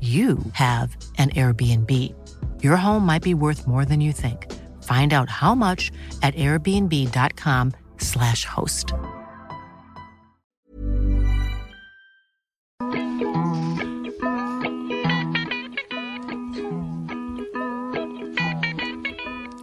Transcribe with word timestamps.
you 0.00 0.38
have 0.52 0.96
an 1.18 1.30
Airbnb. 1.30 2.14
Your 2.62 2.76
home 2.76 3.04
might 3.04 3.24
be 3.24 3.34
worth 3.34 3.66
more 3.66 3.84
than 3.84 4.00
you 4.00 4.12
think. 4.12 4.46
Find 4.84 5.12
out 5.12 5.28
how 5.28 5.56
much 5.56 5.90
at 6.22 6.36
airbnb.com/slash 6.36 8.44
host. 8.44 8.92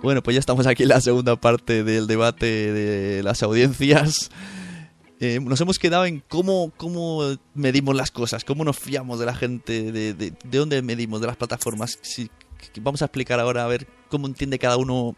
Bueno, 0.05 0.21
pues 0.21 0.35
ya 0.35 0.39
estamos 0.39 0.67
aquí 0.67 0.83
en 0.83 0.89
la 0.89 1.01
segunda 1.01 1.35
parte 1.35 1.83
del 1.83 2.05
debate 2.05 2.45
de 2.45 3.23
las 3.23 3.41
audiencias. 3.41 4.29
Eh, 5.19 5.39
nos 5.39 5.61
hemos 5.61 5.79
quedado 5.79 6.05
en 6.05 6.21
cómo, 6.27 6.73
cómo 6.75 7.21
medimos 7.53 7.95
las 7.95 8.11
cosas, 8.11 8.43
cómo 8.43 8.65
nos 8.65 8.77
fiamos 8.77 9.19
de 9.19 9.25
la 9.25 9.35
gente, 9.35 9.91
de, 9.91 10.13
de, 10.13 10.31
de 10.31 10.57
dónde 10.57 10.81
medimos, 10.81 11.21
de 11.21 11.27
las 11.27 11.37
plataformas. 11.37 11.97
Vamos 12.81 13.01
a 13.01 13.05
explicar 13.05 13.39
ahora 13.39 13.63
a 13.63 13.67
ver 13.67 13.87
cómo 14.09 14.27
entiende 14.27 14.59
cada 14.59 14.77
uno, 14.77 15.15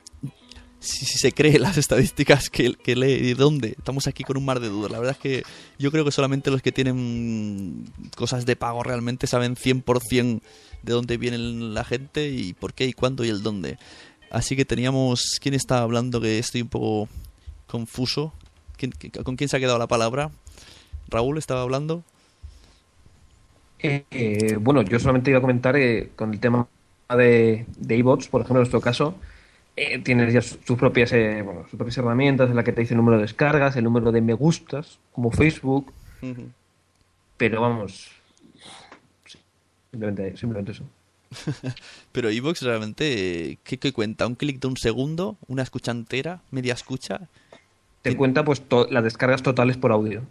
si, 0.80 1.06
se 1.06 1.32
cree 1.32 1.58
las 1.60 1.78
estadísticas 1.78 2.50
que, 2.50 2.76
que, 2.76 2.96
lee 2.96 3.14
y 3.14 3.22
de 3.22 3.36
dónde. 3.36 3.76
Estamos 3.78 4.08
aquí 4.08 4.24
con 4.24 4.38
un 4.38 4.46
mar 4.46 4.60
de 4.60 4.70
dudas. 4.70 4.92
La 4.92 5.00
verdad 5.00 5.16
es 5.16 5.22
que 5.22 5.44
yo 5.80 5.92
creo 5.92 6.06
que 6.06 6.12
solamente 6.12 6.52
los 6.52 6.62
que 6.62 6.72
tienen 6.72 7.86
cosas 8.16 8.46
de 8.46 8.56
pago 8.56 8.84
realmente 8.84 9.28
saben 9.28 9.56
100% 9.56 10.42
de 10.84 10.94
dónde 10.94 11.18
viene 11.18 11.38
la 11.38 11.84
gente 11.84 12.30
y 12.30 12.54
por 12.54 12.74
qué 12.74 12.86
y 12.86 12.94
cuándo 12.94 13.26
y 13.26 13.30
el 13.30 13.42
dónde. 13.42 13.78
Así 14.30 14.56
que 14.56 14.66
teníamos... 14.66 15.38
¿Quién 15.42 15.54
está 15.54 15.82
hablando? 15.82 16.22
Que 16.22 16.38
estoy 16.38 16.62
un 16.62 16.70
poco 16.70 17.10
confuso. 17.66 18.34
¿Quién, 18.78 18.94
¿Con 19.24 19.36
quién 19.36 19.50
se 19.50 19.58
ha 19.58 19.60
quedado 19.60 19.78
la 19.78 19.88
palabra? 19.88 20.32
Raúl 21.10 21.38
estaba 21.38 21.62
hablando. 21.62 22.04
Eh, 23.80 24.06
eh, 24.12 24.58
bueno, 24.60 24.82
yo 24.82 25.00
solamente 25.00 25.30
iba 25.30 25.40
a 25.40 25.42
comentar 25.42 25.76
eh, 25.76 26.10
con 26.16 26.34
el 26.34 26.40
tema 26.40 26.68
de, 27.10 27.66
de 27.78 28.04
por 28.04 28.20
ejemplo, 28.20 28.48
en 28.50 28.56
nuestro 28.56 28.82
caso, 28.82 29.16
eh, 29.76 30.00
tienes 30.00 30.34
ya 30.34 30.42
sus 30.42 30.78
propias, 30.78 31.12
bueno, 31.12 31.66
sus 31.70 31.78
propias 31.78 31.98
herramientas 31.98 32.50
en 32.50 32.56
las 32.56 32.66
que 32.66 32.74
te 32.74 32.82
dice 32.82 32.94
el 32.94 32.98
número 32.98 33.18
de 33.18 33.24
descargas, 33.24 33.76
el 33.76 33.84
número 33.84 34.12
de 34.12 34.22
me 34.22 34.34
gustas, 34.34 35.00
como 35.12 35.32
Facebook. 35.32 35.94
Uh 36.22 36.26
-huh. 36.26 36.52
Pero 37.38 37.62
vamos, 37.62 38.10
simplemente, 39.92 40.36
simplemente 40.38 40.72
eso. 40.72 40.84
Pero 42.12 42.30
Evox 42.30 42.62
realmente, 42.62 43.60
¿qué, 43.64 43.78
¿qué, 43.78 43.94
cuenta? 43.94 44.26
¿Un 44.26 44.36
clic 44.36 44.60
de 44.60 44.68
un 44.68 44.78
segundo? 44.78 45.38
¿Una 45.48 45.64
escucha 45.64 45.92
entera? 45.92 46.42
¿Media 46.52 46.74
escucha? 46.74 47.28
Te 48.02 48.16
cuenta 48.16 48.44
pues 48.44 48.62
las 48.90 49.04
descargas 49.04 49.44
totales 49.44 49.78
por 49.78 49.92
audio. 49.92 50.24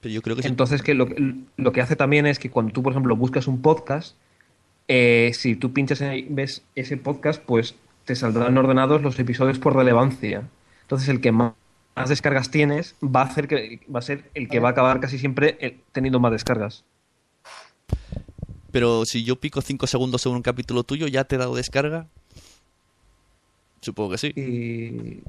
Pero 0.00 0.14
yo 0.14 0.22
creo 0.22 0.36
que 0.36 0.46
Entonces, 0.46 0.82
que 0.82 0.94
lo, 0.94 1.08
lo, 1.56 1.72
que 1.72 1.80
hace 1.80 1.96
también 1.96 2.26
es 2.26 2.38
que 2.38 2.50
cuando 2.50 2.72
tú, 2.72 2.82
por 2.82 2.92
ejemplo, 2.92 3.16
buscas 3.16 3.48
un 3.48 3.60
podcast, 3.62 4.16
eh, 4.86 5.32
si 5.34 5.56
tú 5.56 5.72
pinchas 5.72 6.00
y 6.00 6.26
ves 6.28 6.62
ese 6.74 6.96
podcast, 6.96 7.42
pues 7.42 7.74
te 8.04 8.14
saldrán 8.14 8.56
ordenados 8.56 9.02
los 9.02 9.18
episodios 9.18 9.58
por 9.58 9.74
relevancia. 9.76 10.48
Entonces, 10.82 11.08
el 11.08 11.20
que 11.20 11.32
más, 11.32 11.52
más 11.96 12.08
descargas 12.08 12.50
tienes 12.50 12.94
va 13.02 13.22
a, 13.22 13.24
hacer 13.24 13.48
que, 13.48 13.80
va 13.94 13.98
a 13.98 14.02
ser 14.02 14.30
el 14.34 14.48
que 14.48 14.60
va 14.60 14.68
a 14.68 14.72
acabar 14.72 15.00
casi 15.00 15.18
siempre 15.18 15.58
eh, 15.60 15.78
teniendo 15.92 16.20
más 16.20 16.32
descargas. 16.32 16.84
Pero 18.70 19.04
si 19.04 19.24
yo 19.24 19.36
pico 19.36 19.60
5 19.60 19.86
segundos 19.86 20.24
en 20.26 20.32
un 20.32 20.42
capítulo 20.42 20.84
tuyo, 20.84 21.06
¿ya 21.08 21.24
te 21.24 21.36
he 21.36 21.38
dado 21.38 21.54
descarga? 21.56 22.06
Supongo 23.80 24.10
que 24.10 24.18
sí. 24.18 24.28
Y... 24.36 25.22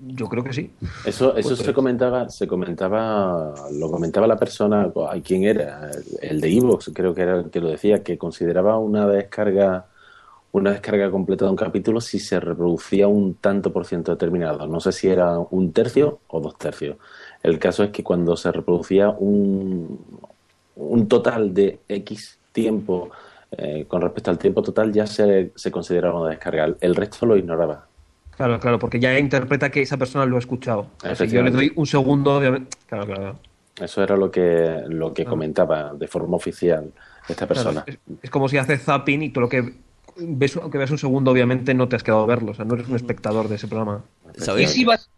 Yo 0.00 0.28
creo 0.28 0.44
que 0.44 0.52
sí. 0.52 0.70
Eso, 1.06 1.36
eso 1.36 1.48
pues 1.48 1.60
se 1.60 1.72
comentaba, 1.72 2.28
se 2.28 2.46
comentaba, 2.46 3.54
lo 3.72 3.90
comentaba 3.90 4.26
la 4.26 4.36
persona, 4.36 4.92
¿quién 5.24 5.44
era? 5.44 5.90
El 6.20 6.40
de 6.40 6.54
Evox, 6.54 6.90
creo 6.92 7.14
que 7.14 7.22
era 7.22 7.38
el 7.38 7.50
que 7.50 7.60
lo 7.60 7.68
decía, 7.68 8.02
que 8.02 8.18
consideraba 8.18 8.78
una 8.78 9.06
descarga, 9.06 9.86
una 10.52 10.72
descarga 10.72 11.10
completa 11.10 11.46
de 11.46 11.50
un 11.50 11.56
capítulo 11.56 12.00
si 12.02 12.18
se 12.18 12.38
reproducía 12.40 13.08
un 13.08 13.36
tanto 13.36 13.72
por 13.72 13.86
ciento 13.86 14.12
determinado. 14.12 14.66
No 14.66 14.80
sé 14.80 14.92
si 14.92 15.08
era 15.08 15.38
un 15.38 15.72
tercio 15.72 16.20
o 16.28 16.40
dos 16.40 16.58
tercios. 16.58 16.98
El 17.42 17.58
caso 17.58 17.82
es 17.82 17.90
que 17.90 18.04
cuando 18.04 18.36
se 18.36 18.52
reproducía 18.52 19.08
un, 19.08 19.98
un 20.76 21.08
total 21.08 21.54
de 21.54 21.80
X 21.88 22.38
tiempo 22.52 23.10
eh, 23.50 23.86
con 23.88 24.02
respecto 24.02 24.30
al 24.30 24.38
tiempo 24.38 24.62
total, 24.62 24.92
ya 24.92 25.06
se, 25.06 25.52
se 25.54 25.70
consideraba 25.70 26.20
una 26.20 26.30
descarga. 26.30 26.74
El 26.80 26.94
resto 26.94 27.24
lo 27.24 27.36
ignoraba. 27.36 27.86
Claro, 28.36 28.60
claro, 28.60 28.78
porque 28.78 29.00
ya 29.00 29.18
interpreta 29.18 29.70
que 29.70 29.82
esa 29.82 29.96
persona 29.96 30.26
lo 30.26 30.36
ha 30.36 30.38
escuchado. 30.38 30.88
Si 31.14 31.28
yo 31.28 31.42
le 31.42 31.50
doy 31.50 31.72
un 31.74 31.86
segundo, 31.86 32.36
obviamente. 32.36 32.76
Claro, 32.86 33.06
claro. 33.06 33.38
Eso 33.80 34.02
era 34.02 34.16
lo 34.16 34.30
que, 34.30 34.82
lo 34.88 35.12
que 35.12 35.22
claro. 35.22 35.30
comentaba 35.30 35.94
de 35.94 36.06
forma 36.06 36.36
oficial 36.36 36.92
esta 37.28 37.46
persona. 37.46 37.84
Claro, 37.84 38.00
es, 38.08 38.18
es, 38.24 38.30
como 38.30 38.48
si 38.48 38.56
hace 38.58 38.78
zapping 38.78 39.22
y 39.22 39.30
tú 39.30 39.40
lo 39.40 39.48
que 39.48 39.74
ves, 40.16 40.56
aunque 40.56 40.78
veas 40.78 40.90
un 40.90 40.98
segundo, 40.98 41.30
obviamente 41.30 41.74
no 41.74 41.88
te 41.88 41.96
has 41.96 42.02
quedado 42.02 42.22
a 42.22 42.26
verlo. 42.26 42.52
O 42.52 42.54
sea, 42.54 42.64
no 42.64 42.74
eres 42.74 42.88
un 42.88 42.96
espectador 42.96 43.48
de 43.48 43.56
ese 43.56 43.68
programa. 43.68 44.04
¿Y 44.58 44.66
si 44.66 44.84
vas, 44.84 45.10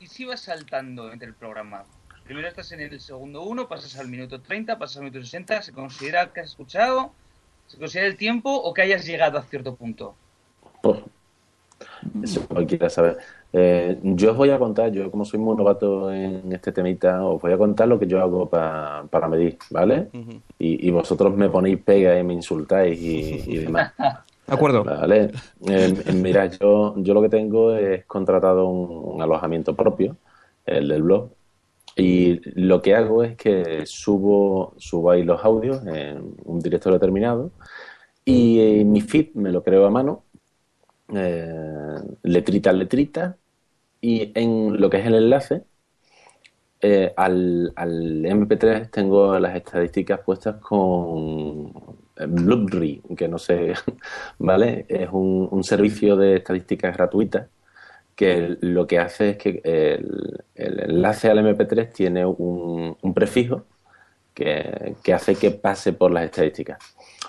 y 0.00 0.06
si 0.06 0.24
vas 0.24 0.40
saltando 0.40 1.12
entre 1.12 1.28
el 1.28 1.34
programa? 1.34 1.84
Primero 2.24 2.48
estás 2.48 2.70
en 2.72 2.80
el 2.80 3.00
segundo 3.00 3.42
1, 3.42 3.68
pasas 3.68 3.98
al 3.98 4.08
minuto 4.08 4.40
30, 4.40 4.78
pasas 4.78 4.98
al 4.98 5.04
minuto 5.04 5.22
60, 5.22 5.62
¿se 5.62 5.72
considera 5.72 6.32
que 6.32 6.40
has 6.40 6.50
escuchado? 6.50 7.12
¿Se 7.66 7.78
considera 7.78 8.06
el 8.06 8.16
tiempo 8.16 8.54
o 8.54 8.72
que 8.72 8.82
hayas 8.82 9.04
llegado 9.04 9.38
a 9.38 9.42
cierto 9.42 9.74
punto? 9.74 10.14
Eso 12.22 12.46
cualquiera 12.48 12.88
sabe. 12.90 13.16
Eh, 13.52 13.98
yo 14.02 14.30
os 14.32 14.36
voy 14.36 14.50
a 14.50 14.58
contar, 14.58 14.90
yo 14.92 15.10
como 15.10 15.24
soy 15.24 15.38
muy 15.40 15.56
novato 15.56 16.12
en 16.12 16.52
este 16.52 16.72
temita, 16.72 17.24
os 17.24 17.40
voy 17.40 17.52
a 17.52 17.58
contar 17.58 17.88
lo 17.88 17.98
que 17.98 18.06
yo 18.06 18.20
hago 18.20 18.48
pa- 18.48 19.04
para 19.10 19.28
medir, 19.28 19.58
¿vale? 19.70 20.08
Y, 20.58 20.88
y 20.88 20.90
vosotros 20.90 21.34
me 21.36 21.48
ponéis 21.50 21.78
pega 21.78 22.18
y 22.18 22.24
me 22.24 22.34
insultáis 22.34 22.98
y, 23.00 23.42
y 23.46 23.56
demás. 23.58 23.92
De 24.46 24.54
acuerdo. 24.54 24.84
Vale. 24.84 25.30
Eh, 25.68 25.94
eh, 26.06 26.12
mira, 26.12 26.46
yo, 26.46 26.94
yo 26.96 27.14
lo 27.14 27.22
que 27.22 27.28
tengo 27.28 27.74
es 27.76 28.04
contratado 28.06 28.66
un, 28.68 29.14
un 29.14 29.22
alojamiento 29.22 29.74
propio, 29.76 30.16
el 30.66 30.88
del 30.88 31.02
blog, 31.02 31.30
y 31.96 32.40
lo 32.60 32.80
que 32.82 32.94
hago 32.94 33.22
es 33.22 33.36
que 33.36 33.84
subo, 33.86 34.74
subo 34.78 35.10
ahí 35.10 35.22
los 35.24 35.44
audios 35.44 35.86
en 35.86 36.34
un 36.44 36.58
directorio 36.60 36.98
determinado 36.98 37.50
y 38.24 38.60
eh, 38.60 38.84
mi 38.84 39.00
feed 39.00 39.34
me 39.34 39.52
lo 39.52 39.62
creo 39.62 39.84
a 39.86 39.90
mano, 39.90 40.22
eh, 41.14 42.00
letrita 42.22 42.70
a 42.70 42.72
letrita, 42.72 43.36
y 44.00 44.32
en 44.34 44.80
lo 44.80 44.90
que 44.90 44.98
es 44.98 45.06
el 45.06 45.14
enlace, 45.14 45.64
eh, 46.80 47.12
al, 47.16 47.72
al 47.76 48.24
MP3 48.24 48.90
tengo 48.90 49.38
las 49.38 49.54
estadísticas 49.56 50.20
puestas 50.20 50.56
con 50.56 51.72
eh, 52.16 52.26
Blueberry, 52.26 53.00
que 53.16 53.28
no 53.28 53.38
sé, 53.38 53.74
¿vale? 54.38 54.84
Es 54.88 55.08
un, 55.12 55.48
un 55.50 55.64
servicio 55.64 56.16
de 56.16 56.36
estadísticas 56.36 56.96
gratuitas 56.96 57.48
que 58.16 58.56
lo 58.60 58.86
que 58.86 58.98
hace 58.98 59.30
es 59.30 59.36
que 59.38 59.60
el, 59.64 60.44
el 60.54 60.80
enlace 60.80 61.30
al 61.30 61.38
MP3 61.38 61.92
tiene 61.92 62.26
un, 62.26 62.96
un 63.00 63.14
prefijo 63.14 63.64
que, 64.34 64.96
que 65.02 65.14
hace 65.14 65.36
que 65.36 65.50
pase 65.52 65.92
por 65.92 66.10
las 66.10 66.24
estadísticas. 66.24 66.78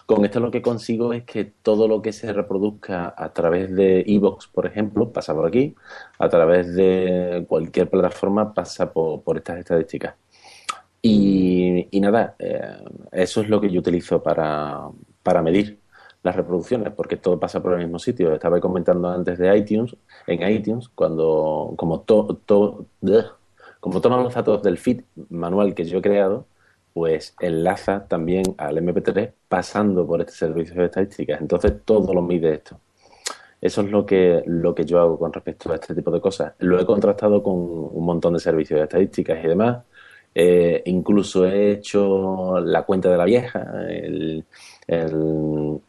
Con 0.06 0.26
esto 0.26 0.40
lo 0.42 0.52
que 0.52 0.62
consigo 0.62 1.14
es 1.14 1.24
que 1.24 1.46
todo 1.46 1.88
lo 1.88 2.02
que 2.02 2.12
se 2.12 2.34
reproduzca 2.34 3.14
a 3.18 3.32
través 3.32 3.74
de 3.74 4.04
Evox, 4.06 4.48
por 4.48 4.66
ejemplo, 4.66 5.12
pasa 5.12 5.34
por 5.34 5.46
aquí, 5.48 5.76
a 6.20 6.28
través 6.30 6.76
de 6.76 7.46
cualquier 7.48 7.90
plataforma 7.90 8.54
pasa 8.54 8.92
por, 8.92 9.38
estas 9.38 9.60
estadísticas. 9.60 10.16
Y, 11.02 11.88
nada, 12.02 12.36
eh, 12.40 12.78
eso 13.12 13.42
es 13.42 13.50
lo 13.50 13.60
que 13.62 13.70
yo 13.70 13.80
utilizo 13.80 14.22
para, 14.24 14.90
para 15.22 15.42
medir 15.42 15.80
las 16.22 16.36
reproducciones, 16.36 16.94
porque 16.94 17.18
todo 17.18 17.40
pasa 17.40 17.62
por 17.62 17.74
el 17.74 17.80
mismo 17.80 18.00
sitio. 18.00 18.34
Estaba 18.34 18.60
comentando 18.60 19.10
antes 19.10 19.38
de 19.38 19.58
iTunes, 19.58 19.96
en 20.28 20.50
iTunes, 20.50 20.90
cuando 20.90 21.74
como, 21.78 22.02
to, 22.02 22.40
to- 22.46 22.86
como 23.80 24.02
toman 24.02 24.24
los 24.24 24.34
datos 24.34 24.64
del 24.64 24.78
feed 24.78 25.02
manual 25.30 25.74
que 25.76 25.84
yo 25.86 26.00
he 26.00 26.02
creado, 26.02 26.46
pues 26.94 27.36
enlaza 27.40 28.08
también 28.08 28.44
al 28.58 28.78
MP3 28.78 29.32
pasando 29.48 30.06
por 30.06 30.22
este 30.22 30.34
servicio 30.34 30.76
de 30.76 30.86
estadísticas. 30.86 31.42
Entonces 31.42 31.74
todo 31.84 32.14
lo 32.14 32.22
mide 32.22 32.54
esto. 32.54 32.80
Eso 33.62 33.82
es 33.82 33.92
lo 33.92 34.06
que, 34.06 34.44
lo 34.46 34.76
que 34.76 34.86
yo 34.86 35.00
hago 35.00 35.18
con 35.18 35.32
respecto 35.34 35.72
a 35.72 35.76
este 35.76 35.96
tipo 35.96 36.12
de 36.12 36.22
cosas. 36.22 36.54
Lo 36.60 36.80
he 36.80 36.86
contrastado 36.86 37.42
con 37.42 37.56
un 37.56 38.06
montón 38.06 38.34
de 38.34 38.40
servicios 38.40 38.78
de 38.80 38.84
estadísticas 38.84 39.44
y 39.44 39.48
demás. 39.48 39.84
Eh, 40.36 40.82
incluso 40.86 41.46
he 41.46 41.72
hecho 41.72 42.60
la 42.60 42.84
cuenta 42.84 43.10
de 43.10 43.18
la 43.18 43.26
vieja, 43.26 43.88
el, 43.88 44.44
el 44.88 45.80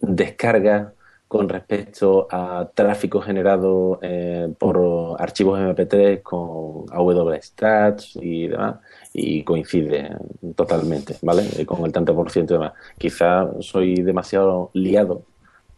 descarga 0.00 0.94
con 1.30 1.48
respecto 1.48 2.26
a 2.28 2.68
tráfico 2.74 3.20
generado 3.20 4.00
eh, 4.02 4.52
por 4.58 5.14
archivos 5.16 5.60
MP3 5.60 6.22
con 6.22 6.86
AW-Stats 6.86 8.18
y 8.20 8.48
demás, 8.48 8.78
y 9.14 9.44
coincide 9.44 10.10
totalmente, 10.56 11.18
¿vale? 11.22 11.44
Eh, 11.56 11.64
Con 11.64 11.84
el 11.84 11.92
tanto 11.92 12.16
por 12.16 12.32
ciento 12.32 12.54
y 12.54 12.56
demás. 12.56 12.72
Quizá 12.98 13.48
soy 13.60 14.02
demasiado 14.02 14.72
liado, 14.74 15.22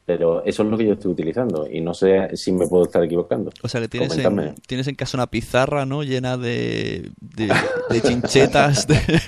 pero 0.05 0.45
eso 0.45 0.63
es 0.65 0.69
lo 0.69 0.77
que 0.77 0.85
yo 0.87 0.93
estoy 0.95 1.13
utilizando 1.13 1.67
y 1.71 1.81
no 1.81 1.95
sé 1.95 2.37
si 2.37 2.51
me 2.53 2.67
puedo 2.67 2.85
estar 2.85 3.03
equivocando. 3.05 3.51
O 3.63 3.69
sea 3.69 3.81
que 3.81 3.89
tienes 3.89 4.17
en, 4.19 4.55
tienes 4.67 4.89
en 4.89 4.95
casa 4.97 5.17
una 5.17 5.29
pizarra, 5.29 5.87
¿no? 5.87 6.03
Llena 6.03 6.37
de, 6.37 7.11
de, 7.21 7.53
de 7.91 8.01
chinchetas. 8.03 8.87
de- 8.87 9.21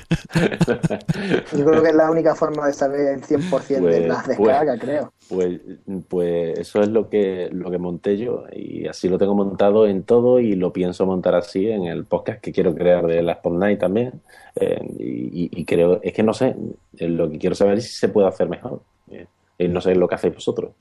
Yo 1.57 1.65
creo 1.65 1.83
que 1.83 1.89
es 1.91 1.95
la 1.95 2.11
única 2.11 2.35
forma 2.35 2.67
de 2.67 2.73
saber 2.73 3.15
el 3.19 3.23
100% 3.23 3.69
de 3.69 3.81
Pues- 3.81 4.07
las 4.09 4.25
pues- 4.25 4.39
descargas, 4.39 4.81
creo. 4.81 5.13
Pues, 5.29 5.61
pues 6.09 6.59
eso 6.59 6.83
es 6.83 6.89
lo 6.89 7.09
que, 7.09 7.49
lo 7.51 7.71
que 7.71 7.79
monté 7.79 8.19
yo 8.19 8.45
y 8.53 8.87
así 8.87 9.09
lo 9.09 9.17
tengo 9.17 9.35
montado 9.35 9.87
en 9.87 10.03
todo 10.03 10.39
y 10.39 10.55
lo 10.55 10.71
pienso 10.71 11.07
montar 11.07 11.35
así 11.35 11.67
en 11.71 11.85
el 11.85 12.05
podcast 12.05 12.43
que 12.43 12.53
quiero 12.53 12.75
crear 12.75 13.07
de 13.07 13.23
la 13.23 13.37
Spotlight 13.37 13.81
también 13.81 14.21
Eh, 14.57 14.79
y, 14.99 15.65
creo, 15.65 15.99
es 16.03 16.13
que 16.13 16.23
no 16.23 16.35
sé, 16.35 16.55
lo 16.99 17.31
que 17.31 17.39
quiero 17.39 17.55
saber 17.55 17.79
es 17.79 17.87
si 17.87 17.93
se 17.97 18.09
puede 18.09 18.29
hacer 18.29 18.49
mejor 18.51 18.83
Eh, 19.11 19.27
y 19.59 19.69
no 19.69 19.81
sé 19.81 19.95
lo 19.95 20.09
que 20.09 20.15
hacéis 20.17 20.35
vosotros. 20.35 20.73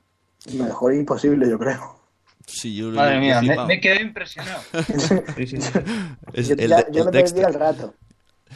Mejor 0.53 0.93
imposible, 0.93 1.49
yo 1.49 1.57
creo. 1.57 1.99
Sí, 2.45 2.75
yo, 2.75 2.89
Madre 2.91 3.15
yo- 3.15 3.41
mía, 3.41 3.65
me, 3.65 3.79
quedé 3.79 4.01
impresionado. 4.01 4.61
Sí, 5.37 5.47
sí, 5.47 5.61
sí. 5.61 5.69
Es 6.33 6.49
yo 6.49 6.55
el 6.57 6.69
ya- 6.69 6.91
yo 6.91 6.99
el 7.01 7.05
me 7.05 7.11
perdí 7.11 7.17
Dexter. 7.17 7.45
al 7.45 7.53
rato. 7.53 7.93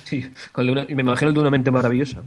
Sí, 0.03 0.29
con 0.51 0.69
una- 0.69 0.85
y 0.87 0.93
me 0.93 1.01
imagino 1.01 1.29
el 1.29 1.33
de 1.35 1.39
una 1.41 1.49
mente 1.49 1.71
maravillosa. 1.71 2.21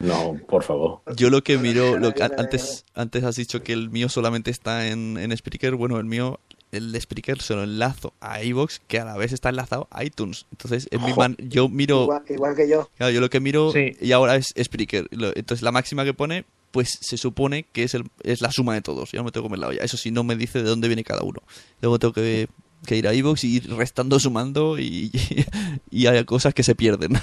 No, 0.00 0.36
por 0.48 0.62
favor. 0.64 1.02
Yo 1.16 1.30
lo 1.30 1.42
que 1.42 1.58
miro, 1.58 1.98
lo 1.98 2.12
que, 2.14 2.22
antes, 2.22 2.84
antes 2.94 3.24
has 3.24 3.36
dicho 3.36 3.62
que 3.62 3.72
el 3.72 3.90
mío 3.90 4.08
solamente 4.08 4.50
está 4.50 4.88
en, 4.88 5.16
en 5.18 5.36
Spreaker. 5.36 5.74
Bueno, 5.76 5.98
el 5.98 6.04
mío, 6.06 6.40
el 6.72 6.92
de 6.92 7.00
Spreaker 7.00 7.40
se 7.40 7.54
lo 7.54 7.62
enlazo 7.64 8.12
a 8.20 8.42
iVoox, 8.42 8.80
que 8.86 8.98
a 9.00 9.04
la 9.04 9.16
vez 9.16 9.32
está 9.32 9.48
enlazado 9.48 9.88
a 9.90 10.04
iTunes. 10.04 10.46
Entonces, 10.52 10.88
en 10.90 11.02
mi 11.04 11.12
man- 11.14 11.36
yo 11.38 11.68
miro, 11.68 12.02
Igual, 12.04 12.22
igual 12.28 12.56
que 12.56 12.68
yo. 12.68 12.90
claro, 12.96 13.12
yo 13.12 13.20
lo 13.20 13.30
que 13.30 13.40
miro 13.40 13.72
Sí. 13.72 13.96
y 14.00 14.12
ahora 14.12 14.36
es 14.36 14.52
Spreaker. 14.62 15.08
Entonces, 15.10 15.62
la 15.62 15.72
máxima 15.72 16.04
que 16.04 16.14
pone, 16.14 16.44
pues 16.70 16.98
se 17.00 17.16
supone 17.16 17.64
que 17.72 17.82
es, 17.84 17.94
el, 17.94 18.04
es 18.22 18.42
la 18.42 18.52
suma 18.52 18.74
de 18.74 18.82
todos. 18.82 19.10
Yo 19.12 19.20
no 19.20 19.24
me 19.24 19.30
tengo 19.32 19.44
que 19.44 19.48
comer 19.48 19.58
la 19.60 19.68
olla. 19.68 19.82
Eso 19.82 19.96
sí, 19.96 20.10
no 20.10 20.24
me 20.24 20.36
dice 20.36 20.62
de 20.62 20.68
dónde 20.68 20.88
viene 20.88 21.04
cada 21.04 21.22
uno. 21.22 21.40
Luego 21.80 21.98
tengo 21.98 22.12
que, 22.12 22.48
que 22.86 22.96
ir 22.96 23.08
a 23.08 23.14
iVoox 23.14 23.44
y 23.44 23.56
ir 23.56 23.74
restando, 23.74 24.20
sumando 24.20 24.78
y, 24.78 25.10
y 25.90 26.06
hay 26.06 26.24
cosas 26.24 26.52
que 26.54 26.62
se 26.62 26.74
pierden. 26.74 27.12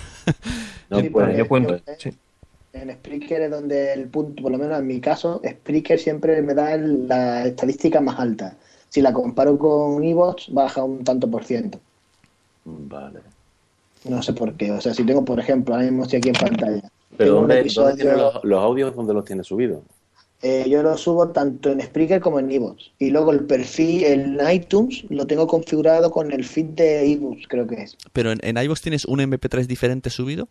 No, 0.90 1.00
Sí, 1.02 1.10
pues, 1.10 1.26
porque 1.26 1.38
yo 1.40 1.48
cuento. 1.48 1.80
Sí. 1.98 2.12
En 2.74 2.92
Spreaker 2.92 3.42
es 3.44 3.50
donde 3.52 3.94
el 3.94 4.08
punto, 4.08 4.44
por 4.44 4.52
lo 4.52 4.58
menos 4.60 4.78
en 4.80 4.86
mi 4.86 5.00
caso, 5.00 5.42
Spreaker 5.48 5.98
siempre 6.00 6.42
me 6.44 6.54
da 6.54 6.74
el- 6.76 7.08
la 7.08 7.48
estadística 7.48 8.02
más 8.02 8.20
alta. 8.20 8.56
Si 8.96 9.02
la 9.02 9.12
comparo 9.12 9.58
con 9.58 10.02
Evox, 10.06 10.54
baja 10.54 10.82
un 10.82 11.04
tanto 11.04 11.30
por 11.30 11.44
ciento. 11.44 11.82
Vale. 12.64 13.20
No 14.06 14.24
sé 14.24 14.32
por 14.32 14.54
qué. 14.54 14.72
O 14.72 14.80
sea, 14.80 14.94
si 14.94 15.04
tengo, 15.04 15.26
por 15.26 15.38
ejemplo, 15.38 15.74
ahora 15.76 15.86
mismo 15.86 16.04
estoy 16.04 16.20
aquí 16.20 16.30
en 16.30 16.36
pantalla. 16.36 16.90
Pero 17.18 17.34
¿dónde, 17.34 17.60
episodio- 17.60 17.90
dónde 17.90 18.04
tiene 18.04 18.18
los, 18.18 18.42
los 18.46 18.64
audios? 18.64 18.96
¿Dónde 18.96 19.14
los 19.14 19.26
tiene 19.26 19.44
subidos? 19.44 19.80
Eh, 20.42 20.66
yo 20.70 20.82
lo 20.82 20.96
subo 20.98 21.28
tanto 21.32 21.72
en 21.72 21.82
Spreaker 21.82 22.22
como 22.22 22.40
en 22.40 22.50
Evox. 22.50 22.92
Y 22.98 23.10
luego 23.10 23.34
el 23.34 23.42
perfil 23.44 24.06
en 24.06 24.38
iTunes 24.50 25.04
lo 25.10 25.28
tengo 25.28 25.46
configurado 25.46 26.10
con 26.10 26.32
el 26.32 26.46
feed 26.46 26.68
de 26.68 27.12
Evox, 27.12 27.50
creo 27.50 27.68
que 27.68 27.82
es. 27.82 27.98
Pero 28.14 28.32
en, 28.32 28.40
en 28.44 28.56
iVoox 28.64 28.80
tienes 28.82 29.04
un 29.04 29.20
MP3 29.20 29.66
diferente 29.66 30.10
subido. 30.10 30.48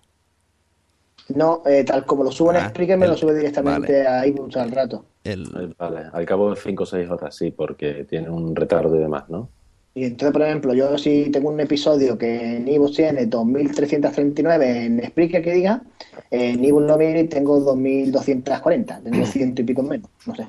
No, 1.28 1.62
eh, 1.66 1.84
tal 1.84 2.04
como 2.04 2.22
lo 2.24 2.30
subo 2.30 2.50
en 2.50 2.56
Ah, 2.56 2.68
Spreaker, 2.68 2.98
me 2.98 3.06
el- 3.06 3.12
lo 3.12 3.16
sube 3.16 3.34
directamente 3.34 4.06
a 4.06 4.24
Evox 4.26 4.56
al 4.56 4.70
rato. 4.70 5.06
El, 5.24 5.74
Vale, 5.78 6.02
al 6.12 6.26
cabo 6.26 6.50
de 6.50 6.56
5 6.60 6.82
o 6.82 6.86
6 6.86 7.08
horas, 7.08 7.34
sí, 7.34 7.50
porque 7.50 8.04
tiene 8.04 8.28
un 8.28 8.54
retardo 8.54 8.94
y 8.96 8.98
demás, 8.98 9.28
¿no? 9.30 9.50
Y 9.94 10.04
entonces, 10.04 10.32
por 10.32 10.42
ejemplo, 10.42 10.74
yo 10.74 10.98
si 10.98 11.30
tengo 11.30 11.48
un 11.50 11.60
episodio 11.60 12.18
que 12.18 12.56
en 12.56 12.68
Evox 12.68 12.96
tiene 12.96 13.26
2.339 13.26 14.84
en 14.84 15.02
Spreaker 15.06 15.42
que 15.42 15.52
diga, 15.52 15.82
en 16.30 16.64
Evox 16.64 16.84
lo 16.86 16.98
miro 16.98 17.20
y 17.20 17.28
tengo 17.28 17.58
2.240, 17.60 19.00
tengo 19.02 19.24
ciento 19.24 19.62
y 19.62 19.64
pico 19.64 19.82
menos, 19.82 20.10
no 20.26 20.34
sé. 20.34 20.46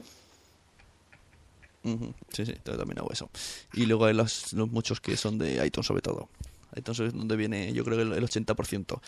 Ujú, 1.84 2.13
Sí, 2.34 2.46
sí, 2.46 2.53
yo 2.65 2.77
también 2.77 2.98
hago 3.00 3.12
eso. 3.12 3.29
Y 3.72 3.86
luego 3.86 4.05
hay 4.05 4.15
los, 4.15 4.53
los 4.53 4.70
muchos 4.72 5.00
que 5.01 5.15
son 5.17 5.38
de 5.38 5.63
iTunes 5.65 5.86
sobre 5.86 6.01
todo. 6.01 6.29
iTunes 6.75 7.00
es 7.00 7.13
donde 7.13 7.36
viene 7.36 7.72
yo 7.74 7.84
creo 7.86 7.98
que 7.98 8.03
el, 8.03 8.13
el 8.13 8.24
80%. 8.24 9.01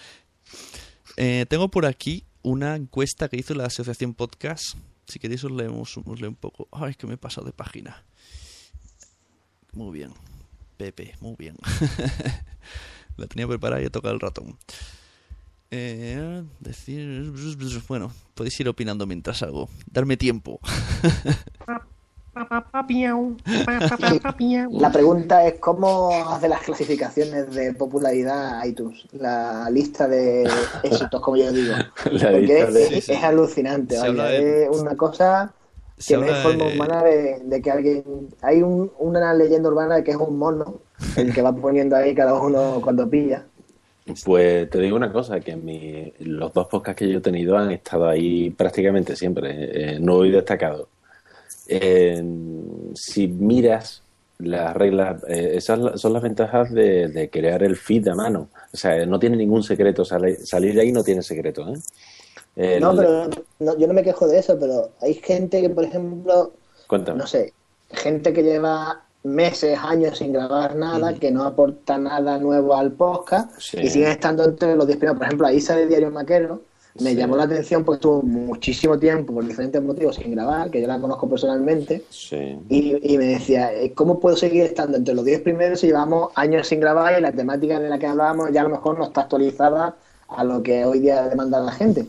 Eh, 1.17 1.47
tengo 1.49 1.69
por 1.69 1.87
aquí 1.87 2.23
una 2.43 2.75
encuesta 2.75 3.27
que 3.27 3.37
hizo 3.37 3.55
la 3.55 3.65
Asociación 3.65 4.13
Podcast. 4.13 4.77
Si 5.07 5.19
queréis 5.19 5.43
os 5.43 5.51
leemos 5.51 5.97
os 5.97 6.21
un 6.21 6.35
poco. 6.35 6.67
Ay, 6.71 6.93
que 6.93 7.07
me 7.07 7.15
he 7.15 7.17
pasado 7.17 7.47
de 7.47 7.53
página. 7.53 8.03
Muy 9.73 9.91
bien. 9.91 10.13
Pepe, 10.77 11.15
muy 11.19 11.35
bien. 11.35 11.57
la 13.17 13.25
tenía 13.25 13.47
preparada 13.47 13.81
y 13.81 13.85
he 13.85 13.89
tocado 13.89 14.13
el 14.13 14.19
ratón. 14.19 14.57
Eh, 15.71 16.43
decir... 16.59 17.33
Bueno, 17.87 18.13
podéis 18.35 18.59
ir 18.59 18.69
opinando 18.69 19.07
mientras 19.07 19.41
hago. 19.41 19.69
Darme 19.87 20.17
tiempo. 20.17 20.59
La 24.71 24.91
pregunta 24.91 25.45
es 25.45 25.55
cómo 25.59 26.09
hace 26.29 26.47
las 26.49 26.61
clasificaciones 26.61 27.53
de 27.53 27.73
popularidad 27.73 28.63
iTunes, 28.65 29.05
la 29.13 29.69
lista 29.69 30.07
de 30.07 30.47
éxitos, 30.83 31.21
como 31.21 31.37
yo 31.37 31.51
digo. 31.51 31.73
La 32.11 32.31
Porque 32.31 32.39
lista 32.41 32.59
es, 32.67 32.73
de- 32.73 32.97
es- 32.97 33.09
es 33.09 33.23
alucinante, 33.23 33.97
vaya, 33.97 34.23
de- 34.25 34.63
es 34.65 34.69
una 34.69 34.95
cosa 34.95 35.53
que 36.07 36.15
no 36.17 36.23
hay 36.23 36.33
forma 36.43 36.65
eh, 36.65 36.73
humana 36.75 37.03
de, 37.03 37.39
de 37.43 37.61
que 37.61 37.71
alguien... 37.71 38.03
Hay 38.41 38.61
un- 38.61 38.91
una 38.99 39.33
leyenda 39.33 39.69
urbana 39.69 39.95
de 39.95 40.03
que 40.03 40.11
es 40.11 40.17
un 40.17 40.37
mono, 40.37 40.75
el 41.15 41.33
que 41.33 41.41
va 41.41 41.51
poniendo 41.55 41.95
ahí 41.95 42.13
cada 42.13 42.33
uno 42.39 42.79
cuando 42.83 43.09
pilla. 43.09 43.43
Pues 44.23 44.69
te 44.69 44.79
digo 44.79 44.95
una 44.95 45.11
cosa, 45.11 45.39
que 45.39 45.55
mi- 45.55 46.13
los 46.19 46.53
dos 46.53 46.67
podcasts 46.67 46.99
que 46.99 47.09
yo 47.09 47.17
he 47.17 47.21
tenido 47.21 47.57
han 47.57 47.71
estado 47.71 48.07
ahí 48.07 48.49
prácticamente 48.51 49.15
siempre, 49.15 49.95
eh, 49.95 49.99
nuevo 49.99 50.23
y 50.25 50.31
destacado. 50.31 50.87
Eh, 51.67 52.23
si 52.95 53.27
miras 53.27 54.01
las 54.39 54.75
reglas, 54.75 55.23
eh, 55.27 55.53
esas 55.55 55.99
son 55.99 56.13
las 56.13 56.21
ventajas 56.21 56.71
de, 56.71 57.07
de 57.07 57.29
crear 57.29 57.63
el 57.63 57.75
feed 57.75 58.07
a 58.09 58.15
mano. 58.15 58.49
O 58.73 58.77
sea, 58.77 59.05
no 59.05 59.17
tiene 59.19 59.35
ningún 59.37 59.63
secreto, 59.63 60.05
salir 60.05 60.75
de 60.75 60.81
ahí 60.81 60.91
no 60.91 61.03
tiene 61.03 61.23
secreto. 61.23 61.67
¿eh? 61.67 61.77
El- 62.55 62.81
No, 62.81 62.95
pero 62.95 63.29
no- 63.59 63.77
yo 63.77 63.87
no 63.87 63.93
me 63.93 64.03
quejo 64.03 64.27
de 64.27 64.39
eso, 64.39 64.57
pero 64.59 64.91
hay 65.01 65.15
gente 65.15 65.61
que, 65.61 65.69
por 65.69 65.83
ejemplo, 65.83 66.53
Cuéntame. 66.87 67.17
no 67.19 67.27
sé, 67.27 67.53
gente 67.91 68.31
que 68.33 68.43
lleva 68.43 69.01
meses, 69.23 69.77
años 69.81 70.19
sin 70.19 70.31
grabar 70.33 70.75
nada, 70.75 71.13
que 71.15 71.31
no 71.31 71.43
aporta 71.43 71.97
nada 71.97 72.37
nuevo 72.37 72.75
al 72.75 72.91
podcast 72.93 73.51
Sí. 73.59 73.77
y 73.81 73.89
siguen 73.89 74.11
estando 74.11 74.45
entre 74.45 74.75
los 74.75 74.85
10 74.87 74.97
primeros. 74.99 75.17
Por 75.17 75.27
ejemplo, 75.27 75.49
Isa 75.51 75.75
de 75.75 75.87
Diario 75.87 76.11
Maquero 76.11 76.61
me 77.01 77.11
Sí. 77.11 77.15
llamó 77.15 77.35
la 77.37 77.43
atención 77.43 77.83
porque 77.83 77.97
estuvo 77.97 78.21
muchísimo 78.21 78.97
tiempo 78.99 79.33
por 79.33 79.45
diferentes 79.45 79.81
motivos 79.81 80.15
sin 80.15 80.31
grabar, 80.31 80.69
que 80.71 80.81
yo 80.81 80.87
la 80.87 80.99
conozco 80.99 81.29
personalmente. 81.29 82.03
Sí. 82.09 82.57
Y, 82.69 83.13
y 83.13 83.17
me 83.17 83.25
decía, 83.25 83.73
eh, 83.73 83.93
¿cómo 83.93 84.19
puedo 84.19 84.35
seguir 84.35 84.63
estando 84.63 84.97
entre 84.97 85.13
los 85.13 85.25
10 85.25 85.41
primeros 85.41 85.79
si 85.79 85.87
llevamos 85.87 86.31
años 86.35 86.67
sin 86.67 86.79
grabar 86.79 87.17
y 87.17 87.21
la 87.21 87.31
temática 87.31 87.79
de 87.79 87.89
la 87.89 87.99
que 87.99 88.07
hablábamos 88.07 88.51
ya 88.51 88.61
a 88.61 88.63
lo 88.63 88.69
mejor 88.69 88.97
no 88.97 89.05
está 89.05 89.21
actualizada 89.21 89.95
a 90.27 90.43
lo 90.43 90.61
que 90.63 90.85
hoy 90.85 90.99
día 90.99 91.27
demanda 91.29 91.59
la 91.59 91.71
gente? 91.71 92.05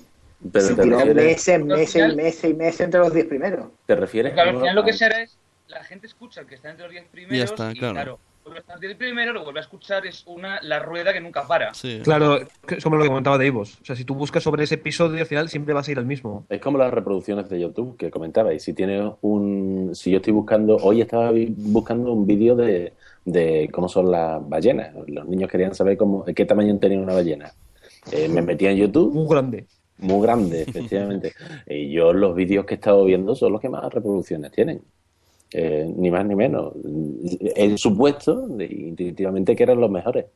Pero 0.53 0.67
Se 0.67 0.75
tiró 0.77 1.05
meses, 1.07 1.65
meses 1.65 2.15
meses 2.15 2.51
y 2.51 2.55
meses 2.55 2.81
entre 2.83 3.01
los 3.01 3.13
10 3.13 3.27
primeros. 3.27 3.67
te 3.87 3.97
refieres 3.97 4.33
Claro, 4.35 4.51
al 4.51 4.57
final 4.59 4.75
lo 4.77 4.85
que 4.85 4.93
se 4.93 5.05
hará 5.05 5.23
es 5.23 5.37
la 5.69 5.83
gente 5.85 6.07
escucha 6.07 6.41
el 6.41 6.47
que 6.47 6.55
está 6.55 6.71
entre 6.71 6.85
los 6.85 6.93
10 6.93 7.05
primeros 7.11 7.37
Ya 7.39 7.45
está, 7.45 7.73
y 7.73 7.79
claro. 7.79 8.19
Vuelve 8.49 8.59
a 8.59 8.61
estar 8.61 8.77
entre 8.77 8.89
los 8.89 8.99
10 8.99 9.09
primeros, 9.09 9.35
lo 9.35 9.45
vuelve 9.45 9.61
a 9.61 9.63
escuchar, 9.63 10.07
es 10.07 10.25
una 10.27 10.61
la 10.63 10.79
rueda 10.81 11.13
que 11.13 11.21
nunca 11.21 11.47
para. 11.47 11.73
Sí. 11.75 12.01
Claro, 12.03 12.39
es 12.69 12.83
como 12.85 12.97
lo 12.97 13.03
que 13.03 13.09
comentaba 13.09 13.39
de 13.39 13.47
Ivos. 13.47 13.79
O 13.81 13.85
sea, 13.85 13.97
si 13.97 14.05
tú 14.05 14.15
buscas 14.15 14.43
sobre 14.43 14.65
ese 14.65 14.75
episodio, 14.77 15.21
al 15.21 15.27
final 15.27 15.49
siempre 15.49 15.75
vas 15.75 15.89
a 15.89 15.93
ir 15.93 15.99
al 15.99 16.07
mismo. 16.07 16.45
Es 16.49 16.61
como 16.61 16.79
las 16.79 16.93
reproducciones 16.93 17.49
de 17.49 17.61
YouTube 17.61 17.97
que 17.97 18.11
comentabais. 18.11 18.63
Si 18.63 18.73
tienes 18.75 19.13
un, 19.21 19.91
si 19.95 20.11
yo 20.11 20.17
estoy 20.17 20.33
buscando, 20.33 20.77
hoy 20.77 21.01
estaba 21.01 21.31
buscando 21.57 22.13
un 22.13 22.27
vídeo 22.27 22.57
de, 22.57 22.95
de 23.25 23.69
cómo 23.73 23.89
son 23.89 24.11
las 24.11 24.47
ballenas. 24.49 24.95
Los 25.07 25.27
niños 25.27 25.51
querían 25.51 25.75
saber 25.75 25.97
cómo, 25.97 26.25
qué 26.25 26.45
tamaño 26.45 26.79
tenía 26.79 26.99
una 27.01 27.15
ballena. 27.15 27.53
Eh, 28.13 28.29
me 28.29 28.43
metí 28.43 28.67
en 28.67 28.77
YouTube, 28.77 29.13
Muy 29.13 29.29
grande. 29.29 29.67
muy 29.99 30.23
grande, 30.23 30.63
efectivamente. 30.63 31.33
y 31.67 31.91
yo 31.91 32.13
los 32.13 32.35
vídeos 32.35 32.65
que 32.65 32.75
he 32.75 32.77
estado 32.77 33.05
viendo 33.05 33.35
son 33.35 33.53
los 33.53 33.61
que 33.61 33.69
más 33.69 33.93
reproducciones 33.93 34.51
tienen. 34.53 34.81
Eh, 35.53 35.91
ni 35.97 36.11
más 36.11 36.27
ni 36.27 36.37
menos. 36.37 36.75
He 37.57 37.77
supuesto 37.79 38.49
de- 38.49 38.67
intuitivamente 38.67 39.57
que 39.57 39.63
eran 39.63 39.81
los 39.81 39.91
mejores. 39.91 40.27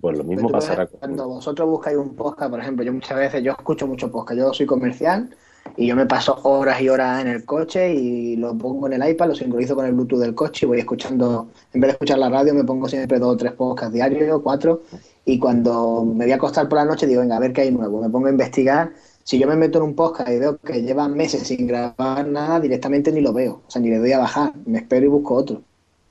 Pues 0.00 0.18
lo 0.18 0.24
mismo 0.24 0.48
pasará 0.48 0.86
Cuando 0.86 1.28
vosotros 1.28 1.68
buscáis 1.68 1.96
un 1.96 2.14
podcast, 2.16 2.50
por 2.50 2.60
ejemplo, 2.60 2.84
yo 2.84 2.92
muchas 2.92 3.16
veces, 3.16 3.42
yo 3.44 3.52
escucho 3.52 3.86
mucho 3.86 4.10
podcast, 4.10 4.38
yo 4.38 4.52
soy 4.52 4.66
comercial 4.66 5.30
y 5.76 5.86
yo 5.86 5.94
me 5.94 6.04
paso 6.06 6.40
horas 6.42 6.80
y 6.80 6.88
horas 6.88 7.22
en 7.22 7.28
el 7.28 7.44
coche 7.44 7.94
y 7.94 8.36
lo 8.36 8.56
pongo 8.58 8.86
en 8.88 8.94
el 9.00 9.08
iPad, 9.10 9.28
lo 9.28 9.34
sincronizo 9.34 9.74
con 9.76 9.86
el 9.86 9.92
Bluetooth 9.92 10.18
del 10.20 10.34
coche 10.34 10.66
y 10.66 10.68
voy 10.68 10.78
escuchando, 10.80 11.48
en 11.72 11.80
vez 11.80 11.88
de 11.88 11.92
escuchar 11.92 12.18
la 12.18 12.28
radio, 12.28 12.54
me 12.54 12.64
pongo 12.64 12.88
siempre 12.88 13.18
dos 13.18 13.34
o 13.34 13.36
tres 13.36 13.52
podcasts 13.52 13.94
diarios, 13.94 14.40
cuatro, 14.42 14.82
y 15.24 15.38
cuando 15.38 16.04
me 16.04 16.24
voy 16.24 16.32
a 16.32 16.36
acostar 16.36 16.68
por 16.68 16.78
la 16.78 16.84
noche 16.86 17.06
digo, 17.06 17.20
venga, 17.20 17.36
a 17.36 17.40
ver 17.40 17.52
qué 17.52 17.62
hay 17.62 17.70
nuevo, 17.70 18.02
me 18.02 18.10
pongo 18.10 18.26
a 18.26 18.30
investigar. 18.30 18.90
Si 19.24 19.38
yo 19.38 19.48
me 19.48 19.56
meto 19.56 19.78
en 19.78 19.84
un 19.84 19.94
podcast 19.94 20.30
y 20.30 20.38
veo 20.38 20.58
que 20.58 20.82
lleva 20.82 21.08
meses 21.08 21.46
sin 21.46 21.66
grabar 21.66 22.28
nada, 22.28 22.60
directamente 22.60 23.10
ni 23.10 23.20
lo 23.20 23.32
veo, 23.32 23.62
o 23.66 23.70
sea, 23.70 23.82
ni 23.82 23.88
le 23.88 23.98
doy 23.98 24.12
a 24.12 24.18
bajar, 24.18 24.52
me 24.66 24.78
espero 24.78 25.06
y 25.06 25.08
busco 25.08 25.34
otro. 25.34 25.62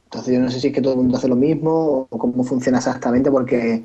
Entonces 0.05 0.33
yo 0.33 0.39
no 0.39 0.51
sé 0.51 0.59
si 0.59 0.67
es 0.67 0.73
que 0.73 0.81
todo 0.81 0.93
el 0.93 0.99
mundo 0.99 1.17
hace 1.17 1.27
lo 1.27 1.35
mismo 1.35 2.07
o 2.09 2.17
cómo 2.17 2.43
funciona 2.43 2.79
exactamente 2.79 3.31
porque 3.31 3.83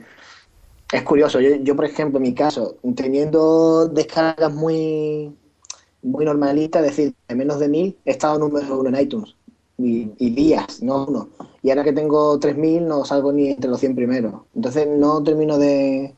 es 0.92 1.02
curioso. 1.02 1.40
Yo, 1.40 1.56
yo, 1.56 1.76
por 1.76 1.84
ejemplo, 1.84 2.18
en 2.18 2.22
mi 2.22 2.34
caso, 2.34 2.76
teniendo 2.96 3.86
descargas 3.88 4.52
muy, 4.52 5.34
muy 6.02 6.24
normalitas, 6.24 6.82
es 6.82 6.96
decir, 6.96 7.14
de 7.28 7.34
menos 7.34 7.58
de 7.58 7.68
mil, 7.68 7.98
he 8.04 8.12
estado 8.12 8.38
número 8.38 8.80
uno 8.80 8.88
en 8.88 9.00
iTunes. 9.00 9.34
Y, 9.78 10.10
y 10.18 10.30
días, 10.30 10.82
no 10.82 11.06
uno. 11.06 11.28
Y 11.62 11.70
ahora 11.70 11.84
que 11.84 11.92
tengo 11.92 12.38
3.000 12.40 12.82
no 12.82 13.04
salgo 13.04 13.32
ni 13.32 13.50
entre 13.50 13.70
los 13.70 13.80
100 13.80 13.94
primeros. 13.94 14.34
Entonces 14.54 14.88
no 14.88 15.22
termino 15.22 15.58
de... 15.58 16.14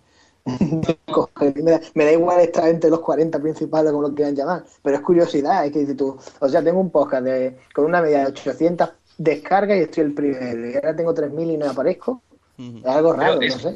me, 1.63 1.71
da, 1.71 1.81
me 1.95 2.05
da 2.05 2.13
igual 2.13 2.41
estar 2.41 2.69
entre 2.69 2.91
los 2.91 3.01
40 3.01 3.39
principales, 3.41 3.93
como 3.93 4.09
lo 4.09 4.15
quieran 4.15 4.35
llamar. 4.37 4.65
Pero 4.83 4.97
es 4.97 5.03
curiosidad, 5.03 5.65
es 5.67 5.73
que 5.73 5.81
dices 5.81 5.97
tú, 5.97 6.19
o 6.41 6.49
sea, 6.49 6.63
tengo 6.63 6.81
un 6.81 6.91
podcast 6.91 7.25
de, 7.25 7.57
con 7.75 7.85
una 7.85 8.01
media 8.03 8.21
de 8.21 8.27
800 8.27 8.91
descargas 9.19 9.77
y 9.79 9.81
estoy 9.83 10.05
el 10.05 10.15
primero. 10.15 10.69
Y 10.71 10.75
ahora 10.75 10.97
tengo 10.97 11.15
3.000 11.15 11.51
y 11.55 11.57
no 11.57 11.71
aparezco. 11.71 12.23
Es 12.59 12.87
algo 12.87 13.13
raro, 13.13 13.39
Pero 13.39 13.51
no 13.53 13.57
es- 13.57 13.63
sé. 13.63 13.69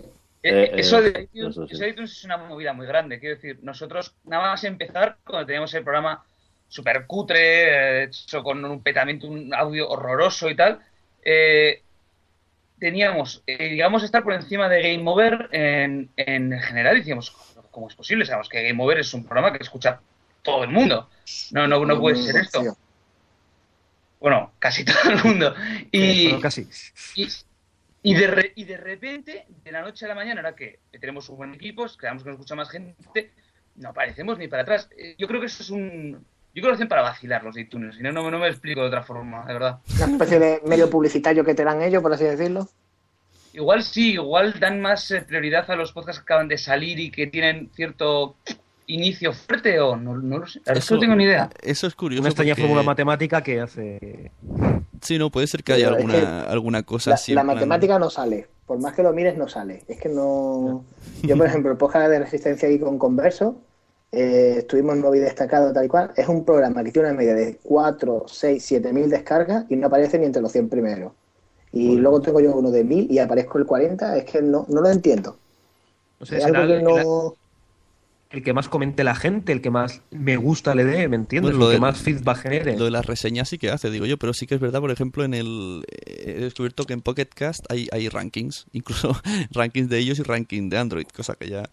Eh, 0.47 0.65
Eh, 0.65 0.71
eso, 0.75 1.01
de 1.01 1.29
iTunes, 1.33 1.53
eso 1.57 1.67
sí. 1.67 1.73
eso 1.75 1.85
de 1.85 1.89
iTunes 1.91 2.13
es 2.13 2.25
una 2.25 2.37
movida 2.37 2.75
muy 2.75 2.87
grande. 2.87 3.19
Quiero 3.19 3.37
decir, 3.37 3.59
nosotros, 3.63 4.15
nada 4.25 4.43
más 4.51 4.65
empezar, 4.65 5.17
cuando 5.27 5.47
teníamos 5.47 5.73
el 5.73 5.83
programa 5.85 6.23
super 6.69 7.07
cutre, 7.07 8.03
eh, 8.03 8.05
hecho 8.05 8.43
con 8.43 8.63
un 8.63 8.83
petamiento, 8.83 9.27
un 9.27 9.55
audio 9.55 9.89
horroroso 9.89 10.51
y 10.51 10.57
tal, 10.57 10.81
eh, 11.25 11.84
teníamos, 12.79 13.43
eh, 13.47 13.71
llegamos 13.71 14.03
a 14.03 14.07
estar 14.07 14.23
por 14.23 14.33
encima 14.35 14.69
de 14.69 14.83
Game 14.83 15.09
Over 15.11 15.49
en, 15.53 16.11
en 16.17 16.59
general. 16.61 16.97
Decíamos, 16.97 17.31
¿cómo 17.71 17.89
es 17.89 17.95
posible? 17.95 18.25
Sabemos 18.27 18.49
que 18.49 18.63
Game 18.63 18.83
Over 18.83 18.99
es 19.01 19.13
un 19.15 19.25
programa 19.25 19.53
que 19.57 19.63
escucha 19.63 20.01
todo 20.43 20.65
el 20.65 20.71
mundo. 20.71 21.09
No, 21.53 21.67
no, 21.67 21.85
no 21.85 22.01
puede 22.01 22.17
ser 22.17 22.37
esto. 22.37 22.77
Bueno, 24.21 24.53
casi 24.59 24.85
todo 24.85 25.11
el 25.11 25.25
mundo. 25.25 25.55
Y, 25.91 26.25
Bueno, 26.29 26.41
casi. 26.41 26.67
y, 27.15 27.29
y 28.03 28.15
de 28.15 28.27
re- 28.27 28.53
y 28.55 28.65
de 28.65 28.77
repente, 28.77 29.47
de 29.65 29.73
la 29.73 29.83
noche 29.83 30.05
a 30.05 30.09
la 30.09 30.15
mañana, 30.15 30.41
ahora 30.41 30.55
que 30.57 30.81
tenemos 31.01 31.29
un 31.29 31.37
buen 31.37 31.55
equipo, 31.55 31.87
creamos 31.97 32.23
que 32.23 32.29
nos 32.31 32.37
escucha 32.39 32.55
más 32.55 32.71
gente, 32.71 33.33
no 33.77 33.89
aparecemos 33.91 34.39
ni 34.39 34.49
para 34.49 34.63
atrás. 34.63 34.89
Eh, 34.97 35.15
Yo 35.19 35.27
creo 35.27 35.41
que 35.41 35.47
eso 35.47 35.63
es 35.63 35.71
un. 35.71 36.25
Yo 36.55 36.61
creo 36.63 36.65
que 36.65 36.69
lo 36.69 36.75
hacen 36.75 36.89
para 36.89 37.03
vacilar 37.03 37.43
los 37.43 37.55
de 37.57 37.63
iTunes, 37.63 37.97
si 37.97 38.03
no, 38.03 38.13
no, 38.13 38.31
no 38.31 38.39
me 38.39 38.49
explico 38.49 38.81
de 38.83 38.87
otra 38.87 39.03
forma, 39.03 39.45
de 39.45 39.53
verdad. 39.55 39.79
Una 39.97 40.13
especie 40.13 40.39
de 40.39 40.61
medio 40.67 40.89
publicitario 40.89 41.45
que 41.45 41.55
te 41.55 41.65
dan 41.65 41.83
ellos, 41.83 42.01
por 42.01 42.13
así 42.13 42.25
decirlo. 42.25 42.69
Igual 43.53 43.83
sí, 43.83 44.13
igual 44.15 44.55
dan 44.61 44.81
más 44.81 45.11
eh, 45.11 45.23
prioridad 45.23 45.69
a 45.71 45.77
los 45.77 45.93
podcasts 45.93 46.21
que 46.21 46.25
acaban 46.25 46.49
de 46.49 46.59
salir 46.59 46.99
y 47.01 47.11
que 47.11 47.27
tienen 47.27 47.71
cierto 47.75 48.37
inicio 48.87 49.33
fuerte 49.33 49.81
o 49.81 49.97
no, 49.97 50.17
no 50.17 50.39
lo 50.39 50.47
sé. 50.47 50.59
La 50.61 50.73
verdad 50.73 50.79
es 50.83 50.89
que 50.89 50.95
no 50.95 51.01
tengo 51.01 51.17
ni 51.17 51.25
idea. 51.25 51.51
Eso 51.63 51.87
es 51.87 51.95
curioso. 51.95 52.21
Una 52.23 52.29
extraña 52.31 52.53
porque- 52.55 52.63
fórmula 52.63 52.83
matemática 52.83 53.43
que 53.43 53.61
hace. 53.61 54.31
Sí, 55.01 55.19
no, 55.19 55.31
puede 55.31 55.47
ser 55.47 55.63
que 55.65 55.73
haya 55.73 55.91
Pero 55.91 55.99
es 55.99 56.05
alguna, 56.15 56.43
alguna 56.45 56.83
cosa 56.83 57.11
La, 57.11 57.15
así. 57.15 57.33
la 57.35 57.43
plan- 57.43 57.55
matemática 57.57 57.99
no 57.99 58.11
sale. 58.11 58.49
Por 58.67 58.79
más 58.81 58.95
que 58.95 59.03
lo 59.03 59.13
mires, 59.13 59.37
no 59.37 59.47
sale. 59.49 59.85
Es 59.89 60.01
que 60.01 60.09
no. 60.09 60.85
Yo, 61.23 61.37
por 61.37 61.47
ejemplo, 61.47 61.71
el 61.71 61.77
podcast 61.77 62.09
de 62.11 62.19
resistencia 62.21 62.69
aquí 62.69 62.79
con 62.79 62.99
Converso, 62.99 63.57
eh, 64.15 64.55
estuvimos 64.59 64.95
en 64.95 65.01
Movi 65.03 65.19
destacado 65.19 65.73
tal 65.73 65.85
y 65.85 65.89
cual. 65.89 66.13
Es 66.17 66.29
un 66.29 66.45
programa 66.45 66.83
que 66.85 66.93
tiene 66.93 67.09
una 67.09 67.19
media 67.19 67.35
de 67.35 67.59
4, 67.63 68.25
6, 68.29 68.65
7 68.65 68.93
mil 68.93 69.11
descargas 69.11 69.67
y 69.69 69.77
no 69.77 69.89
aparece 69.89 70.19
ni 70.19 70.27
entre 70.27 70.43
los 70.43 70.53
100 70.53 70.69
primeros. 70.69 71.13
Y 71.73 71.97
luego 71.97 72.21
tengo 72.23 72.41
yo 72.41 72.55
uno 72.55 72.71
de 72.71 72.85
1000 72.85 73.11
y 73.11 73.19
aparezco 73.19 73.59
el 73.59 73.67
40. 73.67 74.17
Es 74.17 74.25
que 74.25 74.41
no, 74.41 74.65
no 74.69 74.81
lo 74.81 74.89
entiendo. 74.91 75.37
No 76.21 76.27
sé, 76.27 76.37
Es 76.39 76.45
algo 76.45 76.67
que 76.69 76.77
el, 76.77 76.85
no. 76.85 77.35
el 78.31 78.43
que 78.43 78.53
más 78.53 78.69
comente 78.69 79.05
la 79.05 79.15
gente, 79.15 79.53
el 79.53 79.61
que 79.61 79.71
más 79.71 80.01
me 80.11 80.37
gusta 80.37 80.75
le 80.75 80.85
dé, 80.85 81.09
¿me 81.09 81.17
entiendes? 81.17 81.51
Pues 81.53 81.59
lo 81.59 81.67
el 81.67 81.71
que 81.71 81.75
de- 81.75 81.81
más 81.81 81.99
feedback 81.99 82.39
genere. 82.39 82.77
Lo 82.77 82.85
de 82.85 82.91
las 82.91 83.07
reseñas 83.07 83.49
sí 83.49 83.59
que 83.59 83.71
hace, 83.71 83.91
digo 83.91 84.07
yo, 84.07 84.17
pero 84.19 84.33
sí 84.35 84.47
que 84.47 84.55
es 84.57 84.61
verdad, 84.61 84.81
por 84.81 84.91
ejemplo, 84.91 85.25
en 85.25 85.35
el 85.35 85.85
he 85.97 86.41
descubierto 86.41 86.85
que 86.85 86.95
en 86.95 87.01
Pocket 87.01 87.29
Cast 87.35 87.65
hay, 87.71 87.89
hay 87.93 88.09
rankings, 88.09 88.67
incluso 88.73 89.17
rankings 89.53 89.89
de 89.89 89.99
ellos 89.99 90.19
y 90.19 90.23
ranking 90.23 90.69
de 90.69 90.79
Android, 90.79 91.07
cosa 91.15 91.35
que 91.35 91.49
ya 91.49 91.69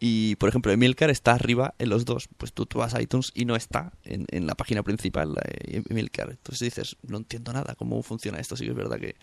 y 0.00 0.36
por 0.36 0.48
ejemplo, 0.48 0.70
Emilcar 0.70 1.10
está 1.10 1.32
arriba 1.32 1.74
en 1.78 1.88
los 1.88 2.04
dos, 2.04 2.28
pues 2.36 2.52
tú, 2.52 2.66
tú 2.66 2.80
iTunes 3.00 3.32
y 3.34 3.44
no 3.44 3.56
está 3.56 3.92
en, 4.04 4.26
en 4.30 4.46
la 4.46 4.54
página 4.54 4.82
principal 4.82 5.34
eh, 5.44 5.82
Emilcar. 5.88 6.30
Entonces 6.30 6.60
dices, 6.60 6.96
no 7.02 7.16
entiendo 7.16 7.52
nada 7.52 7.74
cómo 7.74 8.02
funciona 8.02 8.38
esto, 8.38 8.56
sí 8.56 8.66
es 8.66 8.74
verdad 8.74 8.98
que 8.98 9.16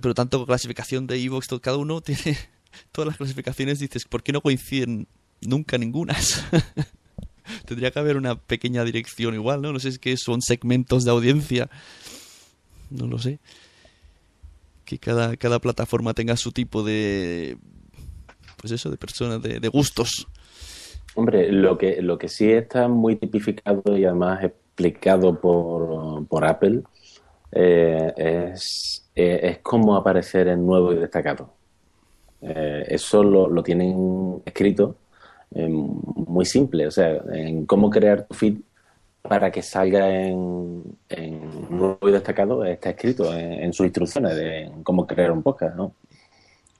pero 0.00 0.14
tanto 0.14 0.46
clasificación 0.46 1.06
de 1.06 1.22
Evox, 1.22 1.48
cada 1.60 1.76
uno 1.76 2.00
tiene 2.02 2.38
todas 2.92 3.08
las 3.08 3.16
clasificaciones, 3.16 3.78
dices, 3.78 4.04
¿por 4.04 4.22
qué 4.22 4.32
no 4.32 4.40
coinciden 4.40 5.08
nunca 5.40 5.78
ningunas? 5.78 6.44
Tendría 7.66 7.90
que 7.90 7.98
haber 7.98 8.16
una 8.16 8.36
pequeña 8.36 8.84
dirección 8.84 9.34
igual, 9.34 9.62
¿no? 9.62 9.72
No 9.72 9.80
sé 9.80 9.88
es 9.88 9.98
que 9.98 10.16
son 10.16 10.40
segmentos 10.42 11.04
de 11.04 11.10
audiencia. 11.10 11.68
No 12.88 13.08
lo 13.08 13.18
sé. 13.18 13.40
Que 14.84 14.98
cada, 14.98 15.36
cada 15.36 15.58
plataforma 15.58 16.14
tenga 16.14 16.36
su 16.36 16.52
tipo 16.52 16.84
de... 16.84 17.58
Pues 18.62 18.72
eso, 18.72 18.90
de 18.90 18.96
personas, 18.96 19.42
de, 19.42 19.58
de 19.58 19.68
gustos. 19.68 20.28
Hombre, 21.16 21.52
lo 21.52 21.76
que, 21.76 22.00
lo 22.00 22.16
que 22.16 22.28
sí 22.28 22.50
está 22.50 22.88
muy 22.88 23.16
tipificado 23.16 23.98
y 23.98 24.04
además 24.04 24.44
explicado 24.44 25.38
por, 25.38 26.26
por 26.26 26.44
Apple 26.44 26.82
eh, 27.50 28.12
es, 28.16 29.10
eh, 29.14 29.40
es 29.42 29.58
cómo 29.58 29.94
aparecer 29.96 30.48
en 30.48 30.64
nuevo 30.64 30.92
y 30.92 30.96
destacado. 30.96 31.52
Eh, 32.40 32.84
eso 32.88 33.22
lo, 33.22 33.48
lo 33.48 33.62
tienen 33.62 34.40
escrito 34.44 34.96
muy 35.54 36.46
simple, 36.46 36.86
o 36.86 36.90
sea, 36.90 37.20
en 37.30 37.66
cómo 37.66 37.90
crear 37.90 38.26
tu 38.26 38.32
feed 38.32 38.56
para 39.20 39.50
que 39.50 39.60
salga 39.60 40.08
en, 40.08 40.82
en 41.10 41.68
nuevo 41.68 41.98
y 42.08 42.10
destacado 42.12 42.64
está 42.64 42.88
escrito 42.90 43.36
en, 43.36 43.52
en 43.64 43.72
sus 43.74 43.84
instrucciones 43.84 44.34
de 44.34 44.72
cómo 44.82 45.06
crear 45.06 45.30
un 45.30 45.42
podcast, 45.42 45.76
¿no? 45.76 45.94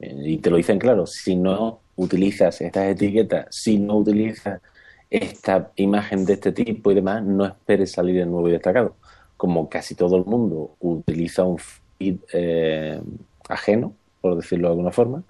Eh, 0.02 0.22
Y 0.26 0.38
te 0.38 0.50
lo 0.50 0.56
dicen 0.56 0.78
claro, 0.78 1.06
si 1.06 1.36
no 1.36 1.80
utilizas 1.96 2.60
estas 2.60 2.86
etiquetas, 2.88 3.46
si 3.50 3.78
no 3.78 3.96
utilizas 3.96 4.60
esta 5.08 5.70
imagen 5.76 6.24
de 6.24 6.34
este 6.34 6.52
tipo 6.52 6.90
y 6.90 6.94
demás, 6.94 7.22
no 7.22 7.44
esperes 7.44 7.92
salir 7.92 8.18
en 8.20 8.30
nuevo 8.30 8.48
y 8.48 8.52
destacado. 8.52 8.94
Como 9.36 9.68
casi 9.68 9.94
todo 9.94 10.16
el 10.16 10.24
mundo 10.24 10.74
utiliza 10.80 11.44
un 11.44 11.58
feed 11.58 12.16
eh, 12.32 13.00
ajeno, 13.48 13.92
por 14.20 14.36
decirlo 14.36 14.68
de 14.68 14.72
alguna 14.72 14.92
forma, 14.92 15.22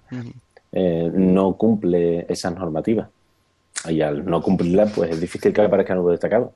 eh, 0.71 1.11
no 1.13 1.55
cumple 1.57 2.25
esas 2.29 2.55
normativas. 2.55 3.09
Y 3.89 3.99
al 4.01 4.25
no 4.25 4.41
cumplirlas, 4.41 4.93
pues 4.93 5.11
es 5.11 5.19
difícil 5.19 5.51
que 5.51 5.61
aparezca 5.61 5.93
nuevo 5.93 6.11
destacado. 6.11 6.53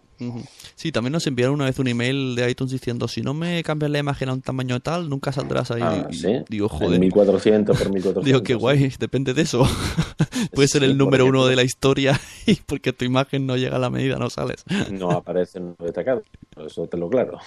Sí, 0.75 0.91
también 0.93 1.11
nos 1.11 1.27
enviaron 1.27 1.55
una 1.55 1.65
vez 1.65 1.77
un 1.77 1.87
email 1.87 2.35
de 2.35 2.49
iTunes 2.49 2.71
diciendo 2.71 3.07
si 3.09 3.21
no 3.21 3.33
me 3.33 3.61
cambias 3.63 3.91
la 3.91 3.99
imagen 3.99 4.29
a 4.29 4.33
un 4.33 4.41
tamaño 4.41 4.79
tal, 4.79 5.09
nunca 5.09 5.31
saldrás 5.33 5.69
ahí. 5.71 5.81
Ah, 5.83 6.07
sí. 6.11 6.39
Digo, 6.47 6.69
joder. 6.69 6.99
1400 6.99 7.77
por 7.77 7.89
1400. 7.91 8.23
Digo, 8.25 8.43
qué 8.43 8.55
guay, 8.55 8.91
depende 8.97 9.33
de 9.33 9.41
eso. 9.41 9.67
Puede 10.53 10.69
ser 10.69 10.83
el 10.83 10.97
número 10.97 11.25
uno 11.25 11.45
de 11.47 11.55
la 11.57 11.63
historia 11.63 12.17
y 12.45 12.55
porque 12.55 12.93
tu 12.93 13.03
imagen 13.03 13.45
no 13.45 13.57
llega 13.57 13.75
a 13.75 13.79
la 13.79 13.89
medida 13.89 14.17
no 14.17 14.29
sales. 14.29 14.63
no 14.91 15.11
aparece 15.11 15.57
en 15.59 15.75
destacado. 15.79 16.23
Eso 16.65 16.87
te 16.87 16.95
lo 16.97 17.09
claro. 17.09 17.39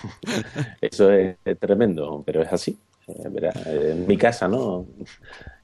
Eso 0.83 1.11
es, 1.11 1.37
es 1.45 1.59
tremendo, 1.59 2.23
pero 2.27 2.43
es 2.43 2.53
así. 2.53 2.77
Eh, 3.09 3.29
verá, 3.31 3.53
en 3.67 4.07
mi 4.07 4.17
casa, 4.19 4.47
¿no? 4.47 4.87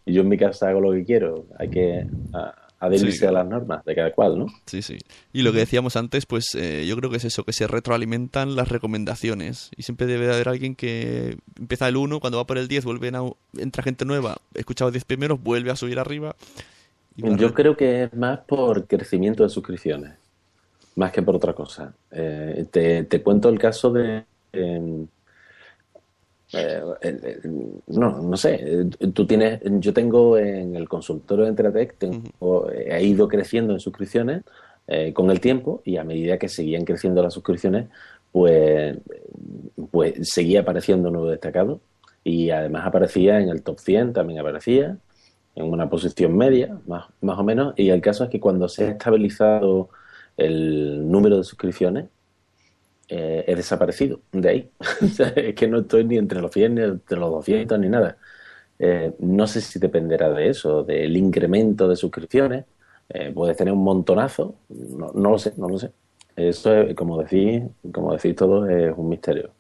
Y 0.07 0.15
yo 0.15 0.23
en 0.23 0.29
mi 0.29 0.39
casa 0.39 0.69
hago 0.71 0.81
lo 0.81 0.93
que 0.93 1.05
quiero. 1.05 1.47
Hay 1.59 1.69
que 1.69 2.07
a- 2.33 2.55
adherirse 2.79 3.19
Sí. 3.21 3.25
a 3.27 3.33
las 3.33 3.47
normas 3.47 3.85
de 3.85 3.95
cada 3.95 4.13
cual, 4.13 4.39
¿no? 4.39 4.47
Sí, 4.67 4.83
sí. 4.83 4.99
Y 5.33 5.43
lo 5.43 5.53
que 5.53 5.59
decíamos 5.59 5.97
antes, 5.97 6.27
pues 6.27 6.55
eh, 6.55 6.85
yo 6.87 6.97
creo 6.97 7.11
que 7.11 7.17
es 7.17 7.25
eso, 7.25 7.45
que 7.45 7.53
se 7.53 7.67
retroalimentan 7.67 8.55
las 8.57 8.69
recomendaciones. 8.69 9.71
Y 9.77 9.83
siempre 9.83 10.07
debe 10.07 10.27
de 10.27 10.35
haber 10.35 10.49
alguien 10.49 10.75
que 10.75 11.39
empieza 11.59 11.89
el 11.89 11.97
1, 11.97 12.21
cuando 12.21 12.39
va 12.39 12.47
por 12.47 12.59
el 12.59 12.69
10, 12.69 12.85
vuelve 12.85 13.09
a, 13.09 13.23
entra 13.59 13.83
gente 13.83 14.05
nueva, 14.05 14.37
escucha 14.55 14.85
los 14.85 14.93
10 14.93 15.05
primeros, 15.05 15.43
vuelve 15.43 15.71
a 15.71 15.77
subir 15.77 15.99
arriba. 15.99 16.37
y 17.17 17.23
Yo 17.37 17.49
re- 17.49 17.55
creo 17.55 17.77
que 17.77 18.05
es 18.05 18.15
más 18.15 18.41
por 18.41 18.87
crecimiento 18.87 19.43
de 19.43 19.49
suscripciones, 19.49 20.13
más 20.97 21.13
que 21.13 21.23
por 21.23 21.35
otra 21.37 21.55
cosa. 21.55 21.95
Eh, 22.11 22.67
te, 22.71 23.05
te 23.05 23.23
cuento 23.23 23.49
el 23.49 23.59
caso 23.59 23.91
de... 23.91 24.25
em, 24.53 25.03
eh, 25.03 25.07
eh, 26.53 26.81
eh, 27.03 27.41
no, 27.89 28.23
no 28.23 28.37
sé, 28.37 28.55
eh, 28.61 28.85
tú 29.13 29.27
tienes, 29.27 29.61
yo 29.65 29.93
tengo 29.93 30.39
en 30.39 30.77
el 30.77 30.89
consultorio 30.89 31.45
de 31.45 31.51
Entratec, 31.51 31.99
tengo, 31.99 32.71
he 32.71 33.05
ido 33.05 33.27
creciendo 33.27 33.73
en 33.73 33.81
suscripciones 33.81 34.43
eh, 34.87 35.13
con 35.13 35.31
el 35.33 35.41
tiempo 35.41 35.83
y 35.85 35.97
a 35.97 36.05
medida 36.05 36.39
que 36.39 36.49
seguían 36.49 36.85
creciendo 36.85 37.21
las 37.23 37.35
suscripciones, 37.35 37.89
pues, 38.31 38.97
pues 39.91 40.15
seguía 40.23 40.61
apareciendo 40.61 41.11
nuevo 41.11 41.29
destacado 41.29 41.81
y 42.23 42.51
además 42.51 42.87
aparecía 42.87 43.41
en 43.41 43.49
el 43.49 43.63
top 43.63 43.81
100, 43.81 44.13
también 44.13 44.39
aparecía 44.39 44.97
en 45.57 45.65
una 45.65 45.91
posición 45.91 46.37
media, 46.37 46.79
más, 46.87 47.07
más 47.21 47.39
o 47.39 47.43
menos, 47.43 47.75
y 47.77 47.89
el 47.91 48.01
caso 48.01 48.25
es 48.25 48.31
que 48.31 48.39
cuando 48.39 48.69
se 48.69 48.85
ha 48.85 48.91
estabilizado 48.91 49.89
el 50.37 51.11
número 51.11 51.39
de 51.39 51.45
suscripciones, 51.45 52.07
eh, 53.09 53.45
he 53.47 53.55
desaparecido 53.55 54.21
de 54.33 54.49
ahí. 54.49 54.71
Es 55.37 55.55
que 55.55 55.69
no 55.69 55.81
estoy 55.81 56.05
ni 56.05 56.17
entre 56.17 56.41
los 56.41 56.53
100 56.53 56.75
ni 56.75 56.83
entre 56.83 57.19
los 57.19 57.31
200 57.31 57.79
ni 57.79 57.89
nada. 57.89 58.19
Eh, 58.79 59.13
no 59.21 59.47
sé 59.47 59.61
si 59.61 59.79
dependerá 59.79 60.31
de 60.31 60.49
eso, 60.51 60.83
del 60.83 61.17
incremento 61.17 61.89
de 61.89 61.97
suscripciones. 61.97 62.65
Eh, 63.09 63.31
puedes 63.35 63.57
tener 63.57 63.73
un 63.73 63.85
montonazo, 63.85 64.57
no, 64.69 65.13
no 65.15 65.31
lo 65.31 65.39
sé, 65.39 65.53
no 65.57 65.69
lo 65.69 65.79
sé. 65.79 65.93
Eso, 66.35 66.75
es, 66.75 66.95
como 66.95 67.23
decís, 67.23 67.63
como 67.93 68.13
decís 68.13 68.35
todos, 68.35 68.69
es 68.69 68.93
un 68.97 69.09
misterio. 69.09 69.51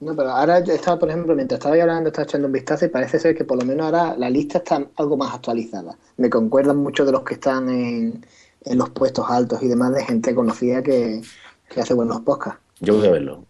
No, 0.00 0.14
pero 0.14 0.30
ahora 0.30 0.58
estaba, 0.58 0.98
por 0.98 1.08
ejemplo, 1.08 1.34
mientras 1.34 1.58
estaba 1.58 1.80
hablando, 1.80 2.08
estaba 2.08 2.24
echando 2.24 2.46
un 2.46 2.52
vistazo 2.52 2.84
y 2.84 2.88
parece 2.88 3.18
ser 3.18 3.34
que 3.34 3.44
por 3.44 3.58
lo 3.58 3.64
menos 3.64 3.86
ahora 3.86 4.16
la 4.16 4.28
lista 4.28 4.58
está 4.58 4.86
algo 4.96 5.16
más 5.16 5.34
actualizada. 5.34 5.96
Me 6.16 6.28
concuerdan 6.28 6.78
muchos 6.78 7.06
de 7.06 7.12
los 7.12 7.22
que 7.22 7.34
están 7.34 7.68
en, 7.68 8.26
en 8.64 8.78
los 8.78 8.90
puestos 8.90 9.26
altos 9.28 9.62
y 9.62 9.68
demás 9.68 9.94
de 9.94 10.04
gente 10.04 10.34
conocida 10.34 10.82
que, 10.82 11.22
que 11.68 11.80
hace 11.80 11.94
buenos 11.94 12.20
podcasts. 12.22 12.60
Yo 12.80 12.96
voy 12.96 13.06
a 13.06 13.10
verlo. 13.10 13.44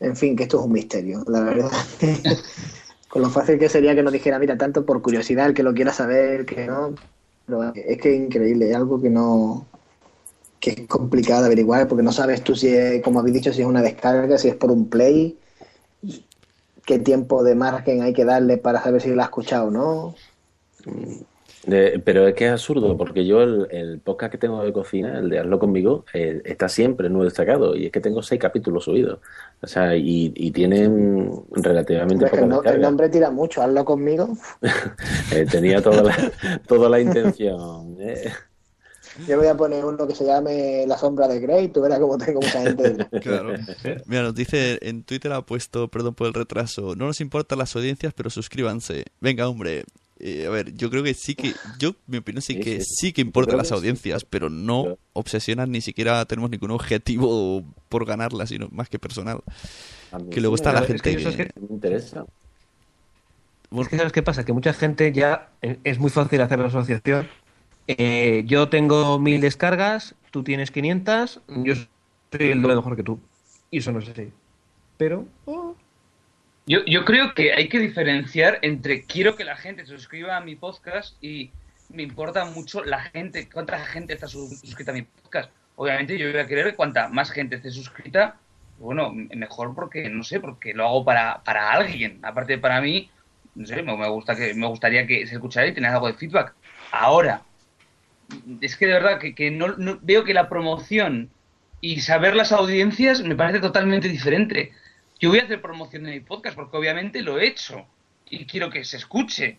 En 0.00 0.16
fin, 0.16 0.36
que 0.36 0.44
esto 0.44 0.58
es 0.58 0.64
un 0.64 0.72
misterio, 0.72 1.24
la 1.26 1.40
verdad. 1.40 1.70
Con 3.08 3.22
lo 3.22 3.30
fácil 3.30 3.58
que 3.58 3.68
sería 3.68 3.94
que 3.94 4.02
nos 4.02 4.12
dijera, 4.12 4.38
mira, 4.38 4.56
tanto 4.56 4.84
por 4.84 5.00
curiosidad, 5.02 5.46
el 5.46 5.54
que 5.54 5.62
lo 5.62 5.74
quiera 5.74 5.92
saber, 5.92 6.44
que 6.44 6.66
no. 6.66 6.94
Pero 7.46 7.72
es 7.74 7.98
que 7.98 8.14
es 8.14 8.20
increíble, 8.20 8.70
es 8.70 8.76
algo 8.76 9.00
que 9.00 9.10
no. 9.10 9.66
que 10.60 10.70
es 10.70 10.86
complicado 10.86 11.40
de 11.40 11.46
averiguar, 11.46 11.88
porque 11.88 12.02
no 12.02 12.12
sabes 12.12 12.44
tú 12.44 12.54
si 12.54 12.68
es, 12.68 13.02
como 13.02 13.20
habéis 13.20 13.34
dicho, 13.34 13.52
si 13.52 13.62
es 13.62 13.66
una 13.66 13.82
descarga, 13.82 14.38
si 14.38 14.48
es 14.48 14.54
por 14.54 14.70
un 14.70 14.88
play, 14.88 15.38
qué 16.84 16.98
tiempo 16.98 17.42
de 17.42 17.54
margen 17.54 18.02
hay 18.02 18.12
que 18.12 18.24
darle 18.24 18.58
para 18.58 18.82
saber 18.82 19.00
si 19.00 19.10
lo 19.10 19.22
ha 19.22 19.24
escuchado 19.24 19.68
o 19.68 19.70
no. 19.70 20.14
Eh, 21.70 22.00
pero 22.02 22.26
es 22.26 22.34
que 22.34 22.46
es 22.46 22.52
absurdo, 22.52 22.96
porque 22.96 23.26
yo 23.26 23.42
el, 23.42 23.68
el 23.70 23.98
podcast 24.00 24.32
que 24.32 24.38
tengo 24.38 24.62
de 24.64 24.72
cocina, 24.72 25.18
el 25.18 25.28
de 25.28 25.38
Hazlo 25.40 25.58
conmigo, 25.58 26.06
eh, 26.14 26.40
está 26.44 26.68
siempre 26.68 27.10
no 27.10 27.22
destacado 27.24 27.76
y 27.76 27.86
es 27.86 27.92
que 27.92 28.00
tengo 28.00 28.22
seis 28.22 28.40
capítulos 28.40 28.84
subidos. 28.84 29.18
O 29.60 29.66
sea, 29.66 29.94
y, 29.96 30.32
y 30.34 30.50
tienen 30.50 31.30
relativamente 31.50 32.26
poca 32.26 32.40
el, 32.42 32.48
no- 32.48 32.62
el 32.62 32.80
nombre 32.80 33.08
tira 33.10 33.30
mucho, 33.30 33.60
hazlo 33.62 33.84
conmigo. 33.84 34.30
Eh, 35.32 35.44
tenía 35.50 35.82
toda 35.82 36.02
la, 36.02 36.32
toda 36.66 36.88
la 36.88 37.00
intención. 37.00 37.96
eh. 38.00 38.32
Yo 39.26 39.36
voy 39.36 39.48
a 39.48 39.56
poner 39.56 39.84
uno 39.84 40.06
que 40.06 40.14
se 40.14 40.24
llame 40.24 40.84
La 40.86 40.96
sombra 40.96 41.26
de 41.28 41.40
Grey, 41.40 41.68
tú 41.68 41.82
verás 41.82 41.98
cómo 41.98 42.16
tengo 42.16 42.40
mucha 42.40 42.62
gente. 42.62 42.96
Claro. 43.20 43.54
Mira, 44.06 44.22
nos 44.22 44.34
dice, 44.34 44.78
en 44.80 45.02
Twitter 45.02 45.32
ha 45.32 45.42
puesto, 45.42 45.88
perdón 45.88 46.14
por 46.14 46.28
el 46.28 46.34
retraso, 46.34 46.94
no 46.94 47.06
nos 47.06 47.20
importan 47.20 47.58
las 47.58 47.74
audiencias, 47.76 48.14
pero 48.14 48.30
suscríbanse. 48.30 49.04
Venga, 49.20 49.48
hombre. 49.48 49.84
Eh, 50.20 50.46
a 50.46 50.50
ver, 50.50 50.74
yo 50.74 50.90
creo 50.90 51.02
que 51.04 51.14
sí 51.14 51.34
que, 51.34 51.60
yo, 51.78 51.94
mi 52.06 52.18
opinión 52.18 52.42
sí 52.42 52.54
Sí, 52.54 52.62
que 52.62 52.80
sí. 52.80 52.84
sí 52.84 53.12
que 53.12 53.24
creo 53.30 53.56
las 53.56 53.70
que 53.70 53.74
sí. 53.74 53.74
audiencias, 53.78 54.24
pero 54.24 54.50
no 54.50 54.98
obsesionan, 55.12 55.70
ni 55.70 55.80
siquiera 55.80 56.24
tenemos 56.26 56.50
ningún 56.50 56.70
objetivo 56.72 57.64
por 57.88 58.04
ganarlas, 58.06 58.48
sino 58.50 58.68
más 58.72 58.88
que 58.88 58.98
personal. 58.98 59.40
Que 60.30 60.40
luego 60.40 60.56
sí 60.56 60.62
está 60.62 60.72
la 60.72 60.82
es 60.82 60.86
que 60.88 60.92
gente 60.92 61.10
es 61.28 61.36
que... 61.36 61.36
que- 61.36 61.60
me 61.60 61.74
interesa. 61.74 62.24
Es 63.78 63.88
que 63.88 63.96
sabes 63.98 64.12
qué 64.12 64.22
pasa, 64.22 64.44
que 64.44 64.52
mucha 64.52 64.72
gente 64.72 65.12
ya 65.12 65.50
eh, 65.60 65.78
es 65.84 65.98
muy 65.98 66.10
fácil 66.10 66.40
hacer 66.40 66.58
la 66.58 66.66
asociación. 66.68 67.28
Eh, 67.86 68.44
yo 68.46 68.68
tengo 68.70 69.18
mil 69.18 69.40
descargas, 69.40 70.14
tú 70.30 70.42
tienes 70.42 70.70
500, 70.70 71.42
yo 71.48 71.74
soy 71.74 72.50
el 72.50 72.62
doble 72.62 72.76
mejor 72.76 72.96
que 72.96 73.02
tú. 73.02 73.20
Y 73.70 73.78
eso 73.78 73.92
no 73.92 73.98
es 74.00 74.08
así. 74.08 74.32
Pero 74.96 75.26
oh, 75.46 75.76
Yo, 76.68 76.84
yo 76.84 77.04
creo 77.06 77.32
que 77.34 77.54
hay 77.54 77.68
que 77.70 77.78
diferenciar 77.78 78.58
entre 78.60 79.04
quiero 79.04 79.36
que 79.36 79.44
la 79.44 79.56
gente 79.56 79.86
se 79.86 79.92
suscriba 79.96 80.36
a 80.36 80.40
mi 80.42 80.54
podcast 80.54 81.16
y 81.24 81.50
me 81.88 82.02
importa 82.02 82.44
mucho 82.44 82.84
la 82.84 83.00
gente, 83.00 83.48
cuánta 83.50 83.78
gente 83.78 84.12
está 84.12 84.28
sus- 84.28 84.60
suscrita 84.60 84.90
a 84.90 84.94
mi 84.94 85.02
podcast. 85.02 85.50
Obviamente 85.76 86.18
yo 86.18 86.30
voy 86.30 86.38
a 86.40 86.46
querer 86.46 86.66
que 86.66 86.74
cuanta 86.74 87.08
más 87.08 87.30
gente 87.30 87.56
esté 87.56 87.70
suscrita, 87.70 88.36
bueno, 88.78 89.12
mejor 89.14 89.74
porque, 89.74 90.10
no 90.10 90.22
sé, 90.22 90.40
porque 90.40 90.74
lo 90.74 90.86
hago 90.86 91.04
para, 91.06 91.42
para 91.42 91.72
alguien. 91.72 92.18
Aparte 92.22 92.58
para 92.58 92.82
mí, 92.82 93.10
no 93.54 93.66
sé, 93.66 93.82
me 93.82 94.08
gusta 94.10 94.36
que, 94.36 94.52
me 94.52 94.66
gustaría 94.66 95.06
que 95.06 95.26
se 95.26 95.36
escuchara 95.36 95.66
y 95.66 95.72
tener 95.72 95.90
algo 95.90 96.06
de 96.08 96.14
feedback. 96.14 96.52
Ahora, 96.92 97.40
es 98.60 98.76
que 98.76 98.86
de 98.86 98.92
verdad 98.92 99.18
que, 99.18 99.34
que 99.34 99.50
no, 99.50 99.68
no- 99.78 99.98
veo 100.02 100.22
que 100.24 100.34
la 100.34 100.50
promoción 100.50 101.30
y 101.80 102.00
saber 102.02 102.36
las 102.36 102.52
audiencias 102.52 103.22
me 103.22 103.36
parece 103.36 103.60
totalmente 103.60 104.08
diferente. 104.08 104.72
Yo 105.20 105.30
voy 105.30 105.40
a 105.40 105.44
hacer 105.44 105.60
promoción 105.60 106.04
de 106.04 106.12
mi 106.12 106.20
podcast 106.20 106.56
porque 106.56 106.76
obviamente 106.76 107.22
lo 107.22 107.38
he 107.38 107.46
hecho 107.46 107.86
y 108.30 108.46
quiero 108.46 108.70
que 108.70 108.84
se 108.84 108.96
escuche. 108.98 109.58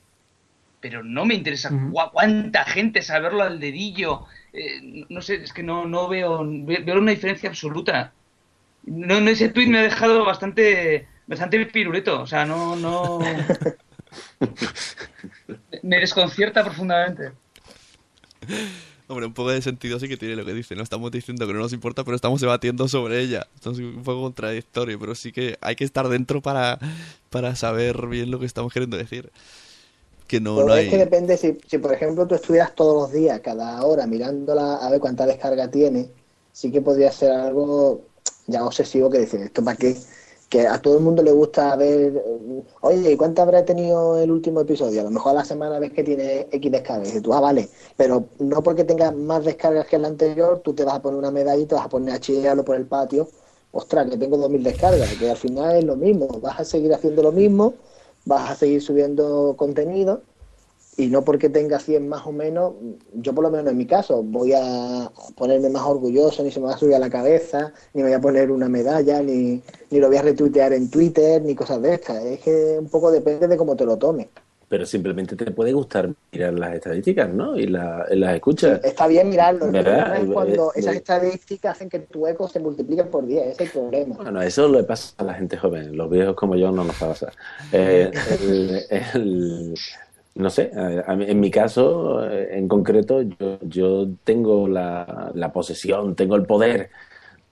Pero 0.82 1.04
no 1.04 1.26
me 1.26 1.34
interesa 1.34 1.72
cuánta 2.14 2.64
gente 2.64 3.02
saberlo 3.02 3.44
al 3.44 3.60
dedillo. 3.60 4.26
Eh, 4.54 5.06
no- 5.10 5.22
sé, 5.22 5.36
es 5.36 5.52
que 5.52 5.62
no, 5.64 5.86
no 5.86 6.08
veo, 6.08 6.46
ve- 6.48 6.82
veo 6.86 6.98
una 7.00 7.12
diferencia 7.12 7.50
absoluta. 7.50 8.14
No, 8.84 9.20
no, 9.20 9.30
ese 9.30 9.50
tweet 9.50 9.68
me 9.68 9.80
ha 9.80 9.84
dejado 9.84 10.24
bastante, 10.24 11.06
bastante 11.28 11.66
piruleto. 11.66 12.22
O 12.22 12.28
sea, 12.28 12.46
no, 12.46 12.78
no. 12.78 13.20
me 15.84 16.00
desconcierta 16.00 16.64
profundamente. 16.64 17.34
Hombre, 19.10 19.26
un 19.26 19.34
poco 19.34 19.50
de 19.50 19.60
sentido 19.64 20.00
sí 20.00 20.08
que 20.08 20.18
tiene 20.18 20.36
lo 20.36 20.46
que 20.46 20.54
dice. 20.54 20.76
No 20.76 20.84
estamos 20.84 21.10
diciendo 21.10 21.48
que 21.48 21.54
no 21.54 21.60
nos 21.60 21.74
importa, 21.74 22.04
pero 22.04 22.16
estamos 22.16 22.42
debatiendo 22.42 22.88
sobre 22.88 23.20
ella. 23.20 23.48
Entonces, 23.56 23.84
un 23.84 24.04
poco 24.04 24.22
contradictorio, 24.22 25.00
pero 25.00 25.16
sí 25.16 25.32
que 25.32 25.58
hay 25.62 25.76
que 25.76 25.84
estar 25.84 26.08
dentro 26.10 26.44
para, 26.44 26.78
para 27.32 27.56
saber 27.56 28.06
bien 28.06 28.30
lo 28.30 28.40
que 28.40 28.46
estamos 28.46 28.72
queriendo 28.72 28.98
decir. 28.98 29.32
Que 30.28 30.40
no, 30.40 30.64
no 30.64 30.76
es 30.76 30.92
que 30.92 30.98
depende, 31.00 31.38
si, 31.38 31.58
si 31.66 31.80
por 31.80 31.92
ejemplo 31.92 32.28
tú 32.28 32.36
estuvieras 32.36 32.76
todos 32.76 33.02
los 33.02 33.12
días, 33.12 33.40
cada 33.40 33.84
hora, 33.84 34.06
mirándola 34.06 34.76
a 34.76 34.92
ver 34.92 35.00
cuánta 35.00 35.26
descarga 35.26 35.72
tiene, 35.72 36.12
sí 36.52 36.72
que 36.72 36.80
podría 36.80 37.12
ser 37.12 37.32
algo 37.32 38.06
ya 38.46 38.64
obsesivo 38.64 39.10
que 39.10 39.18
decir, 39.18 39.40
¿esto 39.40 39.64
para 39.64 39.76
qué? 39.76 39.98
Que 40.50 40.68
a 40.68 40.82
todo 40.82 40.98
el 40.98 41.04
mundo 41.04 41.22
le 41.22 41.32
gusta 41.32 41.76
ver, 41.76 42.24
oye, 42.82 43.12
¿y 43.12 43.18
cuánto 43.18 43.44
habrá 43.44 43.64
tenido 43.64 44.18
el 44.18 44.32
último 44.32 44.62
episodio? 44.62 45.02
A 45.02 45.04
lo 45.04 45.12
mejor 45.12 45.32
a 45.32 45.36
la 45.36 45.46
semana 45.46 45.80
ves 45.80 45.94
que 45.94 46.04
tiene 46.04 46.48
X 46.52 46.72
descargas. 46.72 47.16
Y 47.16 47.22
tú, 47.22 47.34
ah, 47.34 47.40
vale, 47.40 47.70
pero 47.96 48.26
no 48.40 48.64
porque 48.64 48.84
tengas 48.84 49.16
más 49.16 49.46
descargas 49.46 49.86
que 49.88 49.98
el 49.98 50.06
anterior, 50.06 50.60
tú 50.60 50.74
te 50.74 50.84
vas 50.84 50.96
a 50.96 51.02
poner 51.02 51.20
una 51.20 51.32
medalla 51.32 51.62
y 51.62 51.66
te 51.68 51.76
vas 51.76 51.86
a 51.86 51.90
poner 51.90 52.16
a 52.16 52.20
chillarlo 52.20 52.66
por 52.66 52.76
el 52.76 52.88
patio. 52.88 53.30
Ostras, 53.72 54.10
que 54.10 54.18
tengo 54.18 54.38
2.000 54.38 54.64
descargas, 54.64 55.14
que 55.16 55.30
al 55.30 55.38
final 55.38 55.76
es 55.76 55.84
lo 55.84 55.96
mismo. 55.96 56.28
Vas 56.42 56.60
a 56.60 56.66
seguir 56.66 56.94
haciendo 56.94 57.22
lo 57.22 57.32
mismo, 57.32 57.76
vas 58.26 58.50
a 58.50 58.56
seguir 58.56 58.82
subiendo 58.82 59.56
contenido 59.58 60.24
y 61.00 61.08
no 61.08 61.24
porque 61.24 61.50
tenga 61.50 61.80
100 61.80 62.08
más 62.10 62.26
o 62.28 62.32
menos, 62.32 62.74
yo 63.14 63.34
por 63.34 63.44
lo 63.46 63.50
menos 63.50 63.72
en 63.72 63.78
mi 63.78 63.86
caso, 63.86 64.22
voy 64.22 64.52
a 64.54 65.10
ponerme 65.36 65.70
más 65.70 65.84
orgulloso, 65.84 66.44
ni 66.44 66.52
se 66.52 66.60
me 66.60 66.66
va 66.68 66.74
a 66.74 66.78
subir 66.78 66.96
a 66.96 67.00
la 67.00 67.10
cabeza, 67.10 67.72
ni 67.94 68.02
me 68.04 68.10
voy 68.10 68.18
a 68.18 68.22
poner 68.22 68.52
una 68.52 68.68
medalla, 68.68 69.22
ni, 69.22 69.62
ni 69.90 70.00
lo 70.00 70.08
voy 70.10 70.18
a 70.18 70.22
retuitear 70.22 70.74
en 70.74 70.90
Twitter, 70.92 71.42
ni 71.42 71.56
cosas 71.56 71.82
de 71.82 71.94
estas. 71.94 72.24
Es 72.26 72.40
que 72.42 72.78
un 72.80 72.90
poco 72.90 73.12
depende 73.12 73.48
de 73.48 73.56
cómo 73.58 73.76
te 73.76 73.86
lo 73.86 73.98
tomes. 73.98 74.28
Pero 74.68 74.86
simplemente 74.86 75.36
te 75.36 75.50
puede 75.50 75.74
gustar 75.74 76.12
mirar 76.32 76.54
las 76.54 76.76
estadísticas, 76.76 77.28
¿no? 77.34 77.58
Y 77.58 77.66
la- 77.66 78.06
las 78.12 78.36
escuchas. 78.36 78.80
Está 78.84 79.08
bien 79.08 79.28
mirarlo, 79.30 79.66
el 79.66 79.72
¿Verdad? 79.72 80.06
problema 80.06 80.20
es 80.20 80.32
cuando 80.32 80.74
esas 80.76 80.96
estadísticas 80.96 81.76
hacen 81.76 81.90
que 81.90 82.00
tu 82.00 82.28
eco 82.28 82.48
se 82.48 82.60
multiplique 82.60 83.04
por 83.06 83.26
10, 83.26 83.48
ese 83.48 83.52
es 83.52 83.60
el 83.62 83.70
problema. 83.82 84.16
Bueno, 84.18 84.42
eso 84.44 84.68
le 84.70 84.84
pasa 84.84 85.14
a 85.18 85.24
la 85.24 85.34
gente 85.34 85.58
joven. 85.58 85.98
Los 85.98 86.08
viejos 86.12 86.36
como 86.36 86.56
yo 86.56 86.72
no 86.72 86.84
nos 86.84 86.96
pasa. 86.98 87.32
Eh, 87.72 88.12
el- 88.44 88.82
el- 89.16 89.74
no 90.36 90.50
sé, 90.50 90.72
eh, 90.74 91.04
en 91.08 91.40
mi 91.40 91.52
caso 91.52 92.24
eh, 92.30 92.58
en 92.58 92.68
concreto, 92.68 93.22
yo, 93.22 93.60
yo 93.62 94.08
tengo 94.24 94.68
la, 94.68 95.32
la 95.34 95.52
posesión, 95.52 96.16
tengo 96.16 96.36
el 96.36 96.46
poder 96.46 96.90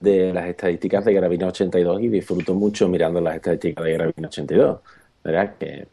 de 0.00 0.32
las 0.32 0.46
estadísticas 0.46 1.04
de 1.04 1.14
Gravina 1.14 1.48
82 1.48 2.02
y 2.02 2.08
disfruto 2.08 2.54
mucho 2.54 2.88
mirando 2.88 3.20
las 3.20 3.36
estadísticas 3.36 3.84
de 3.84 3.92
Gravina 3.92 4.28
82. 4.28 4.78
¿Verdad? 5.24 5.54
Que, 5.58 5.86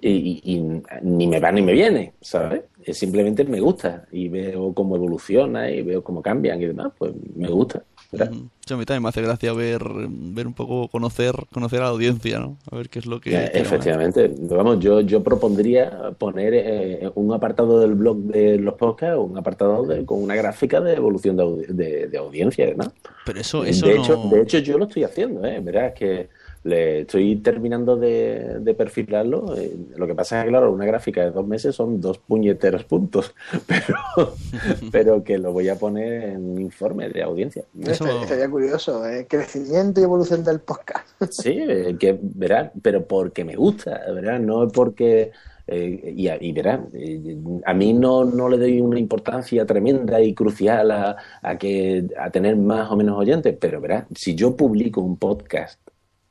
y, 0.00 0.40
y- 0.44 0.82
ni 1.02 1.26
me 1.26 1.40
va 1.40 1.52
ni 1.52 1.62
me 1.62 1.72
viene, 1.72 2.12
¿sabes? 2.20 2.62
Simplemente 2.92 3.44
me 3.44 3.60
gusta 3.60 4.06
y 4.12 4.28
veo 4.28 4.72
cómo 4.72 4.96
evoluciona 4.96 5.70
y 5.70 5.82
veo 5.82 6.02
cómo 6.02 6.22
cambian 6.22 6.60
y 6.62 6.66
demás, 6.66 6.92
pues 6.98 7.12
me 7.36 7.48
gusta. 7.48 7.82
Sí, 8.10 8.74
a 8.74 8.76
mí 8.76 8.84
también 8.86 9.02
me 9.02 9.10
hace 9.10 9.20
gracia 9.20 9.52
ver, 9.52 9.82
ver 10.08 10.46
un 10.46 10.54
poco, 10.54 10.88
conocer, 10.88 11.34
conocer 11.52 11.80
a 11.80 11.84
la 11.84 11.88
audiencia, 11.90 12.38
¿no? 12.38 12.56
A 12.70 12.76
ver 12.76 12.88
qué 12.88 13.00
es 13.00 13.06
lo 13.06 13.20
que... 13.20 13.34
Eh, 13.34 13.50
Efectivamente, 13.52 14.32
vamos, 14.50 14.78
yo, 14.80 15.02
yo 15.02 15.22
propondría 15.22 16.12
poner 16.18 16.54
eh, 16.54 17.10
un 17.16 17.34
apartado 17.34 17.80
del 17.80 17.94
blog 17.94 18.16
de 18.18 18.58
los 18.58 18.74
podcasts, 18.74 19.18
un 19.18 19.36
apartado 19.36 19.84
de- 19.84 20.06
con 20.06 20.22
una 20.22 20.34
gráfica 20.34 20.80
de 20.80 20.94
evolución 20.94 21.36
de, 21.36 21.66
de- 21.68 22.06
de 22.08 22.18
audiencia, 22.18 22.72
¿no? 22.74 22.90
Pero 23.26 23.40
eso, 23.40 23.64
eso 23.64 23.86
de, 23.86 23.94
no... 23.96 24.02
hecho, 24.02 24.16
de 24.30 24.40
hecho, 24.42 24.58
yo 24.58 24.78
lo 24.78 24.84
estoy 24.86 25.04
haciendo, 25.04 25.44
¿eh? 25.44 25.60
Verás 25.60 25.92
que 25.92 26.30
le 26.68 27.00
estoy 27.00 27.36
terminando 27.36 27.96
de, 27.96 28.58
de 28.60 28.74
perfilarlo. 28.74 29.56
eh, 29.56 29.72
lo 29.96 30.06
que 30.06 30.14
pasa 30.14 30.38
es 30.38 30.44
que, 30.44 30.50
claro, 30.50 30.70
una 30.72 30.84
gráfica 30.86 31.24
de 31.24 31.30
dos 31.30 31.46
meses 31.46 31.74
son 31.74 32.00
dos 32.00 32.18
puñeteros 32.18 32.84
puntos, 32.84 33.34
pero, 33.66 34.34
pero 34.92 35.24
que 35.24 35.38
lo 35.38 35.52
voy 35.52 35.68
a 35.68 35.76
poner 35.76 36.24
en 36.30 36.44
un 36.52 36.60
informe 36.60 37.08
de 37.08 37.22
audiencia. 37.22 37.64
Eso- 37.80 38.06
Sería 38.26 38.48
curioso, 38.50 39.06
¿eh? 39.08 39.26
crecimiento 39.28 40.00
y 40.00 40.04
evolución 40.04 40.44
del 40.44 40.60
podcast. 40.60 41.06
Sí, 41.30 41.56
eh, 41.58 41.96
que 41.98 42.18
verás, 42.20 42.70
pero 42.82 43.04
porque 43.06 43.44
me 43.44 43.56
gusta, 43.56 44.00
verás, 44.14 44.40
no 44.40 44.64
es 44.64 44.72
porque 44.72 45.30
eh, 45.66 46.14
y, 46.16 46.28
a- 46.28 46.42
y 46.42 46.52
verás, 46.52 46.80
eh, 46.94 47.36
a 47.64 47.74
mí 47.74 47.92
no, 47.92 48.24
no 48.24 48.48
le 48.48 48.56
doy 48.56 48.80
una 48.80 48.98
importancia 48.98 49.66
tremenda 49.66 50.20
y 50.20 50.32
crucial 50.34 50.90
a, 50.90 51.16
a 51.42 51.58
que 51.58 52.06
a 52.18 52.30
tener 52.30 52.56
más 52.56 52.90
o 52.90 52.96
menos 52.96 53.18
oyentes, 53.18 53.54
pero 53.60 53.80
verás, 53.80 54.04
si 54.14 54.34
yo 54.34 54.56
publico 54.56 55.00
un 55.00 55.16
podcast 55.18 55.78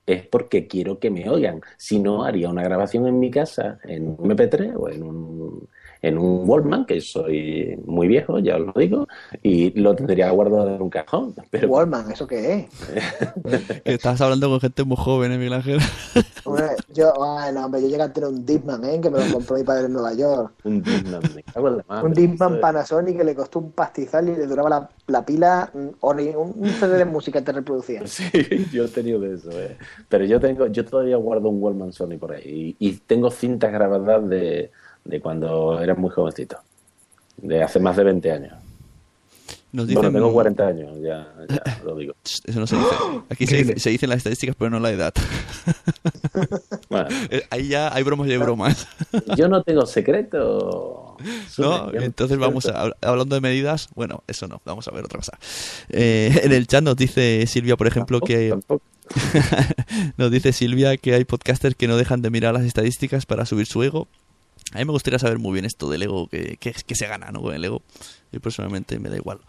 es 0.08 0.26
porque 0.26 0.68
quiero 0.68 1.00
que 1.00 1.12
me 1.12 1.30
oigan. 1.30 1.62
Si 1.78 2.00
no, 2.00 2.24
haría 2.24 2.50
una 2.50 2.64
grabación 2.64 3.06
en 3.08 3.20
mi 3.20 3.30
casa, 3.30 3.80
en 3.84 4.08
un 4.08 4.18
MP3 4.18 4.74
o 4.76 4.90
en 4.90 5.04
un, 5.04 5.70
en 6.02 6.18
un 6.18 6.48
Walkman, 6.50 6.86
que 6.86 7.02
soy 7.02 7.78
muy 7.86 8.08
viejo, 8.08 8.40
ya 8.40 8.56
os 8.58 8.68
lo 8.68 8.74
digo, 8.76 9.08
y 9.42 9.80
lo 9.80 9.96
tendría 9.96 10.30
guardado 10.32 10.76
en 10.76 10.82
un 10.82 10.90
cajón. 10.90 11.34
Pero 11.50 11.68
Wallman, 11.70 12.12
¿eso 12.12 12.28
qué 12.28 12.54
es? 12.54 12.66
Que 13.44 13.82
estás 13.94 14.22
hablando 14.22 14.50
con 14.50 14.60
gente 14.60 14.84
muy 14.84 14.98
joven, 14.98 15.32
¿eh, 15.32 15.38
Miguel 15.38 15.54
Ángel? 15.54 15.80
Hombre, 16.46 16.66
yo, 16.94 17.12
ay, 17.24 17.54
no, 17.54 17.66
hombre, 17.66 17.82
yo 17.82 17.88
llegué 17.90 18.02
a 18.04 18.14
tener 18.14 18.30
un 18.30 18.46
Discman, 18.46 18.84
¿eh? 18.86 19.02
Que 19.02 19.10
me 19.10 19.20
lo 19.20 19.34
compró 19.34 19.58
mi 19.58 19.64
padre 19.64 19.86
en 19.88 19.94
Nueva 19.94 20.14
York. 20.14 20.54
un 20.64 20.82
Discman, 20.82 21.22
me 21.36 21.44
cago 21.44 21.68
en 21.70 21.78
la 21.78 21.86
madre. 21.88 22.06
Un 22.08 22.14
es- 22.54 22.62
Panasonic 22.62 23.18
que 23.18 23.24
le 23.24 23.36
costó 23.36 23.60
un 23.60 23.72
pastizal 23.72 24.30
y 24.30 24.36
le 24.36 24.48
duraba 24.48 24.70
la, 24.70 24.90
la 25.08 25.26
pila, 25.26 25.70
un, 25.74 25.96
un 26.02 26.70
CD 26.70 26.98
de 26.98 27.06
música 27.06 27.44
te 27.44 27.52
reproducía. 27.52 28.02
Sí, 28.06 28.24
yo 28.72 28.86
he 28.86 28.88
tenido 28.88 29.20
de 29.20 29.36
eso, 29.36 29.52
eh. 29.52 29.78
Pero 30.08 30.26
yo 30.26 30.40
tengo, 30.40 30.68
yo 30.68 30.86
todavía 30.86 31.18
guardo 31.18 31.50
un 31.50 31.62
Wallman 31.62 31.92
Sony 31.92 32.18
por 32.20 32.32
ahí. 32.34 32.76
Y, 32.80 32.88
y 32.90 32.94
tengo 33.00 33.30
cintas 33.30 33.72
grabadas 33.72 34.28
de, 34.30 34.72
de 35.08 35.20
cuando 35.22 35.80
era 35.82 35.96
muy 35.96 36.10
jovencito. 36.10 36.58
De 37.38 37.62
hace 37.64 37.80
más 37.80 37.96
de 37.98 38.04
20 38.04 38.32
años. 38.32 38.54
Nos 39.72 39.86
dicen... 39.86 40.02
Bueno, 40.02 40.18
tengo 40.18 40.34
40 40.34 40.68
años, 40.68 40.98
ya, 41.02 41.28
ya 41.50 41.82
lo 41.86 41.96
digo. 41.96 42.14
Eso 42.24 42.60
no 42.60 42.66
se 42.68 42.78
dice. 42.78 42.88
Aquí 43.30 43.46
se, 43.48 43.58
dice- 43.58 43.80
se 43.80 43.90
dicen 43.90 44.10
las 44.10 44.18
estadísticas, 44.20 44.56
pero 44.58 44.72
no 44.72 44.80
la 44.80 44.92
edad. 44.92 45.14
Bueno, 46.90 47.08
Eh, 47.30 47.44
Ahí 47.50 47.68
ya 47.68 47.94
hay 47.94 48.04
bromas 48.04 48.28
y 48.28 48.32
hay 48.32 48.38
bromas. 48.38 48.88
yo 49.36 49.48
no 49.50 49.64
tengo 49.64 49.86
secreto. 49.86 51.18
¿No? 51.58 51.92
Entonces 51.94 52.38
vamos 52.38 52.66
a, 52.68 52.92
hablando 53.02 53.36
de 53.36 53.42
medidas, 53.42 53.90
bueno, 53.96 54.24
eso 54.28 54.48
no, 54.48 54.62
vamos 54.66 54.88
a 54.88 54.92
ver 54.92 55.04
otra 55.06 55.18
cosa. 55.20 55.38
Eh, 55.90 56.42
en 56.44 56.52
el 56.54 56.68
chat 56.68 56.84
nos 56.84 56.96
dice 56.96 57.46
Silvia, 57.48 57.76
por 57.76 57.88
ejemplo, 57.88 58.22
que 58.22 58.50
Tampoco. 58.50 58.84
nos 60.18 60.32
dice 60.32 60.54
Silvia 60.54 60.96
que 60.98 61.14
hay 61.16 61.26
podcasters 61.26 61.76
que 61.76 61.88
no 61.88 61.98
dejan 61.98 62.22
de 62.22 62.30
mirar 62.30 62.54
las 62.54 62.64
estadísticas 62.64 63.26
para 63.26 63.46
subir 63.46 63.66
su 63.66 63.82
ego. 63.84 64.08
A 64.74 64.80
mí 64.80 64.86
me 64.86 64.92
gustaría 64.92 65.20
saber 65.20 65.40
muy 65.40 65.54
bien 65.54 65.66
esto 65.66 65.90
del 65.90 66.04
ego, 66.04 66.28
que, 66.28 66.58
que, 66.58 66.74
que 66.74 66.96
se 66.96 67.08
gana, 67.08 67.32
¿no? 67.32 67.42
Con 67.42 67.56
el 67.56 67.64
ego. 67.64 67.82
Yo 68.32 68.40
personalmente 68.42 69.00
me 69.00 69.10
da 69.10 69.16
igual. 69.16 69.40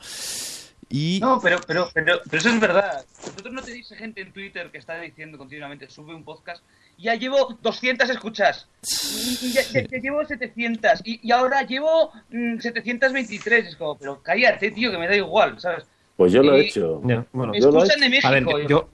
Y 0.91 1.19
No, 1.21 1.39
pero, 1.43 1.59
pero, 1.67 1.89
pero, 1.93 2.21
pero 2.31 2.39
eso 2.39 2.49
es 2.49 2.61
verdad. 2.61 3.05
Vosotros 3.23 3.53
no 3.53 3.63
tenéis 3.63 3.89
gente 3.89 4.23
en 4.23 4.33
Twitter 4.33 4.71
que 4.71 4.79
está 4.79 4.99
diciendo 5.01 5.37
continuamente, 5.37 5.91
sube 5.91 6.15
un 6.15 6.25
podcast, 6.25 6.63
y 6.97 7.03
ya 7.05 7.15
llevo 7.15 7.59
200 7.61 8.09
escuchas, 8.09 8.67
y, 8.83 9.39
y 9.49 9.53
ya, 9.53 9.63
ya- 9.71 9.83
ya 9.87 9.99
llevo 9.99 10.25
700, 10.25 11.03
y, 11.05 11.21
y 11.29 11.31
ahora 11.33 11.63
llevo 11.67 12.11
mm, 12.31 12.59
723. 12.61 13.67
Es 13.69 13.77
como, 13.77 13.99
pero 13.99 14.23
cállate, 14.23 14.71
tío, 14.71 14.91
que 14.91 14.99
me 14.99 15.09
da 15.09 15.17
igual, 15.17 15.61
¿sabes? 15.61 15.85
Pues 16.17 16.33
yo 16.33 16.43
lo 16.43 16.57
he 16.57 16.65
Y- 16.65 16.67
hecho. 16.69 17.03
Ya, 17.05 17.27
bueno, 17.33 17.53
Me 17.53 17.61
yo 17.61 17.71
lo 17.71 17.81
he 17.81 17.83
escuchan 17.83 18.01
de 18.01 18.09
México. 18.09 18.29
A 18.29 18.31
ver, 18.31 18.43
y 18.65 18.69
yo-. 18.69 18.89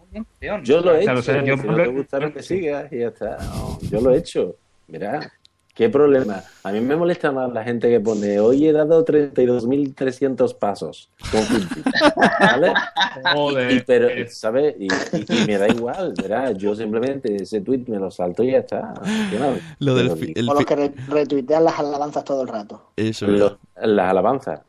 Yo 0.65 0.81
lo 0.81 0.97
he 0.97 1.03
Claro, 1.05 1.21
hecho. 1.21 1.31
o 1.31 1.35
sea, 1.35 1.45
yo, 1.45 1.57
si 1.57 1.67
no 1.69 1.77
te 1.77 1.87
gusta, 1.87 2.19
no 2.19 2.33
te 2.33 2.43
sigas 2.43 2.93
y 2.93 2.99
ya 2.99 3.09
está. 3.09 3.37
No, 3.39 3.79
yo 3.83 4.01
lo 4.01 4.13
he 4.13 4.19
hecho. 4.19 4.57
Mira, 4.89 5.33
qué 5.75 5.89
problema. 5.89 6.43
A 6.63 6.73
mí 6.73 6.81
me 6.81 6.97
molesta 6.97 7.33
más 7.33 7.53
la 7.53 7.63
gente 7.65 7.89
que 7.91 8.01
pone, 8.01 8.39
hoy 8.41 8.67
he 8.67 8.73
dado 8.73 9.05
32.300 9.05 10.55
pasos 10.57 11.11
con 11.31 11.45
Quinty", 11.47 11.83
¿Vale? 12.41 12.73
Joder. 13.35 13.71
Y, 13.73 13.81
pero, 13.81 14.09
¿sabes? 14.31 14.75
Y, 14.79 14.85
y- 14.87 15.43
y 15.43 15.47
me 15.47 15.59
da 15.59 15.69
igual, 15.69 16.15
¿verdad? 16.21 16.55
Yo 16.57 16.75
simplemente 16.75 17.37
ese 17.43 17.61
tweet 17.61 17.85
me 17.89 17.99
lo 17.99 18.11
salto 18.11 18.43
y 18.43 18.53
ya 18.53 18.59
está. 18.59 18.95
Lo 19.81 19.95
del 19.95 20.11
fi- 20.17 20.33
el 20.37 20.49
O 20.49 20.55
los 20.55 20.65
que 20.65 20.77
re- 20.77 20.95
retuitean 21.09 21.65
las 21.65 21.79
alabanzas 21.79 22.25
todo 22.25 22.43
el 22.43 22.49
rato. 22.49 22.91
eso, 22.97 23.27
lo- 23.27 23.59
las 23.83 24.11
alabanzas. 24.11 24.61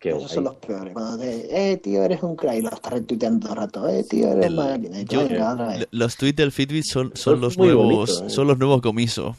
Qué 0.00 0.10
Esos 0.10 0.20
guay. 0.22 0.34
son 0.36 0.44
los 0.44 0.54
peores. 0.56 0.92
Cuando 0.92 1.18
te, 1.18 1.72
eh, 1.72 1.76
tío, 1.78 2.04
eres 2.04 2.22
un 2.22 2.36
crack, 2.36 2.54
y 2.58 2.62
lo 2.62 2.68
estás 2.68 2.92
retuiteando 2.92 3.40
todo 3.48 3.54
el 3.54 3.58
rato. 3.58 3.88
Eh, 3.88 4.04
tío, 4.08 4.30
eres 4.30 4.46
El- 4.46 5.06
yo- 5.06 5.28
venga, 5.28 5.54
otra 5.54 5.66
vez. 5.68 5.88
los 5.90 6.16
tweets 6.16 6.36
del 6.36 6.52
Fitbit 6.52 6.84
son, 6.84 7.10
son 7.16 7.40
los 7.40 7.58
nuevos, 7.58 7.84
bonito, 7.84 8.26
¿eh? 8.26 8.30
son 8.30 8.46
los 8.46 8.58
nuevos 8.58 8.80
comiso. 8.80 9.36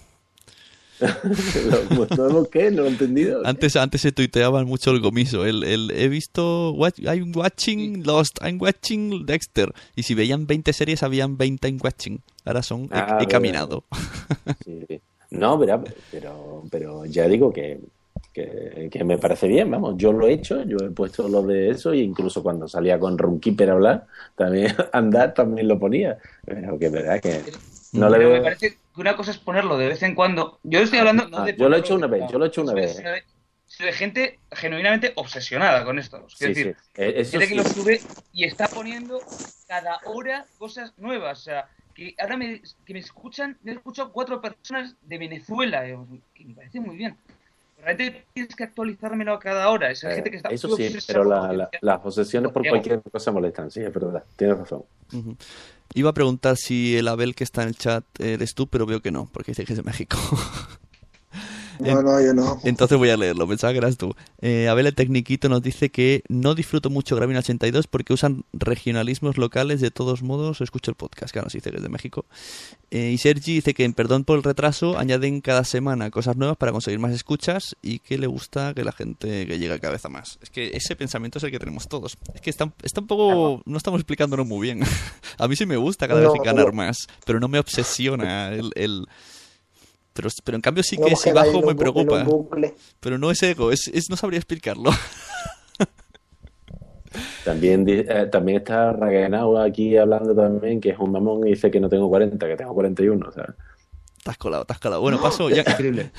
¿Los 1.95 2.11
nuevos 2.17 2.47
qué? 2.49 2.71
No 2.71 2.81
lo 2.83 2.87
he 2.87 2.91
entendido. 2.91 3.41
Antes, 3.45 3.75
antes 3.75 4.01
se 4.01 4.11
tuiteaban 4.11 4.65
mucho 4.67 4.91
el 4.91 5.01
comiso. 5.01 5.45
El, 5.45 5.63
el 5.63 5.91
he 5.91 6.09
visto, 6.09 6.71
watch- 6.73 6.99
I'm 7.05 7.31
watching 7.35 8.03
Lost, 8.05 8.37
I'm 8.43 8.59
watching 8.61 9.25
Dexter. 9.25 9.71
Y 9.95 10.03
si 10.03 10.13
veían 10.13 10.45
20 10.47 10.73
series, 10.73 11.03
habían 11.03 11.37
20 11.37 11.67
I'm 11.67 11.79
watching. 11.83 12.21
Ahora 12.45 12.61
son, 12.63 12.83
he- 12.85 12.87
Ah, 12.91 13.19
he, 13.21 13.27
caminado. 13.27 13.83
Sí, 14.63 14.83
sí. 14.87 15.01
No, 15.31 15.57
verá, 15.57 15.81
pero, 16.11 16.63
pero 16.71 17.05
ya 17.05 17.27
digo 17.27 17.53
que, 17.53 17.79
que, 18.33 18.89
que 18.91 19.03
me 19.03 19.17
parece 19.19 19.47
bien, 19.47 19.69
vamos, 19.69 19.95
yo 19.97 20.11
lo 20.11 20.27
he 20.27 20.33
hecho, 20.33 20.63
yo 20.63 20.77
he 20.77 20.89
puesto 20.89 21.27
lo 21.29 21.43
de 21.43 21.69
eso 21.69 21.91
e 21.93 21.99
incluso 21.99 22.41
cuando 22.41 22.67
salía 22.67 22.99
con 22.99 23.17
Runkeeper 23.17 23.69
a 23.69 23.73
hablar, 23.73 24.07
también 24.35 24.73
andar 24.91 25.33
también 25.35 25.67
lo 25.67 25.77
ponía, 25.79 26.17
pero 26.45 26.79
que 26.79 26.89
verdad 26.89 27.21
que 27.21 27.41
no 27.93 28.09
le 28.09 28.17
Pero 28.17 28.29
me 28.29 28.33
veo... 28.33 28.43
parece 28.43 28.69
que 28.71 28.77
una 29.01 29.15
cosa 29.15 29.31
es 29.31 29.37
ponerlo 29.37 29.77
de 29.77 29.87
vez 29.87 30.03
en 30.03 30.15
cuando. 30.15 30.59
Yo 30.63 30.79
estoy 30.79 30.99
hablando. 30.99 31.27
no 31.29 31.37
Ah, 31.39 31.45
de 31.45 31.55
yo 31.55 31.69
lo 31.69 31.75
he 31.75 31.79
hecho 31.79 31.95
una 31.95 32.07
vez, 32.07 32.23
yo 32.31 32.37
lo 32.39 32.45
he 32.45 32.47
hecho 32.47 32.61
una 32.61 32.73
vez. 32.73 32.95
sino 32.97 33.11
de- 33.11 33.23
gente 33.93 34.39
genuinamente 34.51 35.13
obsesionada 35.15 35.85
con 35.85 35.99
esto. 35.99 36.25
Es 36.27 36.33
Sí, 36.37 36.47
decir, 36.47 36.75
sí, 36.95 37.01
eh, 37.01 37.13
eso 37.17 37.31
gente 37.31 37.45
sí. 37.47 37.51
que 37.53 37.57
lo 37.57 37.63
sube 37.69 38.01
y 38.33 38.43
está 38.43 38.67
poniendo 38.67 39.19
cada 39.67 39.99
hora 40.05 40.45
cosas 40.57 40.97
nuevas. 40.97 41.39
O 41.39 41.41
sea, 41.43 41.69
que 41.93 42.15
ahora 42.19 42.35
me, 42.37 42.61
que 42.85 42.93
me 42.93 42.99
escuchan, 42.99 43.57
me 43.61 43.71
he 43.71 43.75
escuchado 43.75 44.11
cuatro 44.11 44.41
personas 44.41 44.95
de 45.01 45.17
Venezuela, 45.17 45.87
eh, 45.87 45.97
que 46.33 46.45
me 46.45 46.55
parece 46.55 46.79
muy 46.79 46.95
bien. 46.97 47.15
Realmente 47.83 48.25
tienes 48.33 48.55
que 48.55 48.63
actualizármelo 48.63 49.33
a 49.33 49.39
cada 49.39 49.69
hora. 49.69 49.91
Esa 49.91 50.11
Eh, 50.11 50.15
gente 50.15 50.31
que 50.31 50.37
está 50.37 50.49
eso 50.49 50.75
sí, 50.75 50.95
pero 51.07 51.23
la- 51.23 51.51
la- 51.53 51.69
las 51.81 51.99
posesiones 51.99 52.51
por 52.51 52.67
cualquier 52.67 53.01
cosa 53.11 53.31
molestan, 53.31 53.71
sí, 53.71 53.81
es 53.81 53.93
verdad, 53.93 54.23
tienes 54.35 54.57
razón. 54.57 54.83
Ujú. 55.13 55.35
Iba 55.95 56.11
a 56.11 56.13
preguntar 56.13 56.55
si 56.55 56.95
el 56.97 57.07
Abel 57.07 57.33
que 57.35 57.43
está 57.43 57.63
en 57.63 57.69
el 57.69 57.75
chat 57.77 58.03
eres 58.19 58.53
tú, 58.53 58.67
pero 58.67 58.85
veo 58.85 59.01
que 59.01 59.11
no, 59.11 59.27
porque 59.31 59.51
dice 59.51 59.65
que 59.65 59.73
es 59.73 59.77
de 59.77 59.83
México. 59.83 60.17
No, 61.79 62.01
no, 62.01 62.21
yo 62.21 62.33
no. 62.33 62.59
Entonces 62.63 62.97
voy 62.97 63.09
a 63.09 63.17
leerlo, 63.17 63.47
pensaba 63.47 63.71
que 63.73 63.79
eras 63.79 63.97
tú. 63.97 64.13
Eh, 64.41 64.67
Abel 64.67 64.87
el 64.87 64.95
Tecniquito 64.95 65.49
nos 65.49 65.61
dice 65.61 65.89
que 65.89 66.23
no 66.27 66.55
disfruto 66.55 66.89
mucho 66.89 67.15
Gravina 67.15 67.39
82 67.39 67.87
porque 67.87 68.13
usan 68.13 68.43
regionalismos 68.53 69.37
locales, 69.37 69.81
de 69.81 69.91
todos 69.91 70.21
modos 70.21 70.61
escucho 70.61 70.91
el 70.91 70.95
podcast, 70.95 71.31
claro, 71.33 71.49
sí 71.49 71.57
dice 71.59 71.71
que 71.71 71.77
es 71.77 71.83
de 71.83 71.89
México. 71.89 72.25
Eh, 72.91 73.11
y 73.13 73.17
Sergi 73.17 73.53
dice 73.55 73.73
que 73.73 73.83
en 73.85 73.93
Perdón 73.93 74.23
por 74.25 74.37
el 74.37 74.43
retraso 74.43 74.97
añaden 74.97 75.41
cada 75.41 75.63
semana 75.63 76.09
cosas 76.11 76.35
nuevas 76.37 76.57
para 76.57 76.71
conseguir 76.71 76.99
más 76.99 77.13
escuchas 77.13 77.75
y 77.81 77.99
que 77.99 78.17
le 78.17 78.27
gusta 78.27 78.73
que 78.73 78.83
la 78.83 78.91
gente 78.91 79.45
que 79.47 79.57
llega 79.59 79.75
a 79.75 79.79
cabeza 79.79 80.09
más. 80.09 80.39
Es 80.41 80.49
que 80.49 80.71
ese 80.73 80.95
pensamiento 80.95 81.37
es 81.37 81.43
el 81.43 81.51
que 81.51 81.59
tenemos 81.59 81.87
todos. 81.87 82.17
Es 82.33 82.41
que 82.41 82.49
está, 82.49 82.71
está 82.83 83.01
un 83.01 83.07
poco... 83.07 83.61
no 83.65 83.77
estamos 83.77 83.99
explicándonos 83.99 84.45
muy 84.47 84.61
bien. 84.61 84.81
a 85.37 85.47
mí 85.47 85.55
sí 85.55 85.65
me 85.65 85.77
gusta 85.77 86.07
cada 86.07 86.21
No, 86.21 86.33
vez 86.33 86.41
ganar 86.43 86.73
más, 86.73 87.07
pero 87.25 87.39
no 87.39 87.47
me 87.47 87.59
obsesiona 87.59 88.49
el... 88.49 88.71
el- 88.75 89.07
Pero, 90.13 90.29
pero 90.43 90.55
en 90.55 90.61
cambio 90.61 90.83
sí 90.83 90.97
No 90.97 91.05
que 91.05 91.15
si 91.15 91.31
bajo 91.31 91.61
me 91.61 91.75
preocupa. 91.75 92.25
Pero 92.99 93.17
no 93.17 93.31
es 93.31 93.41
ego, 93.43 93.71
es, 93.71 93.89
es 93.93 94.09
no 94.09 94.17
sabría 94.17 94.39
explicarlo. 94.39 94.91
También, 97.43 97.85
eh, 97.87 98.27
también 98.31 98.59
está 98.59 98.93
Ragenau 98.93 99.57
aquí 99.57 99.97
hablando 99.97 100.35
también, 100.35 100.79
que 100.79 100.89
es 100.89 100.99
un 100.99 101.11
mamón 101.11 101.47
y 101.47 101.51
dice 101.51 101.71
que 101.71 101.79
no 101.79 101.89
tengo 101.89 102.07
40, 102.09 102.47
que 102.47 102.55
tengo 102.55 102.73
41, 102.73 103.27
o 103.27 103.31
sea, 103.31 103.55
Te 104.23 104.29
has 104.29 104.37
colado, 104.37 104.65
te 104.65 104.73
has 104.73 104.79
colado. 104.79 105.01
Bueno, 105.01 105.19
paso 105.21 105.49
ya. 105.49 105.61
Increíble. 105.61 106.11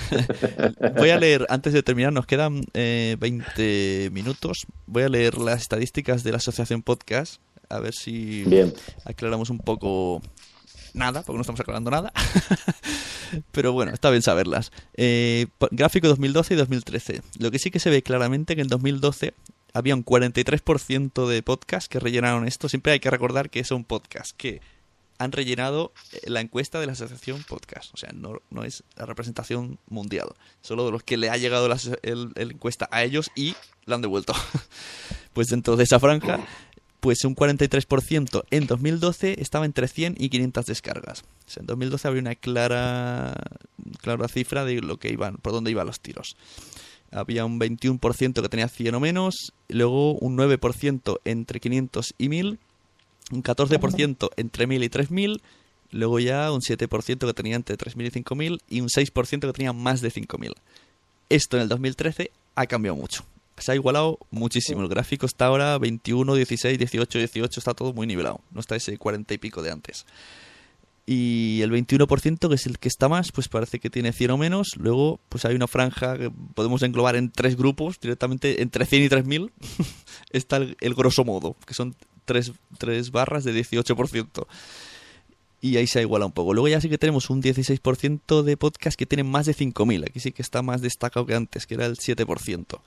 Voy 0.96 1.11
a 1.11 1.18
leer, 1.18 1.46
antes 1.48 1.72
de 1.72 1.83
terminar, 1.83 2.12
nos 2.12 2.26
quedan 2.26 2.62
eh, 2.74 3.16
20 3.20 4.11
minutos. 4.12 4.66
Voy 4.87 5.05
a 5.05 5.09
leer 5.09 5.38
las 5.38 5.62
estadísticas 5.62 6.24
de 6.24 6.33
la 6.33 6.38
Asociación 6.38 6.83
Podcast. 6.83 7.40
A 7.68 7.79
ver 7.79 7.94
si 7.94 8.42
bien. 8.44 8.72
aclaramos 9.05 9.48
un 9.50 9.59
poco 9.59 10.20
nada, 10.94 11.22
porque 11.22 11.37
no 11.37 11.42
estamos 11.42 11.61
aclarando 11.61 11.90
nada. 11.90 12.12
Pero 13.53 13.72
bueno, 13.72 13.92
está 13.92 14.11
bien 14.11 14.22
saberlas. 14.22 14.72
Eh, 14.94 15.46
gráfico 15.70 16.09
2012 16.09 16.55
y 16.55 16.57
2013. 16.57 17.22
Lo 17.38 17.50
que 17.50 17.59
sí 17.59 17.70
que 17.70 17.79
se 17.79 17.90
ve 17.90 18.03
claramente 18.03 18.57
que 18.57 18.62
en 18.62 18.68
2012 18.68 19.35
había 19.72 19.94
un 19.94 20.05
43% 20.05 21.29
de 21.29 21.42
podcasts 21.42 21.88
que 21.88 22.00
rellenaron 22.00 22.46
esto. 22.46 22.68
Siempre 22.68 22.92
hay 22.92 23.00
que 23.00 23.11
recordar 23.11 23.50
que 23.50 23.64
son 23.64 23.85
podcasts 23.85 24.35
que 24.37 24.61
han 25.18 25.33
rellenado 25.33 25.92
eh, 26.12 26.20
la 26.26 26.40
encuesta 26.40 26.81
de 26.81 26.87
la 26.87 26.92
asociación 26.92 27.44
podcast. 27.44 27.92
O 27.94 27.96
sea, 27.96 28.11
no, 28.12 28.40
no 28.50 28.64
es 28.64 28.85
la 28.96 29.07
representación 29.07 29.79
mundial. 29.88 30.29
Solo 30.62 30.87
de 30.87 30.92
los 30.92 31.03
que 31.03 31.16
le 31.16 31.31
ha 31.31 31.37
llegado 31.37 31.68
la, 31.68 31.79
el 32.03 32.33
encuesta 32.37 32.88
a 32.90 33.03
ellos 33.05 33.31
y 33.37 33.55
la 33.85 33.96
han 33.96 34.03
devuelto. 34.03 34.33
pues 35.33 35.48
dentro 35.48 35.76
de 35.76 35.85
esa 35.85 36.00
franja, 36.00 36.40
pues 37.01 37.25
un 37.25 37.35
43% 37.35 38.45
en 38.51 38.67
2012 38.67 39.41
estaba 39.41 39.65
entre 39.65 39.89
100 39.89 40.17
y 40.19 40.29
500 40.29 40.67
descargas. 40.67 41.25
En 41.57 41.67
2012 41.67 42.09
había 42.09 42.21
una 42.21 42.35
clara, 42.35 43.35
clara 44.01 44.29
cifra 44.29 44.65
de 44.65 44.81
lo 44.81 44.99
que 44.99 45.11
iban, 45.11 45.37
por 45.39 45.53
dónde 45.53 45.71
iban 45.71 45.87
los 45.87 46.01
tiros. 46.01 46.37
Había 47.11 47.45
un 47.45 47.59
21% 47.59 48.43
que 48.43 48.49
tenía 48.49 48.69
100 48.69 48.95
o 48.95 49.01
menos, 49.01 49.53
luego 49.69 50.15
un 50.15 50.37
9% 50.37 51.19
entre 51.25 51.59
500 51.59 52.15
y 52.19 52.29
1000, 52.29 52.59
un 53.33 53.43
14% 53.43 54.31
entre 54.37 54.67
1000 54.67 54.85
y 54.85 54.89
3000, 54.89 55.43
luego 55.91 56.21
ya 56.21 56.53
un 56.53 56.61
7% 56.61 57.27
que 57.27 57.35
tenía 57.35 57.57
entre 57.57 57.77
3000 57.77 58.07
y 58.07 58.11
5000 58.11 58.63
y 58.69 58.81
un 58.81 58.89
6% 58.89 59.41
que 59.41 59.53
tenía 59.53 59.73
más 59.73 60.01
de 60.01 60.11
5000. 60.11 60.55
Esto 61.31 61.57
en 61.57 61.65
el 61.65 61.69
2013 61.69 62.31
ha 62.55 62.67
cambiado 62.67 62.97
mucho. 62.97 63.25
Se 63.61 63.73
ha 63.73 63.75
igualado 63.75 64.18
muchísimo. 64.31 64.83
El 64.83 64.88
gráfico 64.88 65.27
está 65.27 65.46
ahora 65.46 65.79
21, 65.79 66.35
16, 66.35 66.79
18, 66.79 67.18
18, 67.18 67.61
está 67.61 67.75
todo 67.75 67.92
muy 67.92 68.07
nivelado. 68.07 68.40
No 68.51 68.61
está 68.61 68.77
ese 68.77 68.96
40 68.99 69.35
y 69.35 69.38
pico 69.38 69.62
de 69.62 69.70
antes. 69.70 70.07
Y 71.07 71.61
el 71.62 71.73
21%, 71.73 72.49
que 72.49 72.55
es 72.55 72.66
el 72.66 72.79
que 72.79 72.88
está 72.88 73.09
más, 73.09 73.33
pues 73.33 73.49
parece 73.49 73.81
que 73.81 73.90
tiene 73.90 74.12
100 74.12 74.31
o 74.31 74.38
menos. 74.38 74.77
Luego, 74.77 75.20
pues 75.29 75.44
hay 75.44 75.55
una 75.55 75.66
franja 75.66 76.16
que 76.16 76.31
podemos 76.55 76.83
englobar 76.83 77.16
en 77.16 77.31
tres 77.31 77.57
grupos, 77.57 77.99
directamente 78.01 78.62
entre 78.62 78.87
100 78.87 79.03
y 79.03 79.09
3000. 79.09 79.53
está 80.31 80.59
el, 80.59 80.77
el 80.81 80.94
grosso 80.94 81.25
modo, 81.25 81.57
que 81.66 81.75
son 81.75 81.96
tres, 82.25 82.53
tres 82.79 83.11
barras 83.11 83.44
de 83.44 83.53
18%. 83.53 84.46
Y 85.62 85.77
ahí 85.77 85.87
se 85.87 85.99
ha 85.99 86.03
igualado 86.03 86.29
un 86.29 86.33
poco. 86.33 86.55
Luego 86.55 86.68
ya 86.68 86.81
sí 86.81 86.88
que 86.88 86.96
tenemos 86.96 87.29
un 87.29 87.42
16% 87.42 88.42
de 88.42 88.57
podcast 88.57 88.96
que 88.96 89.05
tienen 89.05 89.29
más 89.29 89.46
de 89.46 89.55
5.000. 89.55 90.09
Aquí 90.09 90.20
sí 90.20 90.33
que 90.33 90.42
está 90.42 90.62
más 90.62 90.81
destacado 90.81 91.27
que 91.27 91.35
antes, 91.35 91.66
que 91.66 91.75
era 91.75 91.87
el 91.87 91.96
7%. 91.96 92.81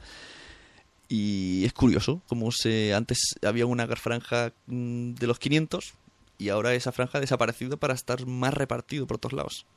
Y 1.15 1.63
es 1.63 1.73
curioso, 1.73 2.23
como 2.27 2.51
se 2.51 2.95
antes 2.95 3.35
había 3.45 3.67
una 3.67 3.85
franja 3.85 4.51
mm, 4.65 5.13
de 5.13 5.27
los 5.27 5.37
500 5.37 5.93
y 6.39 6.49
ahora 6.49 6.73
esa 6.73 6.91
franja 6.91 7.19
ha 7.19 7.21
desaparecido 7.21 7.77
para 7.77 7.93
estar 7.93 8.25
más 8.25 8.51
repartido 8.51 9.05
por 9.05 9.19
todos 9.19 9.33
lados. 9.33 9.67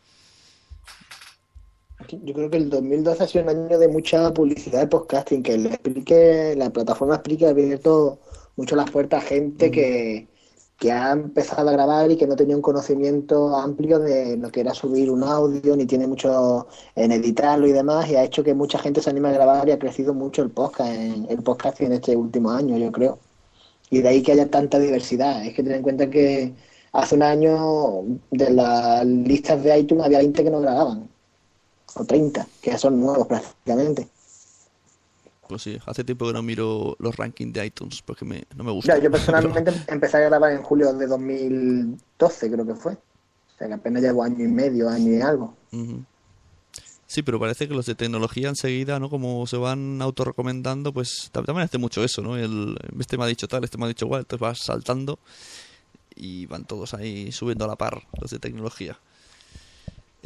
Yo 2.09 2.33
creo 2.33 2.49
que 2.49 2.57
el 2.57 2.71
2012 2.71 3.23
ha 3.23 3.27
sido 3.27 3.45
un 3.45 3.51
año 3.51 3.79
de 3.79 3.89
mucha 3.89 4.33
publicidad 4.33 4.81
de 4.81 4.87
podcasting, 4.87 5.43
que 5.43 5.59
le 5.59 5.69
explique, 5.75 6.55
la 6.57 6.71
plataforma 6.71 7.17
explica 7.17 7.51
abierto 7.51 8.19
mucho 8.57 8.75
las 8.75 8.91
puertas 8.91 9.23
a 9.23 9.27
gente 9.27 9.71
que, 9.71 10.29
que 10.79 10.93
ha 10.93 11.13
empezado 11.13 11.69
a 11.69 11.73
grabar 11.73 12.11
y 12.11 12.17
que 12.17 12.27
no 12.27 12.37
tenía 12.37 12.57
un 12.57 12.63
conocimiento 12.63 13.57
amplio 13.57 13.99
de 13.99 14.37
lo 14.37 14.51
que 14.51 14.61
era 14.61 14.75
subir 14.75 15.11
un 15.11 15.25
audio, 15.25 15.77
ni 15.77 15.87
tiene 15.87 16.07
mucho 16.07 16.69
en 16.95 17.13
editarlo 17.13 17.67
y 17.67 17.73
demás, 17.73 18.09
y 18.11 18.17
ha 18.17 18.25
hecho 18.25 18.45
que 18.45 18.55
mucha 18.55 18.79
gente 18.79 19.01
se 19.01 19.11
anime 19.11 19.31
a 19.31 19.33
grabar 19.33 19.69
y 19.69 19.73
ha 19.73 19.79
crecido 19.79 20.13
mucho 20.15 20.43
el 20.43 20.51
podcast, 20.51 20.91
en, 20.91 21.27
el 21.31 21.43
podcast 21.43 21.81
en 21.81 21.93
este 21.93 22.15
último 22.17 22.51
año, 22.51 22.77
yo 22.77 22.93
creo. 22.93 23.19
Y 23.91 24.01
de 24.03 24.09
ahí 24.09 24.23
que 24.23 24.33
haya 24.33 24.51
tanta 24.51 24.79
diversidad. 24.79 25.45
Es 25.47 25.55
que 25.55 25.63
ten 25.63 25.75
en 25.75 25.83
cuenta 25.83 26.11
que 26.11 26.55
hace 26.93 27.15
un 27.15 27.23
año 27.23 28.03
de 28.31 28.51
las 28.51 29.07
listas 29.07 29.63
de 29.63 29.79
iTunes 29.79 30.05
había 30.05 30.19
20 30.19 30.45
que 30.45 30.51
no 30.51 30.61
grababan 30.61 31.09
o 31.95 32.05
30, 32.05 32.47
que 32.61 32.71
ya 32.71 32.79
son 32.79 33.01
nuevos 33.01 33.27
prácticamente. 33.27 34.09
Pues 35.49 35.63
sí, 35.63 35.79
hace 35.87 36.03
tiempo 36.05 36.27
que 36.27 36.33
no 36.33 36.43
miro 36.43 36.97
los 36.99 37.17
rankings 37.17 37.53
de 37.53 37.67
iTunes 37.67 38.03
porque 38.03 38.25
me, 38.25 38.45
no 38.57 38.65
me 38.65 38.73
gusta. 38.73 38.97
Ya, 38.97 39.03
yo 39.03 39.11
personalmente 39.11 39.73
empecé 39.89 40.17
a 40.17 40.21
grabar 40.21 40.53
en 40.53 40.63
julio 40.63 40.93
de 40.93 41.07
2012, 41.07 42.51
creo 42.51 42.67
que 42.67 42.75
fue. 42.75 42.95
O 42.95 43.59
sea, 43.59 43.69
que 43.69 43.75
apenas 43.75 44.03
llevo 44.03 44.23
año 44.23 44.45
y 44.45 44.49
medio, 44.49 44.89
año 44.89 45.13
y 45.13 45.21
algo. 45.21 45.55
Sí, 47.07 47.23
pero 47.23 47.39
parece 47.39 47.69
que 47.69 47.75
los 47.75 47.87
de 47.87 47.95
tecnología 47.95 48.49
enseguida, 48.49 48.99
¿no? 48.99 49.09
Como 49.09 49.47
se 49.47 49.57
van 49.57 50.03
autorrecomendando, 50.03 50.93
pues 50.93 51.31
tam- 51.33 51.45
también 51.47 51.65
hace 51.65 51.79
mucho 51.79 52.03
eso, 52.03 52.21
¿no? 52.21 52.37
El, 52.37 52.77
este 52.99 53.17
me 53.17 53.25
ha 53.25 53.29
dicho 53.29 53.47
tal, 53.47 53.63
este 53.63 53.79
me 53.79 53.85
ha 53.85 53.89
dicho 53.89 54.07
igual, 54.07 54.23
entonces 54.23 54.41
vas 54.41 54.59
saltando 54.59 55.19
y 56.17 56.47
van 56.47 56.65
todos 56.65 56.95
ahí 56.95 57.31
subiendo 57.31 57.65
a 57.65 57.69
la 57.69 57.77
par 57.77 58.03
los 58.21 58.31
de 58.33 58.39
tecnología. 58.41 58.99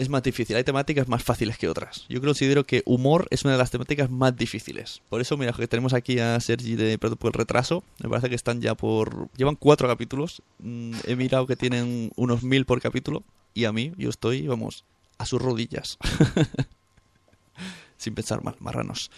Es 0.00 0.08
más 0.08 0.22
difícil, 0.22 0.56
hay 0.56 0.64
temáticas 0.64 1.08
más 1.08 1.22
fáciles 1.22 1.58
que 1.58 1.68
otras. 1.68 2.06
Yo 2.08 2.22
considero 2.22 2.64
que 2.64 2.82
humor 2.86 3.26
es 3.28 3.42
una 3.44 3.52
de 3.52 3.58
las 3.58 3.70
temáticas 3.70 4.08
más 4.10 4.34
difíciles. 4.34 5.02
Por 5.10 5.20
eso, 5.20 5.36
mira, 5.36 5.52
que 5.52 5.68
tenemos 5.68 5.92
aquí 5.92 6.18
a 6.18 6.40
Sergi 6.40 6.74
de 6.74 6.96
Perdón 6.96 7.18
por 7.18 7.28
el 7.28 7.34
retraso. 7.34 7.84
Me 8.02 8.08
parece 8.08 8.30
que 8.30 8.34
están 8.34 8.62
ya 8.62 8.74
por... 8.74 9.28
Llevan 9.36 9.56
cuatro 9.56 9.86
capítulos. 9.88 10.40
Mm, 10.60 10.92
He 11.04 11.16
mirado 11.16 11.46
que 11.46 11.54
tienen 11.54 12.10
unos 12.16 12.42
mil 12.42 12.64
por 12.64 12.80
capítulo. 12.80 13.22
Y 13.52 13.66
a 13.66 13.72
mí, 13.72 13.92
yo 13.98 14.08
estoy, 14.08 14.46
vamos, 14.46 14.84
a 15.18 15.26
sus 15.26 15.42
rodillas. 15.42 15.98
Sin 17.98 18.14
pensar 18.14 18.42
mal, 18.42 18.56
marranos. 18.58 19.10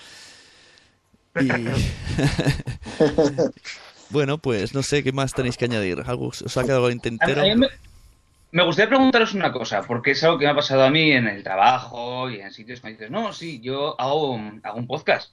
Y... 1.41 1.47
bueno, 4.11 4.39
pues 4.39 4.75
no 4.75 4.83
sé 4.83 5.05
qué 5.05 5.13
más 5.13 5.33
tenéis 5.33 5.57
que 5.57 5.67
añadir. 5.67 6.03
¿Algo, 6.07 6.27
¿Os 6.29 6.57
ha 6.57 6.65
quedado 6.65 6.87
algo 6.87 6.91
en 6.91 6.99
A- 6.99 7.03
tintero? 7.03 7.43
Me, 8.53 8.65
gustaría 8.65 8.89
preguntaros 8.91 9.35
una 9.35 9.51
cosa, 9.53 9.83
porque 9.83 10.13
es 10.13 10.23
algo 10.25 10.39
que 10.39 10.45
me 10.45 10.51
ha 10.53 10.55
pasado 10.55 10.85
a 10.85 10.91
mí 10.91 11.13
en 11.13 11.27
el 11.27 11.43
trabajo 11.43 12.31
y 12.31 12.41
en 12.41 12.53
sitios 12.53 12.81
que 12.81 12.87
me 12.87 12.93
dices, 12.93 13.11
no, 13.11 13.33
sí, 13.33 13.61
yo 13.61 14.01
hago, 14.01 14.41
hago 14.63 14.79
un 14.79 14.87
podcast. 14.87 15.33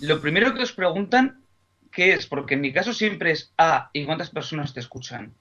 Lo 0.00 0.20
primero 0.20 0.54
que 0.54 0.62
os 0.62 0.72
preguntan, 0.72 1.42
¿qué 1.90 2.12
es? 2.14 2.26
Porque 2.26 2.54
en 2.54 2.60
mi 2.60 2.72
caso 2.72 2.92
siempre 2.94 3.32
es, 3.32 3.52
ah, 3.58 3.90
¿y 3.92 4.04
cuántas 4.04 4.30
personas 4.30 4.72
te 4.72 4.80
escuchan? 4.80 5.34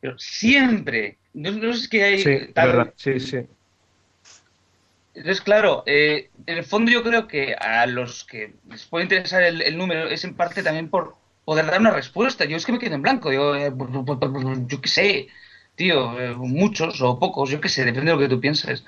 Pero 0.00 0.18
siempre. 0.18 1.18
No, 1.34 1.50
no 1.52 1.70
es 1.70 1.88
que 1.88 2.02
hay 2.02 2.18
Sí, 2.22 2.52
tal- 2.54 2.68
verdad. 2.68 2.94
Sí, 2.96 3.20
sí. 3.20 3.38
Entonces, 5.12 5.40
claro, 5.42 5.82
eh, 5.86 6.30
en 6.46 6.58
el 6.58 6.64
fondo 6.64 6.90
yo 6.90 7.02
creo 7.02 7.26
que 7.26 7.54
a 7.54 7.84
los 7.86 8.24
que 8.24 8.54
les 8.70 8.84
puede 8.86 9.04
interesar 9.04 9.42
el, 9.42 9.60
el 9.60 9.76
número 9.76 10.08
es 10.08 10.24
en 10.24 10.34
parte 10.34 10.62
también 10.62 10.88
por 10.88 11.16
poder 11.44 11.66
dar 11.66 11.80
una 11.80 11.90
respuesta. 11.90 12.44
Yo 12.44 12.56
es 12.56 12.64
que 12.64 12.72
me 12.72 12.78
quedo 12.78 12.94
en 12.94 13.02
blanco. 13.02 13.32
Yo, 13.32 13.54
eh, 13.56 13.72
yo 14.66 14.80
qué 14.80 14.88
sé, 14.88 15.28
tío, 15.80 16.20
eh, 16.20 16.34
muchos 16.36 17.00
o 17.00 17.18
pocos, 17.18 17.48
yo 17.48 17.58
qué 17.60 17.70
sé, 17.70 17.84
depende 17.86 18.10
de 18.10 18.16
lo 18.16 18.20
que 18.22 18.28
tú 18.28 18.38
pienses. 18.38 18.84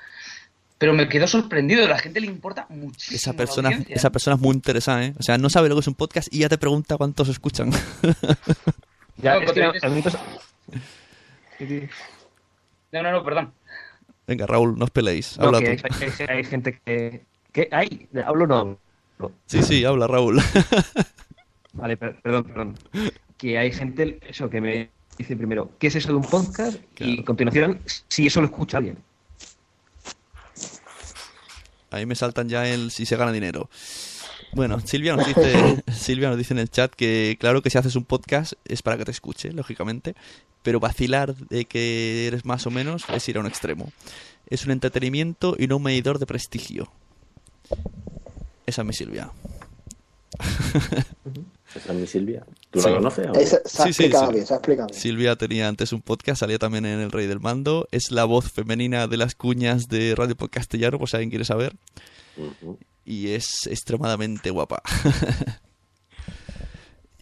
Pero 0.77 0.93
me 0.93 1.07
quedo 1.09 1.25
sorprendido, 1.27 1.85
a 1.85 1.89
la 1.89 1.97
gente 1.97 2.19
le 2.19 2.27
importa 2.27 2.67
muchísimo. 2.69 3.15
Esa 3.17 3.33
persona, 3.33 3.71
esa 3.89 4.11
persona 4.11 4.35
es 4.35 4.41
muy 4.41 4.53
interesada, 4.53 5.05
¿eh? 5.05 5.13
O 5.17 5.23
sea, 5.23 5.37
no 5.39 5.49
sabe 5.49 5.69
lo 5.69 5.75
que 5.75 5.81
es 5.81 5.87
un 5.87 5.95
podcast 5.95 6.27
y 6.31 6.39
ya 6.39 6.49
te 6.49 6.57
pregunta 6.59 6.97
cuántos 6.97 7.29
escuchan. 7.29 7.71
Ya, 9.17 9.35
No, 9.39 9.41
es 9.41 9.51
que. 9.53 9.61
No, 12.91 13.03
no, 13.03 13.11
no, 13.11 13.23
perdón. 13.23 13.53
Venga, 14.27 14.45
Raúl, 14.45 14.77
no 14.77 14.85
os 14.85 14.91
peleéis. 14.91 15.37
No, 15.37 15.45
Habla 15.45 15.59
que 15.61 15.77
tú. 15.77 15.87
hay, 15.89 16.09
hay- 16.27 16.37
hay 16.37 16.43
gente 16.43 16.79
que, 16.83 17.23
¿Qué 17.51 17.67
hay? 17.71 18.07
¿Hablo 18.25 18.45
o 18.45 18.47
no? 18.47 18.77
Sí, 19.45 19.61
sí, 19.63 19.85
habla 19.85 20.07
Raúl. 20.07 20.41
Vale, 21.73 21.97
per- 21.97 22.21
perdón, 22.21 22.43
perdón. 22.43 22.77
Que 23.37 23.57
hay 23.57 23.71
gente, 23.71 24.19
eso, 24.27 24.49
que 24.49 24.61
me 24.61 24.89
dice 25.17 25.35
primero, 25.35 25.71
¿qué 25.79 25.87
es 25.87 25.95
eso 25.95 26.09
de 26.09 26.15
un 26.15 26.23
podcast? 26.23 26.77
Y 26.99 27.21
a 27.21 27.25
continuación, 27.25 27.79
si 28.07 28.27
eso 28.27 28.41
lo 28.41 28.47
escucha 28.47 28.77
alguien. 28.77 28.97
Ahí 31.91 32.05
me 32.05 32.15
saltan 32.15 32.49
ya 32.49 32.67
el 32.67 32.91
si 32.91 33.05
se 33.05 33.15
gana 33.15 33.31
dinero. 33.31 33.69
Bueno, 34.53 34.79
Silvia 34.79 35.15
nos 35.15 35.27
dice, 35.27 35.83
Silvia 35.91 36.29
nos 36.29 36.37
dice 36.37 36.53
en 36.53 36.59
el 36.59 36.69
chat 36.69 36.91
que 36.93 37.37
claro 37.39 37.61
que 37.61 37.69
si 37.69 37.77
haces 37.77 37.95
un 37.95 38.05
podcast 38.05 38.53
es 38.65 38.81
para 38.81 38.97
que 38.97 39.05
te 39.05 39.11
escuche, 39.11 39.51
lógicamente, 39.51 40.15
pero 40.63 40.79
vacilar 40.79 41.35
de 41.35 41.65
que 41.65 42.27
eres 42.27 42.45
más 42.45 42.65
o 42.65 42.71
menos 42.71 43.03
es 43.09 43.27
ir 43.29 43.37
a 43.37 43.39
un 43.41 43.47
extremo. 43.47 43.91
Es 44.47 44.65
un 44.65 44.71
entretenimiento 44.71 45.55
y 45.57 45.67
no 45.67 45.77
un 45.77 45.83
medidor 45.83 46.19
de 46.19 46.25
prestigio. 46.25 46.91
Esa 48.65 48.81
es 48.81 48.87
mi 48.87 48.93
Silvia. 48.93 49.31
Esa 51.75 51.91
es 51.93 51.99
mi 51.99 52.05
Silvia. 52.07 52.45
¿Tú 52.69 52.79
Sí. 52.81 52.87
la 52.89 52.95
conoces? 52.95 53.27
o? 53.27 53.33
Esa- 53.33 53.61
se 53.65 53.81
ha 53.81 53.85
Sí, 53.85 53.93
sí, 53.93 54.03
explicado 54.03 54.27
sí. 54.27 54.33
bien, 54.33 54.45
se 54.45 54.53
ha 54.53 54.57
explicado 54.57 54.87
bien. 54.89 54.99
Silvia 55.01 55.35
tenía 55.35 55.67
antes 55.67 55.91
un 55.93 56.01
podcast, 56.01 56.39
salía 56.41 56.59
también 56.59 56.85
en 56.85 56.99
El 56.99 57.11
Rey 57.11 57.25
del 57.27 57.39
Mando. 57.39 57.87
Es 57.91 58.11
la 58.11 58.25
voz 58.25 58.51
femenina 58.51 59.07
de 59.07 59.17
las 59.17 59.33
cuñas 59.35 59.87
de 59.87 60.13
Radio 60.15 60.35
Podcastellano, 60.35 60.99
por 60.99 61.09
si 61.09 61.15
alguien 61.17 61.29
quiere 61.31 61.45
saber. 61.45 61.75
Y 63.05 63.29
es 63.29 63.67
extremadamente 63.67 64.49
guapa. 64.51 64.81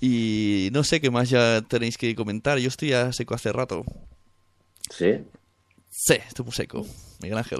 y 0.01 0.69
no 0.73 0.83
sé 0.83 0.99
qué 0.99 1.11
más 1.11 1.29
ya 1.29 1.61
tenéis 1.61 1.97
que 1.97 2.15
comentar. 2.15 2.57
Yo 2.57 2.67
estoy 2.67 2.89
ya 2.89 3.13
seco 3.13 3.33
hace 3.35 3.51
rato. 3.51 3.83
Sí. 4.89 5.23
Sí, 5.89 6.13
estoy 6.27 6.45
muy 6.45 6.53
seco. 6.53 6.85
Miguel 7.21 7.37
Ángel. 7.37 7.59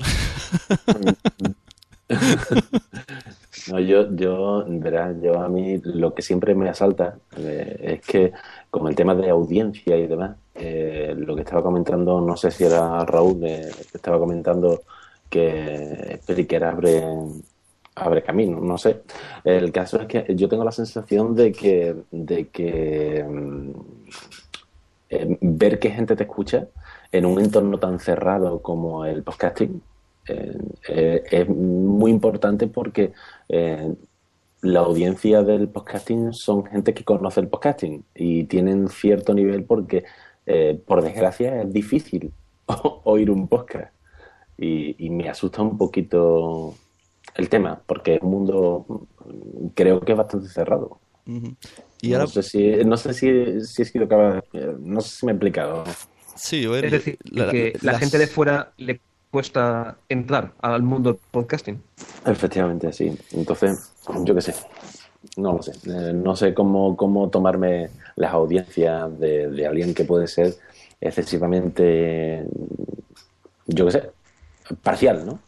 No, 3.70 3.80
yo, 3.80 4.14
yo, 4.16 4.66
verás, 4.68 5.16
yo 5.22 5.40
a 5.40 5.48
mí 5.48 5.80
lo 5.84 6.14
que 6.14 6.22
siempre 6.22 6.56
me 6.56 6.70
asalta 6.70 7.20
eh, 7.38 8.00
es 8.00 8.02
que, 8.02 8.32
como 8.70 8.90
el 8.90 8.96
tema 8.96 9.14
de 9.14 9.30
audiencia 9.30 9.98
y 9.98 10.08
demás, 10.08 10.36
eh, 10.56 11.14
lo 11.18 11.36
que 11.36 11.42
estaba 11.42 11.62
comentando, 11.62 12.22
no 12.22 12.36
sé 12.38 12.50
si 12.52 12.64
era 12.64 13.06
Raúl, 13.06 13.44
eh, 13.44 13.70
estaba 13.94 14.20
comentando 14.20 14.82
que 15.30 16.20
Periquera 16.26 16.72
abre, 16.72 17.04
abre 17.96 18.24
camino, 18.24 18.60
no 18.62 18.78
sé. 18.78 19.02
El 19.44 19.72
caso 19.72 20.02
es 20.02 20.08
que 20.08 20.36
yo 20.36 20.50
tengo 20.50 20.64
la 20.64 20.72
sensación 20.72 21.36
de 21.36 21.52
que, 21.52 21.96
de 22.12 22.48
que 22.50 23.24
mm, 23.28 23.72
eh, 25.10 25.38
ver 25.42 25.80
que 25.80 25.92
gente 25.92 26.16
te 26.16 26.24
escucha 26.24 26.68
en 27.12 27.26
un 27.26 27.40
entorno 27.40 27.78
tan 27.80 28.00
cerrado 28.00 28.62
como 28.62 29.06
el 29.06 29.24
podcasting 29.24 29.82
eh, 30.32 30.58
eh, 30.90 31.24
es 31.32 31.50
muy 31.50 32.12
importante 32.12 32.68
porque 32.68 33.12
eh, 33.50 33.94
la 34.62 34.80
audiencia 34.82 35.42
del 35.44 35.68
podcasting 35.70 36.34
son 36.34 36.66
gente 36.66 36.94
que 36.94 37.04
conoce 37.04 37.40
el 37.40 37.48
podcasting 37.48 38.04
y 38.16 38.44
tienen 38.46 38.88
cierto 38.90 39.34
nivel 39.34 39.64
porque, 39.64 40.04
eh, 40.46 40.80
por 40.86 41.02
desgracia, 41.02 41.62
es 41.62 41.74
difícil 41.74 42.32
oír 43.04 43.32
un 43.32 43.48
podcast. 43.48 43.94
Y, 44.58 44.96
y 45.06 45.10
me 45.10 45.28
asusta 45.30 45.62
un 45.64 45.78
poquito 45.78 46.76
el 47.36 47.50
tema, 47.50 47.82
porque 47.88 48.16
es 48.16 48.22
un 48.22 48.30
mundo, 48.30 49.08
creo 49.74 50.00
que 50.02 50.12
es 50.12 50.18
bastante 50.18 50.48
cerrado. 50.50 51.00
Y 52.02 52.10
no 52.10 52.16
ahora, 52.18 52.28
sé 52.28 52.44
si, 52.44 52.68
no 52.86 52.98
sé 52.98 53.14
si, 53.14 53.62
si 53.62 53.82
he 53.82 53.86
sido 53.86 54.08
capaz, 54.08 54.44
eh, 54.54 54.76
no 54.80 55.02
sé 55.02 55.10
si 55.18 55.26
me 55.26 55.32
he 55.32 55.36
explicado. 55.36 55.84
sí, 56.36 56.66
Es 56.66 56.92
decir, 56.92 57.18
la- 57.24 57.50
que 57.52 57.74
la 57.82 57.94
las- 57.94 58.02
gente 58.02 58.18
de 58.20 58.28
fuera 58.28 58.74
le 58.78 59.00
cuesta 59.32 59.98
entrar 60.10 60.54
al 60.62 60.84
mundo 60.84 61.14
del 61.14 61.22
podcasting. 61.32 61.82
Efectivamente, 62.26 62.92
sí. 62.94 63.18
Entonces, 63.32 63.94
yo 64.24 64.36
qué 64.36 64.42
sé. 64.42 64.54
No 65.38 65.54
lo 65.54 65.62
sé. 65.62 65.72
Eh, 65.90 66.14
no 66.14 66.36
sé 66.36 66.54
cómo, 66.54 66.98
cómo 66.98 67.30
tomarme 67.30 67.90
las 68.16 68.34
audiencias 68.34 69.20
de, 69.20 69.50
de 69.50 69.66
alguien 69.66 69.94
que 69.94 70.04
puede 70.04 70.28
ser 70.28 70.56
excesivamente, 71.00 72.46
yo 73.66 73.86
qué 73.86 73.92
sé, 73.92 74.12
parcial, 74.84 75.26
¿no? 75.26 75.40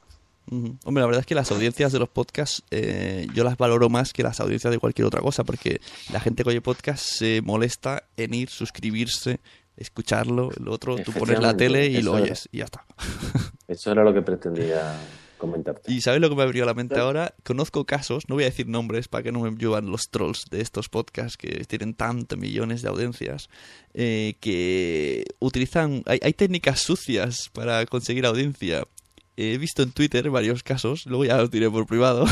Hombre, 0.85 1.01
la 1.01 1.07
verdad 1.07 1.21
es 1.21 1.25
que 1.25 1.35
las 1.35 1.51
audiencias 1.51 1.91
de 1.93 1.99
los 1.99 2.09
podcasts 2.09 2.63
eh, 2.69 3.27
yo 3.33 3.43
las 3.43 3.57
valoro 3.57 3.89
más 3.89 4.13
que 4.13 4.23
las 4.23 4.39
audiencias 4.39 4.71
de 4.71 4.77
cualquier 4.77 5.07
otra 5.07 5.21
cosa, 5.21 5.43
porque 5.43 5.79
la 6.11 6.19
gente 6.19 6.43
que 6.43 6.49
oye 6.49 6.61
podcast 6.61 7.03
se 7.03 7.41
molesta 7.41 8.03
en 8.17 8.33
ir, 8.33 8.49
suscribirse, 8.49 9.39
escucharlo, 9.77 10.51
lo 10.57 10.71
otro, 10.71 10.95
tú 10.97 11.11
pones 11.11 11.39
la 11.39 11.55
tele 11.55 11.87
y 11.87 12.01
lo 12.01 12.15
era. 12.17 12.23
oyes 12.23 12.49
y 12.51 12.59
ya 12.59 12.65
está. 12.65 12.85
Eso 13.67 13.91
era 13.91 14.03
lo 14.03 14.13
que 14.13 14.21
pretendía 14.21 14.95
comentarte. 15.37 15.91
Y 15.91 16.01
¿sabes 16.01 16.21
lo 16.21 16.29
que 16.29 16.35
me 16.35 16.43
abrió 16.43 16.65
la 16.65 16.73
mente 16.73 16.99
ahora? 16.99 17.33
Conozco 17.43 17.85
casos, 17.85 18.23
no 18.29 18.35
voy 18.35 18.43
a 18.43 18.47
decir 18.47 18.67
nombres 18.67 19.07
para 19.07 19.23
que 19.23 19.31
no 19.31 19.41
me 19.41 19.51
lluevan 19.51 19.89
los 19.89 20.09
trolls 20.09 20.45
de 20.49 20.61
estos 20.61 20.89
podcasts 20.89 21.37
que 21.37 21.65
tienen 21.65 21.93
tantos 21.93 22.37
millones 22.37 22.81
de 22.81 22.89
audiencias, 22.89 23.49
eh, 23.93 24.35
que 24.39 25.25
utilizan, 25.39 26.03
hay, 26.05 26.19
hay 26.21 26.33
técnicas 26.33 26.79
sucias 26.81 27.49
para 27.51 27.85
conseguir 27.85 28.25
audiencia. 28.25 28.87
He 29.35 29.57
visto 29.57 29.81
en 29.81 29.91
Twitter 29.91 30.29
varios 30.29 30.61
casos, 30.61 31.07
luego 31.07 31.25
ya 31.25 31.37
los 31.37 31.49
diré 31.49 31.69
por 31.69 31.87
privado, 31.87 32.25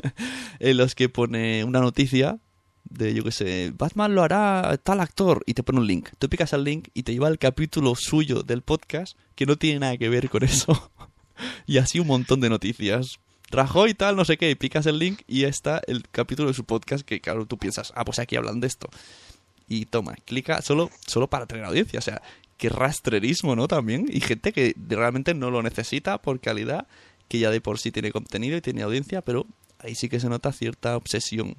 en 0.60 0.76
los 0.76 0.94
que 0.94 1.08
pone 1.08 1.64
una 1.64 1.80
noticia 1.80 2.38
de, 2.90 3.14
yo 3.14 3.24
qué 3.24 3.32
sé, 3.32 3.72
Batman 3.76 4.14
lo 4.14 4.22
hará 4.22 4.78
tal 4.82 5.00
actor 5.00 5.42
y 5.46 5.54
te 5.54 5.62
pone 5.62 5.80
un 5.80 5.86
link. 5.86 6.10
Tú 6.18 6.28
picas 6.28 6.52
al 6.52 6.64
link 6.64 6.88
y 6.94 7.02
te 7.02 7.12
lleva 7.12 7.28
al 7.28 7.38
capítulo 7.38 7.94
suyo 7.94 8.42
del 8.42 8.62
podcast 8.62 9.16
que 9.34 9.46
no 9.46 9.56
tiene 9.56 9.80
nada 9.80 9.96
que 9.96 10.08
ver 10.08 10.30
con 10.30 10.42
eso. 10.42 10.90
y 11.66 11.78
así 11.78 12.00
un 12.00 12.06
montón 12.06 12.40
de 12.40 12.48
noticias. 12.48 13.18
Rajoy 13.50 13.94
tal, 13.94 14.16
no 14.16 14.24
sé 14.24 14.38
qué, 14.38 14.50
y 14.50 14.54
picas 14.56 14.86
el 14.86 14.98
link 14.98 15.22
y 15.28 15.44
está 15.44 15.80
el 15.86 16.08
capítulo 16.08 16.48
de 16.48 16.54
su 16.54 16.64
podcast 16.64 17.06
que, 17.06 17.20
claro, 17.20 17.46
tú 17.46 17.58
piensas, 17.58 17.92
ah, 17.94 18.04
pues 18.04 18.18
aquí 18.18 18.36
hablan 18.36 18.60
de 18.60 18.66
esto. 18.66 18.88
Y 19.68 19.86
toma, 19.86 20.14
clica 20.24 20.62
solo, 20.62 20.90
solo 21.06 21.28
para 21.28 21.46
tener 21.46 21.64
audiencia. 21.64 21.98
O 21.98 22.02
sea, 22.02 22.22
qué 22.56 22.68
rastrerismo, 22.68 23.54
¿no? 23.56 23.68
También. 23.68 24.06
Y 24.08 24.20
gente 24.20 24.52
que 24.52 24.74
realmente 24.88 25.34
no 25.34 25.50
lo 25.50 25.62
necesita 25.62 26.18
por 26.18 26.40
calidad, 26.40 26.86
que 27.28 27.38
ya 27.38 27.50
de 27.50 27.60
por 27.60 27.78
sí 27.78 27.92
tiene 27.92 28.12
contenido 28.12 28.56
y 28.56 28.60
tiene 28.60 28.82
audiencia, 28.82 29.22
pero 29.22 29.46
ahí 29.78 29.94
sí 29.94 30.08
que 30.08 30.20
se 30.20 30.28
nota 30.28 30.52
cierta 30.52 30.96
obsesión. 30.96 31.56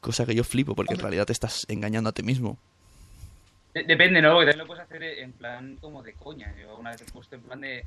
Cosa 0.00 0.24
que 0.26 0.34
yo 0.34 0.44
flipo, 0.44 0.74
porque 0.74 0.94
en 0.94 1.00
realidad 1.00 1.26
te 1.26 1.32
estás 1.32 1.66
engañando 1.68 2.10
a 2.10 2.12
ti 2.12 2.22
mismo. 2.22 2.56
De- 3.74 3.82
Depende, 3.84 4.22
¿no? 4.22 4.32
Porque 4.34 4.46
también 4.50 4.58
lo 4.58 4.66
puedes 4.66 4.84
hacer 4.84 5.02
en 5.02 5.32
plan 5.32 5.76
como 5.80 6.02
de 6.02 6.12
coña. 6.14 6.54
Yo 6.60 6.76
una 6.76 6.90
vez 6.90 7.02
he 7.02 7.04
puesto 7.12 7.34
en 7.36 7.42
plan 7.42 7.60
de. 7.60 7.84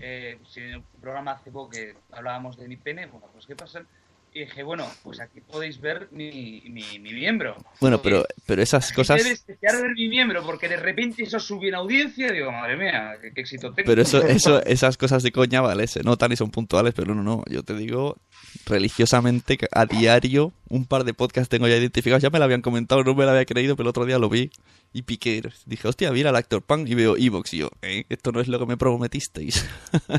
Eh, 0.00 0.38
si 0.48 0.60
en 0.60 0.70
el 0.70 0.82
programa 1.00 1.32
hace 1.32 1.50
poco 1.50 1.70
que 1.70 1.94
hablábamos 2.12 2.56
de 2.56 2.66
mi 2.66 2.76
pene, 2.76 3.06
bueno, 3.06 3.26
pues 3.32 3.46
¿qué 3.46 3.54
pasa? 3.54 3.82
Y 4.34 4.40
dije, 4.40 4.62
bueno, 4.62 4.86
pues 5.02 5.20
aquí 5.20 5.42
podéis 5.42 5.78
ver 5.78 6.08
mi, 6.10 6.62
mi, 6.70 6.98
mi 6.98 7.12
miembro. 7.12 7.54
Bueno, 7.82 8.00
pero, 8.00 8.24
pero 8.46 8.62
esas 8.62 8.90
cosas... 8.90 9.22
gente 9.22 9.38
debe 9.46 9.58
desear 9.60 9.82
ver 9.82 9.92
mi 9.92 10.08
miembro 10.08 10.42
porque 10.42 10.70
de 10.70 10.78
repente 10.78 11.22
eso 11.24 11.38
sube 11.38 11.68
en 11.68 11.74
audiencia. 11.74 12.32
Digo, 12.32 12.50
madre 12.50 12.78
mía, 12.78 13.16
qué, 13.20 13.30
qué 13.34 13.42
éxito 13.42 13.74
tengo. 13.74 13.86
Pero 13.86 14.00
eso, 14.00 14.22
eso, 14.26 14.64
esas 14.64 14.96
cosas 14.96 15.22
de 15.22 15.32
coña, 15.32 15.60
vale, 15.60 15.86
se 15.86 16.02
notan 16.02 16.32
y 16.32 16.36
son 16.36 16.50
puntuales, 16.50 16.94
pero 16.94 17.14
no, 17.14 17.22
no, 17.22 17.44
yo 17.50 17.62
te 17.62 17.74
digo 17.74 18.16
religiosamente 18.66 19.58
a 19.72 19.86
diario 19.86 20.52
un 20.68 20.84
par 20.86 21.04
de 21.04 21.14
podcasts 21.14 21.48
tengo 21.48 21.68
ya 21.68 21.76
identificados, 21.76 22.22
ya 22.22 22.30
me 22.30 22.38
lo 22.38 22.44
habían 22.44 22.62
comentado, 22.62 23.02
no 23.04 23.14
me 23.14 23.24
lo 23.24 23.30
había 23.30 23.44
creído, 23.44 23.76
pero 23.76 23.86
el 23.86 23.90
otro 23.90 24.04
día 24.06 24.18
lo 24.18 24.28
vi 24.28 24.50
y 24.92 25.02
piqué, 25.02 25.42
dije, 25.66 25.88
hostia, 25.88 26.12
mira 26.12 26.30
el 26.30 26.36
actor 26.36 26.62
Pan 26.62 26.86
y 26.86 26.94
veo 26.94 27.16
Evox 27.16 27.54
y 27.54 27.58
yo, 27.58 27.70
¿eh? 27.82 28.04
esto 28.08 28.32
no 28.32 28.40
es 28.40 28.48
lo 28.48 28.58
que 28.58 28.66
me 28.66 28.76
prometisteis. 28.76 29.64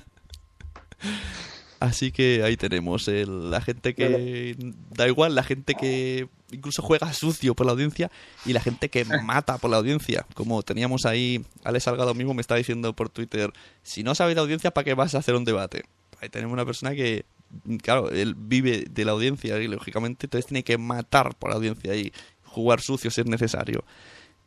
Así 1.80 2.14
que 2.14 2.44
ahí 2.44 2.56
tenemos 2.56 3.10
el- 3.10 3.52
la 3.52 3.60
gente 3.60 3.94
que 3.94 4.56
da 4.96 5.06
igual, 5.06 5.36
la 5.36 5.44
gente 5.44 5.76
que 5.76 6.30
incluso 6.52 6.82
juega 6.82 7.12
sucio 7.12 7.56
por 7.56 7.66
la 7.66 7.74
audiencia 7.74 8.10
y 8.46 8.54
la 8.54 8.62
gente 8.62 8.88
que 8.88 9.04
mata 9.24 9.58
por 9.58 9.70
la 9.70 9.78
audiencia. 9.78 10.26
Como 10.34 10.64
teníamos 10.64 11.06
ahí, 11.06 11.44
Alex 11.66 11.84
Salgado 11.84 12.14
mismo 12.14 12.34
me 12.34 12.40
está 12.42 12.56
diciendo 12.56 12.94
por 12.94 13.10
Twitter, 13.10 13.52
si 13.82 14.02
no 14.04 14.16
sabes 14.16 14.36
de 14.36 14.42
audiencia, 14.42 14.72
¿para 14.72 14.86
qué 14.86 14.94
vas 14.94 15.14
a 15.14 15.18
hacer 15.18 15.36
un 15.36 15.44
debate? 15.44 15.84
Ahí 16.22 16.30
tenemos 16.30 16.54
una 16.54 16.66
persona 16.66 16.96
que, 16.96 17.26
claro, 17.82 18.10
él 18.10 18.36
vive 18.38 18.86
de 18.90 19.06
la 19.06 19.12
audiencia 19.12 19.58
y 19.60 19.68
lógicamente 19.68 20.26
entonces 20.26 20.48
tiene 20.48 20.64
que 20.64 20.78
matar 20.78 21.36
por 21.36 21.50
la 21.50 21.56
audiencia 21.58 21.96
y 21.96 22.12
jugar 22.46 22.82
sucio 22.82 23.12
si 23.12 23.22
es 23.22 23.28
necesario. 23.28 23.84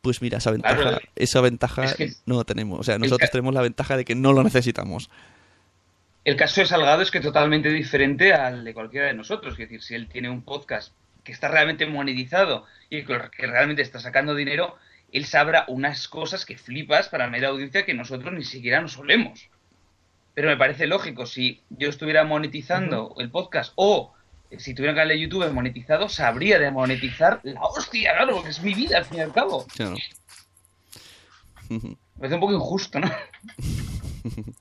Pues 0.02 0.22
mira, 0.22 0.38
esa 0.38 0.50
ventaja, 0.52 0.76
Claro, 0.76 0.98
esa 1.16 1.40
ventaja 1.40 1.84
es 1.84 1.94
que- 1.94 2.12
no 2.26 2.44
tenemos. 2.44 2.78
O 2.80 2.82
sea, 2.84 2.98
nosotros 2.98 3.30
tenemos 3.30 3.52
la 3.54 3.62
ventaja 3.62 3.96
de 3.96 4.04
que 4.04 4.14
no 4.14 4.32
lo 4.32 4.44
necesitamos. 4.44 5.10
El 6.24 6.36
caso 6.36 6.60
de 6.60 6.66
Salgado 6.66 7.02
es 7.02 7.10
que 7.10 7.20
totalmente 7.20 7.68
diferente 7.70 8.32
al 8.32 8.64
de 8.64 8.74
cualquiera 8.74 9.06
de 9.06 9.14
nosotros. 9.14 9.52
Es 9.54 9.58
decir, 9.58 9.82
si 9.82 9.94
él 9.94 10.08
tiene 10.08 10.28
un 10.28 10.42
podcast 10.42 10.92
que 11.24 11.32
está 11.32 11.48
realmente 11.48 11.86
monetizado 11.86 12.64
y 12.90 13.04
que 13.04 13.18
realmente 13.46 13.82
está 13.82 13.98
sacando 14.00 14.34
dinero, 14.34 14.76
él 15.12 15.24
sabrá 15.24 15.64
unas 15.68 16.08
cosas 16.08 16.44
que 16.44 16.56
flipas 16.58 17.08
para 17.08 17.28
media 17.28 17.48
audiencia 17.48 17.84
que 17.84 17.94
nosotros 17.94 18.32
ni 18.32 18.44
siquiera 18.44 18.80
nos 18.80 18.92
solemos. 18.92 19.48
Pero 20.36 20.48
me 20.48 20.58
parece 20.58 20.86
lógico, 20.86 21.24
si 21.24 21.62
yo 21.70 21.88
estuviera 21.88 22.22
monetizando 22.22 23.14
el 23.16 23.30
podcast 23.30 23.72
o 23.76 24.12
si 24.58 24.74
tuviera 24.74 24.92
un 24.92 24.96
canal 24.96 25.08
de 25.08 25.18
YouTube 25.18 25.50
monetizado, 25.50 26.10
sabría 26.10 26.58
de 26.58 26.70
monetizar 26.70 27.40
la 27.42 27.62
hostia, 27.62 28.14
claro, 28.14 28.34
porque 28.34 28.50
es 28.50 28.62
mi 28.62 28.74
vida 28.74 28.98
al 28.98 29.06
fin 29.06 29.16
y 29.16 29.20
al 29.22 29.32
cabo. 29.32 29.66
Claro. 29.74 29.96
Me 31.70 31.96
parece 32.18 32.34
un 32.34 32.40
poco 32.40 32.52
injusto, 32.52 33.00
¿no? 33.00 33.10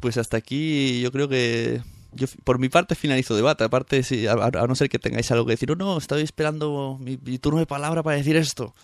Pues 0.00 0.16
hasta 0.18 0.36
aquí 0.38 1.00
yo 1.00 1.10
creo 1.12 1.30
que 1.30 1.80
yo 2.12 2.26
por 2.44 2.58
mi 2.58 2.68
parte 2.68 2.94
finalizo 2.94 3.36
debate. 3.36 3.64
Aparte, 3.64 4.02
si, 4.02 4.26
a, 4.26 4.32
a 4.32 4.66
no 4.66 4.74
ser 4.74 4.90
que 4.90 4.98
tengáis 4.98 5.30
algo 5.32 5.46
que 5.46 5.52
decir, 5.52 5.70
oh, 5.70 5.76
no, 5.76 5.96
estoy 5.96 6.22
esperando 6.22 6.98
mi, 7.00 7.18
mi 7.22 7.38
turno 7.38 7.58
de 7.58 7.66
palabra 7.66 8.02
para 8.02 8.16
decir 8.16 8.36
esto. 8.36 8.74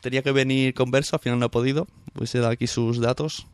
Tenía 0.00 0.22
que 0.22 0.30
venir 0.30 0.74
converso, 0.74 1.16
al 1.16 1.20
final 1.22 1.40
no 1.40 1.46
ha 1.46 1.50
podido. 1.50 1.88
Pues 2.12 2.32
he 2.36 2.38
dado 2.38 2.52
aquí 2.52 2.68
sus 2.68 3.00
datos. 3.00 3.48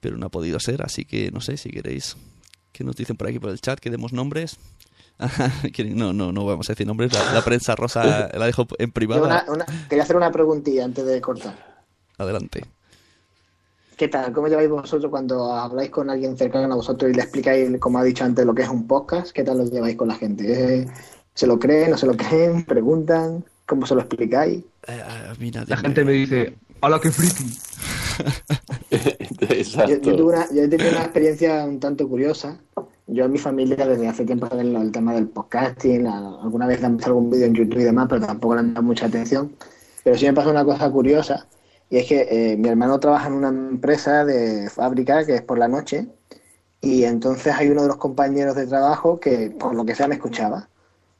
Pero 0.00 0.16
no 0.16 0.26
ha 0.26 0.30
podido 0.30 0.58
ser, 0.60 0.82
así 0.82 1.04
que 1.04 1.30
no 1.30 1.40
sé 1.40 1.56
si 1.56 1.70
queréis 1.70 2.16
que 2.72 2.84
nos 2.84 2.96
dicen 2.96 3.16
por 3.16 3.28
aquí 3.28 3.38
por 3.38 3.50
el 3.50 3.60
chat 3.60 3.78
que 3.78 3.90
demos 3.90 4.12
nombres. 4.12 4.56
no, 5.94 6.12
no, 6.14 6.32
no 6.32 6.46
vamos 6.46 6.68
a 6.70 6.72
decir 6.72 6.86
nombres. 6.86 7.12
La, 7.12 7.34
la 7.34 7.42
prensa 7.44 7.76
rosa 7.76 8.30
la 8.32 8.46
dejo 8.46 8.66
en 8.78 8.90
privado. 8.92 9.24
una- 9.26 9.44
una- 9.48 9.66
quería 9.88 10.04
hacer 10.04 10.16
una 10.16 10.32
preguntilla 10.32 10.84
antes 10.86 11.04
de 11.04 11.20
cortar. 11.20 11.84
Adelante. 12.16 12.64
¿Qué 13.96 14.08
tal? 14.08 14.32
¿Cómo 14.32 14.48
lleváis 14.48 14.70
vosotros 14.70 15.10
cuando 15.10 15.52
habláis 15.52 15.90
con 15.90 16.08
alguien 16.08 16.38
cercano 16.38 16.72
a 16.72 16.76
vosotros 16.76 17.10
y 17.10 17.14
le 17.14 17.20
explicáis, 17.22 17.68
como 17.78 17.98
ha 17.98 18.04
dicho 18.04 18.24
antes, 18.24 18.46
lo 18.46 18.54
que 18.54 18.62
es 18.62 18.68
un 18.70 18.86
podcast? 18.86 19.30
¿Qué 19.32 19.44
tal 19.44 19.58
lo 19.58 19.64
lleváis 19.66 19.96
con 19.96 20.08
la 20.08 20.14
gente? 20.14 20.80
¿Eh? 20.80 20.88
¿Se 21.34 21.46
lo 21.46 21.58
creen? 21.58 21.90
¿No 21.90 21.98
se 21.98 22.06
lo 22.06 22.16
creen? 22.16 22.64
¿Preguntan? 22.64 23.44
¿Cómo 23.66 23.84
se 23.86 23.94
lo 23.94 24.00
explicáis? 24.00 24.62
Eh, 24.88 25.02
a 25.02 25.34
mí 25.38 25.50
nadie 25.50 25.66
La 25.68 25.76
me- 25.76 25.82
gente 25.82 26.04
me 26.06 26.12
dice, 26.12 26.54
¡Hala, 26.80 26.98
qué 26.98 27.10
friki! 27.10 27.44
Exacto. 28.90 29.92
Yo, 29.92 30.00
yo 30.00 30.16
tuve 30.16 30.32
una, 30.32 30.48
yo 30.52 30.62
he 30.62 30.68
tenido 30.68 30.90
una 30.90 31.00
experiencia 31.02 31.64
un 31.64 31.80
tanto 31.80 32.08
curiosa. 32.08 32.58
Yo 33.06 33.24
en 33.24 33.32
mi 33.32 33.38
familia 33.38 33.86
desde 33.86 34.06
hace 34.06 34.24
tiempo 34.24 34.46
saben 34.48 34.76
el 34.76 34.92
tema 34.92 35.14
del 35.14 35.28
podcasting, 35.28 36.06
a- 36.06 36.42
alguna 36.42 36.66
vez 36.66 36.82
han 36.84 36.96
visto 36.96 37.10
algún 37.10 37.30
vídeo 37.30 37.46
en 37.46 37.54
YouTube 37.54 37.80
y 37.80 37.84
demás, 37.84 38.06
pero 38.08 38.24
tampoco 38.24 38.54
le 38.54 38.60
han 38.60 38.74
dado 38.74 38.84
mucha 38.86 39.06
atención. 39.06 39.52
Pero 40.04 40.16
sí 40.16 40.26
me 40.26 40.32
pasó 40.32 40.50
una 40.50 40.64
cosa 40.64 40.88
curiosa, 40.90 41.46
y 41.90 41.98
es 41.98 42.06
que 42.06 42.28
eh, 42.30 42.56
mi 42.56 42.68
hermano 42.68 43.00
trabaja 43.00 43.26
en 43.26 43.34
una 43.34 43.48
empresa 43.48 44.24
de 44.24 44.70
fábrica 44.70 45.26
que 45.26 45.34
es 45.34 45.42
por 45.42 45.58
la 45.58 45.66
noche, 45.66 46.06
y 46.80 47.02
entonces 47.02 47.52
hay 47.52 47.68
uno 47.68 47.82
de 47.82 47.88
los 47.88 47.96
compañeros 47.96 48.54
de 48.54 48.66
trabajo 48.66 49.18
que 49.18 49.50
por 49.50 49.74
lo 49.74 49.84
que 49.84 49.94
sea 49.96 50.06
me 50.08 50.14
escuchaba. 50.14 50.68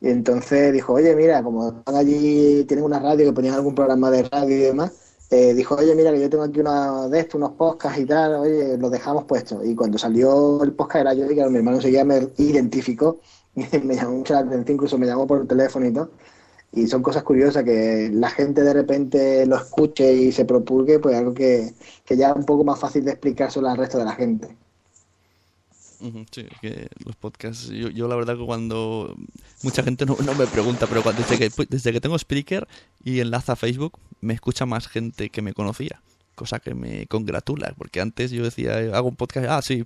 Y 0.01 0.09
entonces 0.09 0.72
dijo, 0.72 0.94
oye, 0.94 1.14
mira, 1.14 1.42
como 1.42 1.68
están 1.70 1.96
allí, 1.96 2.64
tienen 2.68 2.84
una 2.84 3.01
radio 3.01 3.26
que 3.26 3.32
ponían 3.32 3.55
algún 3.55 3.74
programa 3.74 4.11
de 4.11 4.22
radio 4.22 4.57
y 4.57 4.61
demás, 4.61 4.92
eh, 5.31 5.55
dijo, 5.55 5.76
oye, 5.76 5.95
mira, 5.95 6.12
que 6.12 6.20
yo 6.20 6.31
tengo 6.31 6.45
aquí 6.45 6.61
una 6.61 7.09
de 7.09 7.20
estos, 7.20 7.37
unos 7.37 7.53
podcasts 7.53 8.01
y 8.01 8.07
tal, 8.07 8.35
oye, 8.35 8.76
los 8.78 8.91
dejamos 8.91 9.24
puestos. 9.24 9.64
Y 9.64 9.74
cuando 9.74 9.99
salió 9.99 10.62
el 10.62 10.72
podcast 10.72 11.03
era 11.03 11.14
yo 11.14 11.31
y 11.31 11.35
claro, 11.35 11.51
mi 11.51 11.59
hermano 11.59 11.76
enseguida 11.78 12.05
me 12.05 12.28
identificó 12.39 13.20
me 13.83 13.95
llamó 13.97 14.18
mucho 14.18 14.35
la 14.35 14.41
atención, 14.41 14.74
incluso 14.76 14.99
me 14.99 15.07
llamó 15.07 15.26
por 15.26 15.47
teléfono 15.47 15.87
y 15.87 15.93
todo. 15.93 16.11
Y 16.72 16.87
son 16.87 17.03
cosas 17.03 17.24
curiosas 17.24 17.64
que 17.64 18.11
la 18.12 18.31
gente 18.31 18.62
de 18.62 18.72
repente 18.72 19.47
lo 19.47 19.57
escuche 19.57 20.12
y 20.14 20.33
se 20.33 20.45
propulgue, 20.45 21.01
pues 21.01 21.16
algo 21.16 21.35
que, 21.35 21.74
que 22.05 22.16
ya 22.16 22.31
es 22.31 22.37
un 22.37 22.45
poco 22.45 22.64
más 22.64 22.78
fácil 22.78 23.05
de 23.05 23.12
explicárselo 23.12 23.68
al 23.68 23.76
resto 23.78 23.99
de 23.99 24.05
la 24.05 24.12
gente. 24.12 24.57
Sí, 26.30 26.46
es 26.51 26.59
que 26.61 26.88
los 27.05 27.14
podcasts, 27.16 27.68
yo, 27.68 27.90
yo 27.90 28.09
la 28.09 28.16
verdad 28.16 28.36
que 28.36 28.44
cuando 28.44 29.14
mucha 29.62 29.82
gente 29.82 30.07
no, 30.07 30.16
no 30.24 30.34
me 30.34 30.46
pregunta, 30.46 30.86
pero 30.86 31.03
cuando, 31.03 31.22
desde, 31.22 31.38
que, 31.38 31.66
desde 31.68 31.92
que 31.92 32.01
tengo 32.01 32.18
Spreaker 32.18 32.66
y 33.05 33.20
enlaza 33.20 33.53
a 33.53 33.57
Facebook, 33.57 33.98
me 34.20 34.32
escucha 34.32 34.64
más 34.64 34.88
gente 34.88 35.28
que 35.28 35.42
me 35.42 35.53
conocía, 35.53 36.01
cosa 36.34 36.59
que 36.59 36.74
me 36.74 37.07
congratula, 37.07 37.74
porque 37.76 38.01
antes 38.01 38.30
yo 38.30 38.42
decía, 38.42 38.78
hago 38.94 39.09
un 39.09 39.16
podcast, 39.16 39.46
ah, 39.51 39.61
sí, 39.62 39.84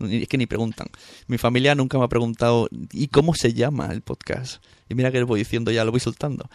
es 0.00 0.28
que 0.28 0.38
ni 0.38 0.46
preguntan. 0.46 0.88
Mi 1.28 1.38
familia 1.38 1.74
nunca 1.74 1.96
me 1.98 2.04
ha 2.04 2.08
preguntado, 2.08 2.68
¿y 2.92 3.08
cómo 3.08 3.34
se 3.34 3.52
llama 3.54 3.88
el 3.92 4.02
podcast? 4.02 4.64
Y 4.88 4.94
mira 4.94 5.12
que 5.12 5.20
lo 5.20 5.26
voy 5.26 5.40
diciendo 5.40 5.70
ya, 5.70 5.84
lo 5.84 5.92
voy 5.92 6.00
soltando, 6.00 6.50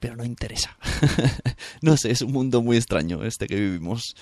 pero 0.00 0.16
no 0.16 0.24
interesa. 0.24 0.76
no 1.82 1.96
sé, 1.96 2.10
es 2.10 2.22
un 2.22 2.32
mundo 2.32 2.60
muy 2.60 2.76
extraño 2.76 3.24
este 3.24 3.46
que 3.46 3.54
vivimos. 3.54 4.16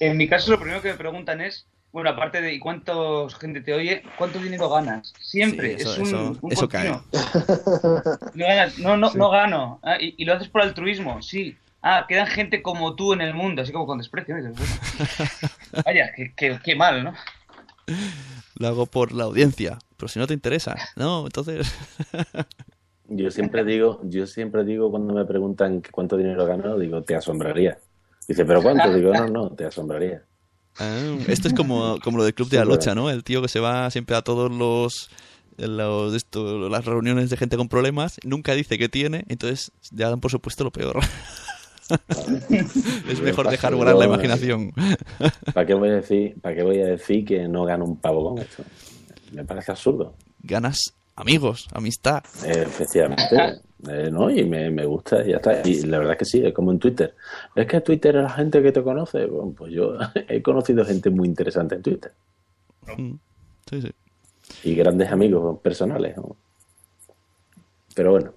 En 0.00 0.16
mi 0.16 0.28
caso, 0.28 0.50
lo 0.50 0.58
primero 0.58 0.82
que 0.82 0.90
me 0.90 0.98
preguntan 0.98 1.40
es, 1.40 1.66
bueno, 1.92 2.10
aparte 2.10 2.40
de 2.40 2.52
¿y 2.54 2.58
cuánta 2.58 2.92
gente 3.40 3.60
te 3.60 3.72
oye? 3.72 4.02
¿Cuánto 4.18 4.38
dinero 4.38 4.68
ganas? 4.68 5.14
Siempre, 5.20 5.76
Sí, 5.76 5.82
eso- 5.82 5.92
es 5.94 5.98
un, 6.00 6.06
eso- 6.08 6.38
un 6.42 6.52
eso 6.52 6.68
cae. 6.68 6.88
continuo. 6.88 7.02
No, 8.34 8.46
ganas- 8.46 8.78
no, 8.78 8.96
no, 8.96 9.10
no 9.14 9.30
gano. 9.30 9.80
Ah, 9.82 9.96
y, 10.00 10.14
y 10.18 10.24
lo 10.24 10.34
haces 10.34 10.48
por 10.48 10.62
altruismo, 10.62 11.20
sí. 11.22 11.56
Ah, 11.82 12.04
quedan 12.08 12.26
gente 12.26 12.62
como 12.62 12.94
tú 12.94 13.12
en 13.12 13.20
el 13.20 13.34
mundo, 13.34 13.62
así 13.62 13.72
como 13.72 13.86
con 13.86 13.98
desprecio. 13.98 14.34
bueno, 14.34 14.54
Vaya, 15.84 16.12
qué, 16.14 16.32
qué- 16.36 16.58
qué 16.62 16.76
mal, 16.76 17.04
¿no? 17.04 17.14
Lo 18.56 18.68
hago 18.68 18.86
por 18.86 19.12
la 19.12 19.24
audiencia, 19.24 19.78
pero 19.96 20.08
si 20.08 20.18
no 20.18 20.26
te 20.26 20.34
interesa, 20.34 20.74
no, 20.96 21.24
entonces... 21.24 21.72
Yo 23.10 23.30
siempre 23.30 23.64
digo, 23.64 24.02
yo 24.04 24.26
siempre 24.26 24.64
digo 24.64 24.90
cuando 24.90 25.14
me 25.14 25.24
preguntan 25.24 25.80
que 25.80 25.90
cuánto 25.90 26.18
dinero 26.18 26.44
gano, 26.44 26.78
digo, 26.78 27.02
te 27.02 27.14
asombraría. 27.16 27.78
Dice, 28.26 28.44
¿pero 28.44 28.62
cuánto? 28.62 28.92
Digo, 28.92 29.14
no, 29.14 29.26
no, 29.28 29.48
te 29.50 29.64
asombraría. 29.64 30.22
Ah, 30.78 31.16
esto 31.26 31.48
es 31.48 31.54
como, 31.54 31.98
como 32.00 32.18
lo 32.18 32.24
del 32.24 32.34
Club 32.34 32.48
de 32.48 32.58
la 32.58 32.64
Sí, 32.64 32.70
Lucha, 32.70 32.94
¿no? 32.94 33.10
El 33.10 33.24
tío 33.24 33.42
que 33.42 33.48
se 33.48 33.60
va 33.60 33.90
siempre 33.90 34.16
a 34.16 34.22
todos 34.22 34.50
los, 34.50 35.10
los 35.56 36.14
esto, 36.14 36.68
las 36.68 36.84
reuniones 36.84 37.30
de 37.30 37.36
gente 37.36 37.56
con 37.56 37.68
problemas, 37.68 38.18
nunca 38.24 38.54
dice 38.54 38.78
que 38.78 38.88
tiene, 38.88 39.24
entonces 39.28 39.72
ya 39.90 40.08
dan 40.08 40.20
por 40.20 40.30
supuesto 40.30 40.64
lo 40.64 40.70
peor. 40.70 41.00
es 43.08 43.20
mejor 43.20 43.48
dejar 43.48 43.74
volar 43.74 43.96
la 43.96 44.04
imaginación. 44.04 44.72
¿Para 45.54 45.66
qué 45.66 45.74
voy 45.74 45.88
a 45.88 45.96
decir, 45.96 46.34
para 46.40 46.54
qué 46.54 46.62
voy 46.62 46.80
a 46.80 46.86
decir 46.86 47.24
que 47.24 47.48
no 47.48 47.64
gano 47.64 47.84
un 47.84 47.96
pavo 47.96 48.30
con 48.30 48.38
esto? 48.38 48.62
Me 49.32 49.44
parece 49.44 49.72
absurdo. 49.72 50.14
Ganas 50.42 50.94
amigos, 51.18 51.68
amistad. 51.72 52.22
Eh, 52.44 52.64
efectivamente, 52.66 53.60
eh, 53.88 54.08
¿no? 54.10 54.30
Y 54.30 54.44
me, 54.44 54.70
me 54.70 54.84
gusta 54.86 55.22
y 55.24 55.30
ya 55.30 55.36
está. 55.36 55.66
Y 55.66 55.82
la 55.82 55.98
verdad 55.98 56.14
es 56.14 56.18
que 56.18 56.24
sí, 56.24 56.44
es 56.44 56.54
como 56.54 56.70
en 56.70 56.78
Twitter. 56.78 57.14
¿Es 57.54 57.66
que 57.66 57.80
Twitter 57.80 58.16
es 58.16 58.22
la 58.22 58.30
gente 58.30 58.62
que 58.62 58.72
te 58.72 58.82
conoce? 58.82 59.26
Bueno, 59.26 59.52
pues 59.56 59.72
yo 59.72 59.94
he 60.28 60.42
conocido 60.42 60.84
gente 60.84 61.10
muy 61.10 61.28
interesante 61.28 61.74
en 61.74 61.82
Twitter. 61.82 62.12
Mm, 62.96 63.14
Sí, 63.68 63.82
sí. 63.82 63.90
Y 64.64 64.74
grandes 64.74 65.10
amigos 65.12 65.60
personales. 65.60 66.16
¿no? 66.16 66.34
Pero 67.94 68.12
bueno, 68.12 68.32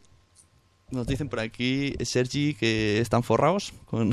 Nos 0.90 1.08
dicen 1.08 1.30
por 1.30 1.40
aquí, 1.40 1.96
Sergi, 2.04 2.54
que 2.54 3.00
están 3.00 3.24
forrados 3.24 3.74
con, 3.86 4.12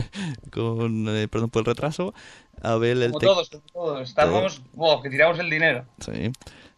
con 0.52 1.08
eh, 1.08 1.26
perdón 1.26 1.50
por 1.50 1.60
el 1.60 1.66
retraso. 1.66 2.14
Abel, 2.62 3.02
el 3.02 3.10
Como 3.12 3.20
todos, 3.20 3.50
como 3.50 3.62
todos. 3.72 4.08
Estamos, 4.08 4.62
wow, 4.74 5.02
que 5.02 5.10
tiramos 5.10 5.38
el 5.40 5.50
dinero. 5.50 5.86
Sí. 5.98 6.30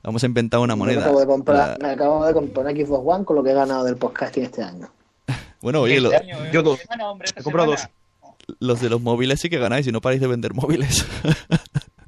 Vamos 0.02 0.22
a 0.22 0.26
inventar 0.26 0.60
una 0.60 0.74
moneda. 0.76 0.98
Me 1.00 1.04
acabo, 1.04 1.20
de 1.20 1.26
comprar, 1.26 1.78
La- 1.80 1.86
me 1.88 1.94
acabo 1.94 2.26
de 2.26 2.32
comprar 2.34 2.66
una 2.66 2.74
Xbox 2.74 3.02
One 3.06 3.24
con 3.24 3.36
lo 3.36 3.42
que 3.44 3.50
he 3.50 3.54
ganado 3.54 3.84
del 3.84 3.96
podcasting 3.96 4.44
este 4.44 4.62
año. 4.62 4.88
Bueno, 5.62 5.80
oye, 5.82 6.00
lo- 6.00 6.10
Este 6.12 6.24
año, 6.32 6.44
eh, 6.44 6.50
yo 6.52 6.62
dos. 6.64 6.80
¿qué 6.80 6.86
gana, 6.90 7.08
hombre, 7.08 7.26
esta 7.26 7.40
He 7.40 7.44
comprado 7.44 7.76
semana? 7.76 7.90
los 8.58 8.80
de 8.80 8.90
los 8.90 9.00
móviles 9.00 9.38
sí 9.40 9.48
que 9.48 9.58
ganáis 9.58 9.86
y 9.86 9.92
no 9.92 10.00
paráis 10.00 10.20
de 10.20 10.26
vender 10.26 10.52
móviles. 10.54 11.06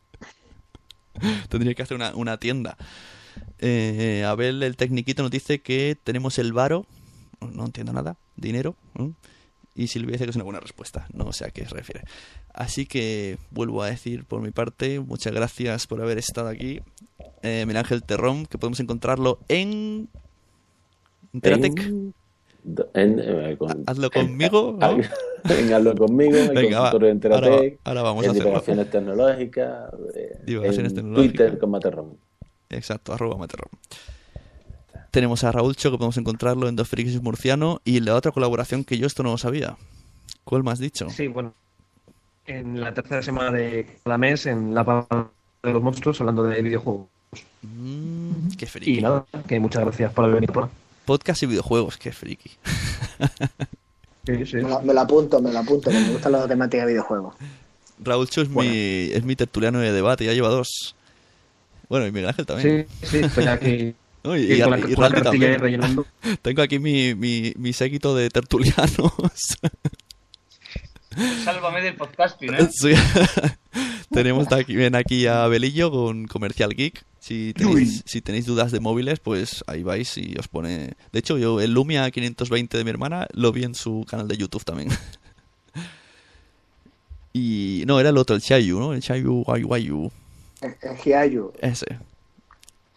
Tendría 1.49 1.74
que 1.74 1.82
hacer 1.82 1.97
una, 1.97 2.14
una 2.16 2.38
tienda. 2.38 2.76
Eh, 3.61 4.24
Abel, 4.26 4.62
el 4.62 4.76
tecniquito, 4.76 5.22
nos 5.22 5.30
dice 5.30 5.61
que 5.61 5.97
tenemos 6.03 6.38
el 6.38 6.53
varo. 6.53 6.86
No 7.40 7.64
entiendo 7.66 7.92
nada. 7.92 8.16
Dinero. 8.36 8.74
¿eh? 8.99 9.11
Y 9.76 9.86
Silvia 9.88 10.12
dice 10.12 10.24
que 10.24 10.30
es 10.30 10.36
una 10.36 10.45
buena 10.45 10.61
respuesta. 10.61 11.07
No 11.12 11.32
sé 11.32 11.45
a 11.45 11.51
qué 11.51 11.64
se 11.64 11.74
refiere. 11.74 12.03
Así 12.53 12.86
que 12.86 13.38
vuelvo 13.51 13.82
a 13.82 13.88
decir 13.88 14.24
por 14.24 14.40
mi 14.40 14.51
parte, 14.51 15.01
muchas 15.01 15.32
gracias 15.32 15.86
por 15.86 16.01
haber 16.03 16.18
estado 16.18 16.49
aquí. 16.49 16.80
Eh, 17.42 17.64
Miguel 17.66 17.78
Ángel 17.78 18.02
Terrón, 18.02 18.46
que 18.46 18.58
podemos 18.58 18.80
encontrarlo 18.80 19.38
en... 19.48 20.08
Enteratec. 21.32 21.78
en, 21.80 22.14
en, 22.94 23.20
eh, 23.20 23.56
con- 23.58 23.82
Hazlo 23.86 24.08
en- 24.12 24.26
conmigo, 24.28 24.76
¿no? 24.80 24.96
en 25.50 25.72
hazlo 25.74 25.94
conmigo, 25.96 26.36
en 26.36 26.54
Venga, 26.54 26.80
va. 26.80 26.90
de 26.98 27.28
Ahora- 27.34 27.60
ahora 27.84 28.02
vamos 28.02 28.22
a 28.22 28.26
en 28.26 28.30
hacerlo. 28.30 28.48
divulgaciones 28.50 28.90
tecnológicas, 28.90 29.92
eh, 30.14 30.38
Divulgaciones 30.46 30.92
en 30.92 30.96
tecnológicas. 30.96 31.36
Twitter 31.36 31.58
con 31.58 31.70
Materrón. 31.70 32.16
Exacto, 32.70 33.12
arroba 33.12 33.36
Materrón. 33.36 33.68
Tenemos 35.10 35.44
a 35.44 35.52
Raúlcho, 35.52 35.90
que 35.90 35.98
podemos 35.98 36.16
encontrarlo 36.16 36.68
en 36.68 36.76
Dos 36.76 36.88
Frikis 36.88 37.20
Murciano, 37.22 37.80
y 37.84 38.00
la 38.00 38.14
otra 38.14 38.32
colaboración 38.32 38.84
que 38.84 38.98
yo 38.98 39.06
esto 39.06 39.22
no 39.22 39.30
lo 39.32 39.38
sabía. 39.38 39.76
¿Cuál 40.44 40.64
me 40.64 40.70
has 40.72 40.78
dicho? 40.78 41.08
Sí, 41.10 41.28
bueno. 41.28 41.54
En 42.46 42.80
la 42.80 42.92
tercera 42.92 43.22
semana 43.22 43.50
de 43.56 43.86
cada 44.04 44.18
mes, 44.18 44.46
en 44.46 44.74
la 44.74 44.84
de 45.64 45.72
los 45.72 45.82
monstruos, 45.82 46.20
hablando 46.20 46.44
de 46.44 46.62
videojuegos. 46.62 47.06
Mm, 47.62 48.48
qué 48.58 48.66
friki. 48.66 48.98
Y 48.98 49.02
nada, 49.02 49.24
que 49.48 49.58
muchas 49.58 49.82
gracias 49.82 50.12
por 50.12 50.24
haber 50.24 50.36
venido 50.36 50.52
por. 50.52 50.68
Podcast 51.04 51.42
y 51.42 51.46
videojuegos, 51.46 51.96
qué 51.96 52.12
friki. 52.12 52.50
Sí, 54.26 54.46
sí. 54.46 54.56
Me 54.56 54.62
lo, 54.62 54.80
me 54.80 54.94
lo 54.94 55.00
apunto, 55.02 55.38
me 55.42 55.52
lo 55.52 55.58
apunto, 55.58 55.90
que 55.90 55.98
me 56.00 56.08
gustan 56.08 56.32
las 56.32 56.48
temáticas 56.48 56.86
de 56.86 56.92
videojuegos. 56.92 57.34
Raúlcho 58.02 58.40
es, 58.40 58.48
Bueno. 58.48 58.70
mi, 58.70 59.10
es 59.12 59.22
mi 59.22 59.36
tertuliano 59.36 59.80
de 59.80 59.92
debate, 59.92 60.24
ya 60.24 60.32
lleva 60.32 60.48
dos. 60.48 60.96
Bueno, 61.90 62.06
y 62.06 62.10
Miguel 62.10 62.30
Ángel 62.30 62.46
también. 62.46 62.86
Sí, 63.02 63.06
sí, 63.06 63.18
estoy 63.18 63.46
aquí. 63.46 63.94
No, 64.24 64.34
y, 64.38 64.50
y 64.54 64.58
con 64.62 64.70
la, 64.70 64.78
y 64.78 64.94
con 64.94 65.12
la 65.12 65.22
también. 65.22 65.60
rellenando. 65.60 66.06
Tengo 66.40 66.62
aquí 66.62 66.78
mi, 66.78 67.14
mi, 67.14 67.52
mi 67.58 67.74
séquito 67.74 68.14
de 68.16 68.30
tertulianos. 68.30 68.88
Sálvame 71.44 71.82
del 71.82 71.94
podcasting, 71.96 72.54
¿eh? 72.54 72.68
Sí. 72.72 72.94
Tenemos 74.11 74.46
ven 74.68 74.94
aquí 74.94 75.26
a 75.26 75.46
Belillo 75.48 75.90
con 75.90 76.26
Comercial 76.26 76.74
Geek. 76.74 77.05
Si 77.18 77.55
tenéis, 77.55 78.02
si 78.05 78.20
tenéis 78.20 78.44
dudas 78.46 78.70
de 78.70 78.80
móviles, 78.80 79.18
pues 79.18 79.64
ahí 79.66 79.82
vais 79.82 80.18
y 80.18 80.36
os 80.38 80.46
pone. 80.48 80.92
De 81.12 81.18
hecho, 81.18 81.38
yo 81.38 81.61
el 81.61 81.72
Lumia 81.72 82.11
520 82.11 82.76
de 82.76 82.84
mi 82.84 82.90
hermana 82.90 83.26
lo 83.32 83.50
vi 83.50 83.64
en 83.64 83.74
su 83.74 84.05
canal 84.09 84.28
de 84.28 84.36
YouTube 84.36 84.64
también. 84.64 84.90
Y 87.36 87.82
no, 87.86 87.98
era 87.98 88.11
el 88.11 88.16
otro, 88.16 88.36
el 88.36 88.42
Chayu, 88.42 88.78
¿no? 88.78 88.92
El 88.92 89.02
Chayu 89.02 89.42
Wayu 89.44 89.66
Wayu. 89.66 90.11
El, 90.61 90.76
el 90.82 90.96
Giayu. 90.96 91.52
Ese. 91.61 91.98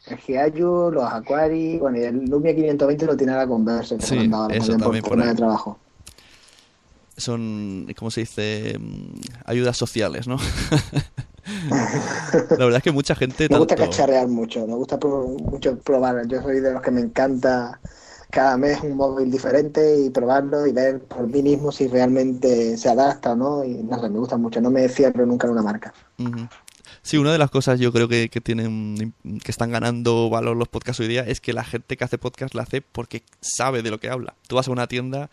El 0.06 0.18
Giayu, 0.18 0.92
los 0.92 1.12
Aquari, 1.12 1.78
bueno, 1.80 1.98
y 1.98 2.04
el 2.04 2.26
Lumia 2.26 2.54
520 2.54 3.06
lo 3.08 3.18
tiene 3.18 3.34
la 3.34 3.48
Converse, 3.48 3.98
que 3.98 4.06
Sí, 4.06 4.16
eso 4.16 4.30
también 4.30 4.78
también 4.80 5.04
por 5.04 5.20
ahí. 5.20 5.30
de 5.30 5.36
trabajo. 5.36 5.80
Son, 7.18 7.88
¿cómo 7.98 8.12
se 8.12 8.22
dice? 8.22 8.78
Mm, 8.80 9.20
Ayudas 9.46 9.76
sociales, 9.78 10.28
¿no? 10.28 10.38
La 12.58 12.66
verdad 12.66 12.78
es 12.78 12.84
que 12.84 12.92
mucha 12.92 13.16
gente... 13.16 13.48
Me 13.50 13.58
gusta 13.58 13.76
cacharrear 13.76 14.28
mucho, 14.28 14.68
me 14.68 14.76
gusta 14.76 15.00
pro- 15.00 15.28
mucho 15.28 15.78
probar. 15.80 16.28
Yo 16.28 16.42
soy 16.42 16.60
de 16.60 16.74
los 16.74 16.82
que 16.82 16.92
me 16.92 17.02
encanta 17.02 17.80
cada 18.30 18.58
mes 18.58 18.80
un 18.84 18.98
móvil 18.98 19.32
diferente 19.32 20.02
y 20.02 20.10
probarlo 20.10 20.68
y 20.68 20.74
ver 20.74 21.00
por 21.00 21.26
mí 21.28 21.42
mismo 21.42 21.72
si 21.72 21.88
realmente 21.88 22.78
se 22.78 22.90
adapta 22.90 23.32
o 23.32 23.36
no. 23.36 23.64
Y 23.64 23.76
no 23.76 24.00
sé, 24.02 24.10
me 24.10 24.20
gusta 24.20 24.38
mucho, 24.38 24.60
no 24.60 24.70
me 24.70 24.88
cierro 24.90 25.26
nunca 25.26 25.48
en 25.48 25.54
una 25.54 25.62
marca. 25.64 25.94
Sí, 27.02 27.18
una 27.18 27.32
de 27.32 27.38
las 27.38 27.50
cosas 27.50 27.80
yo 27.80 27.94
creo 27.94 28.10
que, 28.10 28.28
que 28.30 28.42
tienen 28.42 29.14
que 29.44 29.52
están 29.52 29.72
ganando 29.72 30.30
valor 30.30 30.58
los 30.58 30.68
podcasts 30.68 31.00
hoy 31.00 31.08
día 31.08 31.22
es 31.22 31.40
que 31.40 31.54
la 31.54 31.64
gente 31.64 31.96
que 31.96 32.04
hace 32.04 32.18
podcast 32.18 32.54
la 32.54 32.64
hace 32.64 32.82
porque 32.82 33.24
sabe 33.40 33.82
de 33.82 33.92
lo 33.92 34.00
que 34.02 34.10
habla. 34.10 34.34
Tú 34.48 34.58
vas 34.58 34.68
a 34.68 34.72
una 34.72 34.88
tienda, 34.88 35.30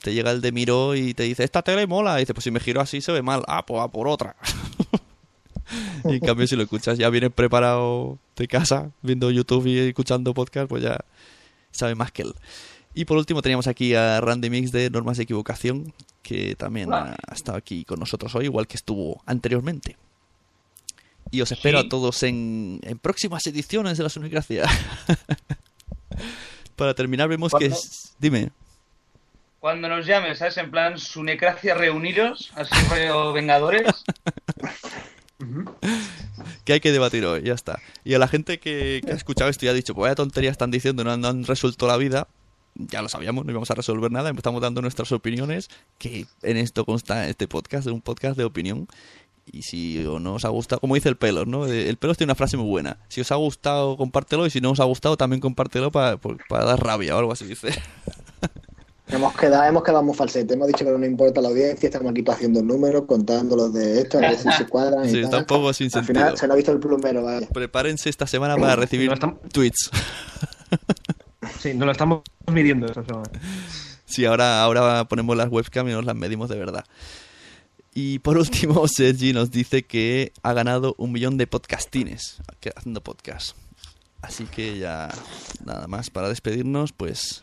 te 0.00 0.14
llega 0.14 0.30
el 0.30 0.40
de 0.40 0.52
Miro 0.52 0.94
y 0.94 1.14
te 1.14 1.24
dice, 1.24 1.44
esta 1.44 1.62
tele 1.62 1.86
mola. 1.86 2.18
Y 2.18 2.22
dice, 2.22 2.34
pues 2.34 2.44
si 2.44 2.50
me 2.50 2.60
giro 2.60 2.80
así 2.80 3.00
se 3.00 3.12
ve 3.12 3.22
mal. 3.22 3.42
Ah, 3.48 3.64
pues 3.66 3.80
va 3.80 3.88
por 3.90 4.08
otra. 4.08 4.36
y 6.04 6.14
en 6.14 6.20
cambio 6.20 6.46
si 6.46 6.56
lo 6.56 6.62
escuchas 6.62 6.98
ya 6.98 7.10
vienes 7.10 7.30
preparado 7.32 8.18
de 8.36 8.48
casa, 8.48 8.90
viendo 9.02 9.30
YouTube 9.30 9.66
y 9.66 9.78
escuchando 9.78 10.32
podcast, 10.34 10.68
pues 10.68 10.82
ya 10.82 10.98
sabe 11.70 11.94
más 11.94 12.12
que 12.12 12.22
él. 12.22 12.34
Y 12.94 13.04
por 13.04 13.16
último 13.18 13.42
teníamos 13.42 13.66
aquí 13.66 13.94
a 13.94 14.20
Randy 14.20 14.50
Mix 14.50 14.72
de 14.72 14.90
Normas 14.90 15.18
de 15.18 15.24
Equivocación, 15.24 15.92
que 16.22 16.54
también 16.56 16.92
ha 16.92 17.16
estado 17.32 17.56
aquí 17.58 17.84
con 17.84 18.00
nosotros 18.00 18.34
hoy, 18.34 18.46
igual 18.46 18.66
que 18.66 18.76
estuvo 18.76 19.22
anteriormente. 19.26 19.96
Y 21.30 21.42
os 21.42 21.52
espero 21.52 21.80
Sí. 21.80 21.86
a 21.86 21.88
todos 21.90 22.22
en, 22.22 22.80
en 22.82 22.98
próximas 22.98 23.46
ediciones 23.46 23.98
de 23.98 24.04
la 24.04 24.08
Sunecracia. 24.08 24.64
Para 26.76 26.94
terminar, 26.94 27.28
vemos 27.28 27.52
que... 27.58 27.72
Dime. 28.18 28.50
Cuando 29.60 29.88
nos 29.88 30.06
llames, 30.06 30.38
¿sabes? 30.38 30.56
En 30.58 30.70
plan, 30.70 30.98
su 30.98 31.24
necracia 31.24 31.74
reuniros, 31.74 32.52
así 32.54 32.74
rollo 32.88 33.32
Vengadores. 33.32 34.04
que 36.64 36.72
hay 36.74 36.80
que 36.80 36.92
debatir 36.92 37.24
hoy, 37.24 37.42
ya 37.42 37.54
está. 37.54 37.80
Y 38.04 38.14
a 38.14 38.18
la 38.18 38.28
gente 38.28 38.60
que, 38.60 39.02
que 39.04 39.12
ha 39.12 39.16
escuchado 39.16 39.50
esto 39.50 39.66
y 39.66 39.68
ha 39.68 39.72
dicho, 39.72 39.94
pues 39.94 40.02
vaya 40.02 40.14
tontería 40.14 40.50
están 40.50 40.70
diciendo, 40.70 41.02
no 41.02 41.16
no 41.16 41.28
han 41.28 41.44
resuelto 41.44 41.86
la 41.88 41.96
vida, 41.96 42.28
ya 42.74 43.02
lo 43.02 43.08
sabíamos, 43.08 43.44
no 43.44 43.50
íbamos 43.50 43.70
a 43.70 43.74
resolver 43.74 44.12
nada, 44.12 44.30
estamos 44.30 44.62
dando 44.62 44.80
nuestras 44.80 45.10
opiniones, 45.12 45.68
que 45.98 46.26
en 46.42 46.56
esto 46.56 46.84
consta 46.84 47.28
este 47.28 47.48
podcast, 47.48 47.86
es 47.86 47.92
un 47.92 48.00
podcast 48.00 48.36
de 48.36 48.44
opinión. 48.44 48.86
Y 49.50 49.62
si 49.62 50.04
o 50.04 50.20
no 50.20 50.34
os 50.34 50.44
ha 50.44 50.50
gustado, 50.50 50.78
como 50.78 50.94
dice 50.94 51.08
el 51.08 51.16
Pelos, 51.16 51.46
¿no? 51.46 51.66
Eh, 51.66 51.88
El 51.88 51.96
Pelos 51.96 52.18
tiene 52.18 52.28
una 52.32 52.34
frase 52.34 52.58
muy 52.58 52.68
buena. 52.68 52.98
Si 53.08 53.22
os 53.22 53.32
ha 53.32 53.36
gustado, 53.36 53.96
compártelo, 53.96 54.44
y 54.44 54.50
si 54.50 54.60
no 54.60 54.72
os 54.72 54.80
ha 54.80 54.84
gustado, 54.84 55.16
también 55.16 55.40
compártelo 55.40 55.90
para, 55.90 56.18
para 56.18 56.64
dar 56.64 56.84
rabia 56.84 57.16
o 57.16 57.18
algo 57.18 57.32
así, 57.32 57.46
dice. 57.46 57.70
Hemos 59.10 59.34
quedado, 59.34 59.64
hemos 59.64 59.82
quedado 59.82 60.02
muy 60.02 60.14
falsete, 60.14 60.52
hemos 60.54 60.66
dicho 60.68 60.84
que 60.84 60.90
no 60.90 60.98
nos 60.98 61.08
importa 61.08 61.40
la 61.40 61.48
audiencia, 61.48 61.86
estamos 61.88 62.10
aquí 62.12 62.22
haciendo 62.28 62.62
números, 62.62 63.04
contando 63.06 63.56
los 63.56 63.72
de 63.72 64.02
esto, 64.02 64.18
a 64.18 64.20
ver 64.20 64.36
si 64.38 64.50
se 64.52 64.66
cuadran 64.66 65.06
y 65.06 65.08
Sí, 65.08 65.14
tal. 65.14 65.24
está 65.24 65.38
un 65.38 65.44
poco 65.46 65.72
sin 65.72 65.86
Al 65.86 65.90
sentido. 65.92 66.14
final 66.14 66.36
se 66.38 66.46
nos 66.46 66.52
ha 66.54 66.56
visto 66.56 66.72
el 66.72 66.78
plumero, 66.78 67.22
vaya. 67.22 67.48
Prepárense 67.48 68.10
esta 68.10 68.26
semana 68.26 68.56
para 68.56 68.76
recibir 68.76 69.08
No 69.08 69.14
estamos- 69.14 69.38
tweets. 69.50 69.90
Sí, 71.60 71.72
nos 71.74 71.86
lo 71.86 71.92
estamos 71.92 72.20
midiendo 72.52 72.86
esta 72.86 73.02
semana. 73.04 73.30
Sí, 74.04 74.24
ahora, 74.26 74.62
ahora 74.62 75.06
ponemos 75.06 75.36
las 75.36 75.48
webcam 75.50 75.88
y 75.88 75.92
nos 75.92 76.04
las 76.04 76.14
medimos 76.14 76.48
de 76.50 76.56
verdad. 76.56 76.84
Y 77.94 78.18
por 78.20 78.36
último, 78.36 78.86
Sergi 78.88 79.32
nos 79.32 79.50
dice 79.50 79.84
que 79.86 80.32
ha 80.42 80.52
ganado 80.52 80.94
un 80.98 81.12
millón 81.12 81.38
de 81.38 81.46
podcastines 81.46 82.36
haciendo 82.76 83.02
podcast. 83.02 83.56
Así 84.20 84.44
que 84.44 84.78
ya 84.78 85.08
nada 85.64 85.86
más 85.86 86.10
para 86.10 86.28
despedirnos, 86.28 86.92
pues 86.92 87.42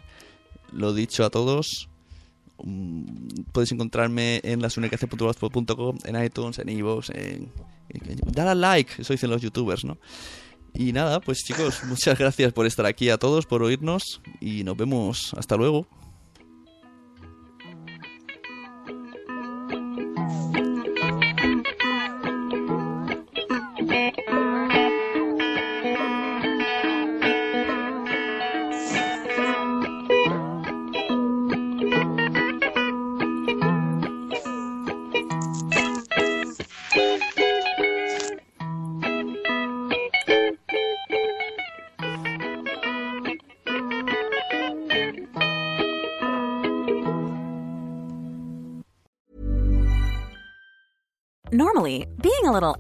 lo 0.75 0.93
dicho 0.93 1.23
a 1.25 1.29
todos. 1.29 1.89
mm, 2.63 3.05
Podéis 3.51 3.71
encontrarme 3.71 4.41
en 4.43 4.61
lasunecacia.blogspot.com, 4.61 5.97
en 6.05 6.23
iTunes, 6.23 6.59
en 6.59 6.69
iVoox, 6.69 7.09
en, 7.11 7.51
en- 7.89 8.39
al 8.39 8.61
like, 8.61 9.01
eso 9.01 9.13
dicen 9.13 9.29
los 9.29 9.41
youtubers, 9.41 9.83
¿no? 9.85 9.97
Y 10.73 10.91
nada, 10.91 11.21
pues 11.21 11.43
chicos, 11.43 11.83
muchas 11.87 12.17
gracias 12.19 12.51
por 12.53 12.65
estar 12.65 12.85
aquí 12.85 13.09
a 13.09 13.17
todos, 13.17 13.45
por 13.45 13.63
oírnos 13.63 14.21
y 14.41 14.63
nos 14.63 14.75
vemos. 14.75 15.33
Hasta 15.37 15.55
luego. 15.55 15.87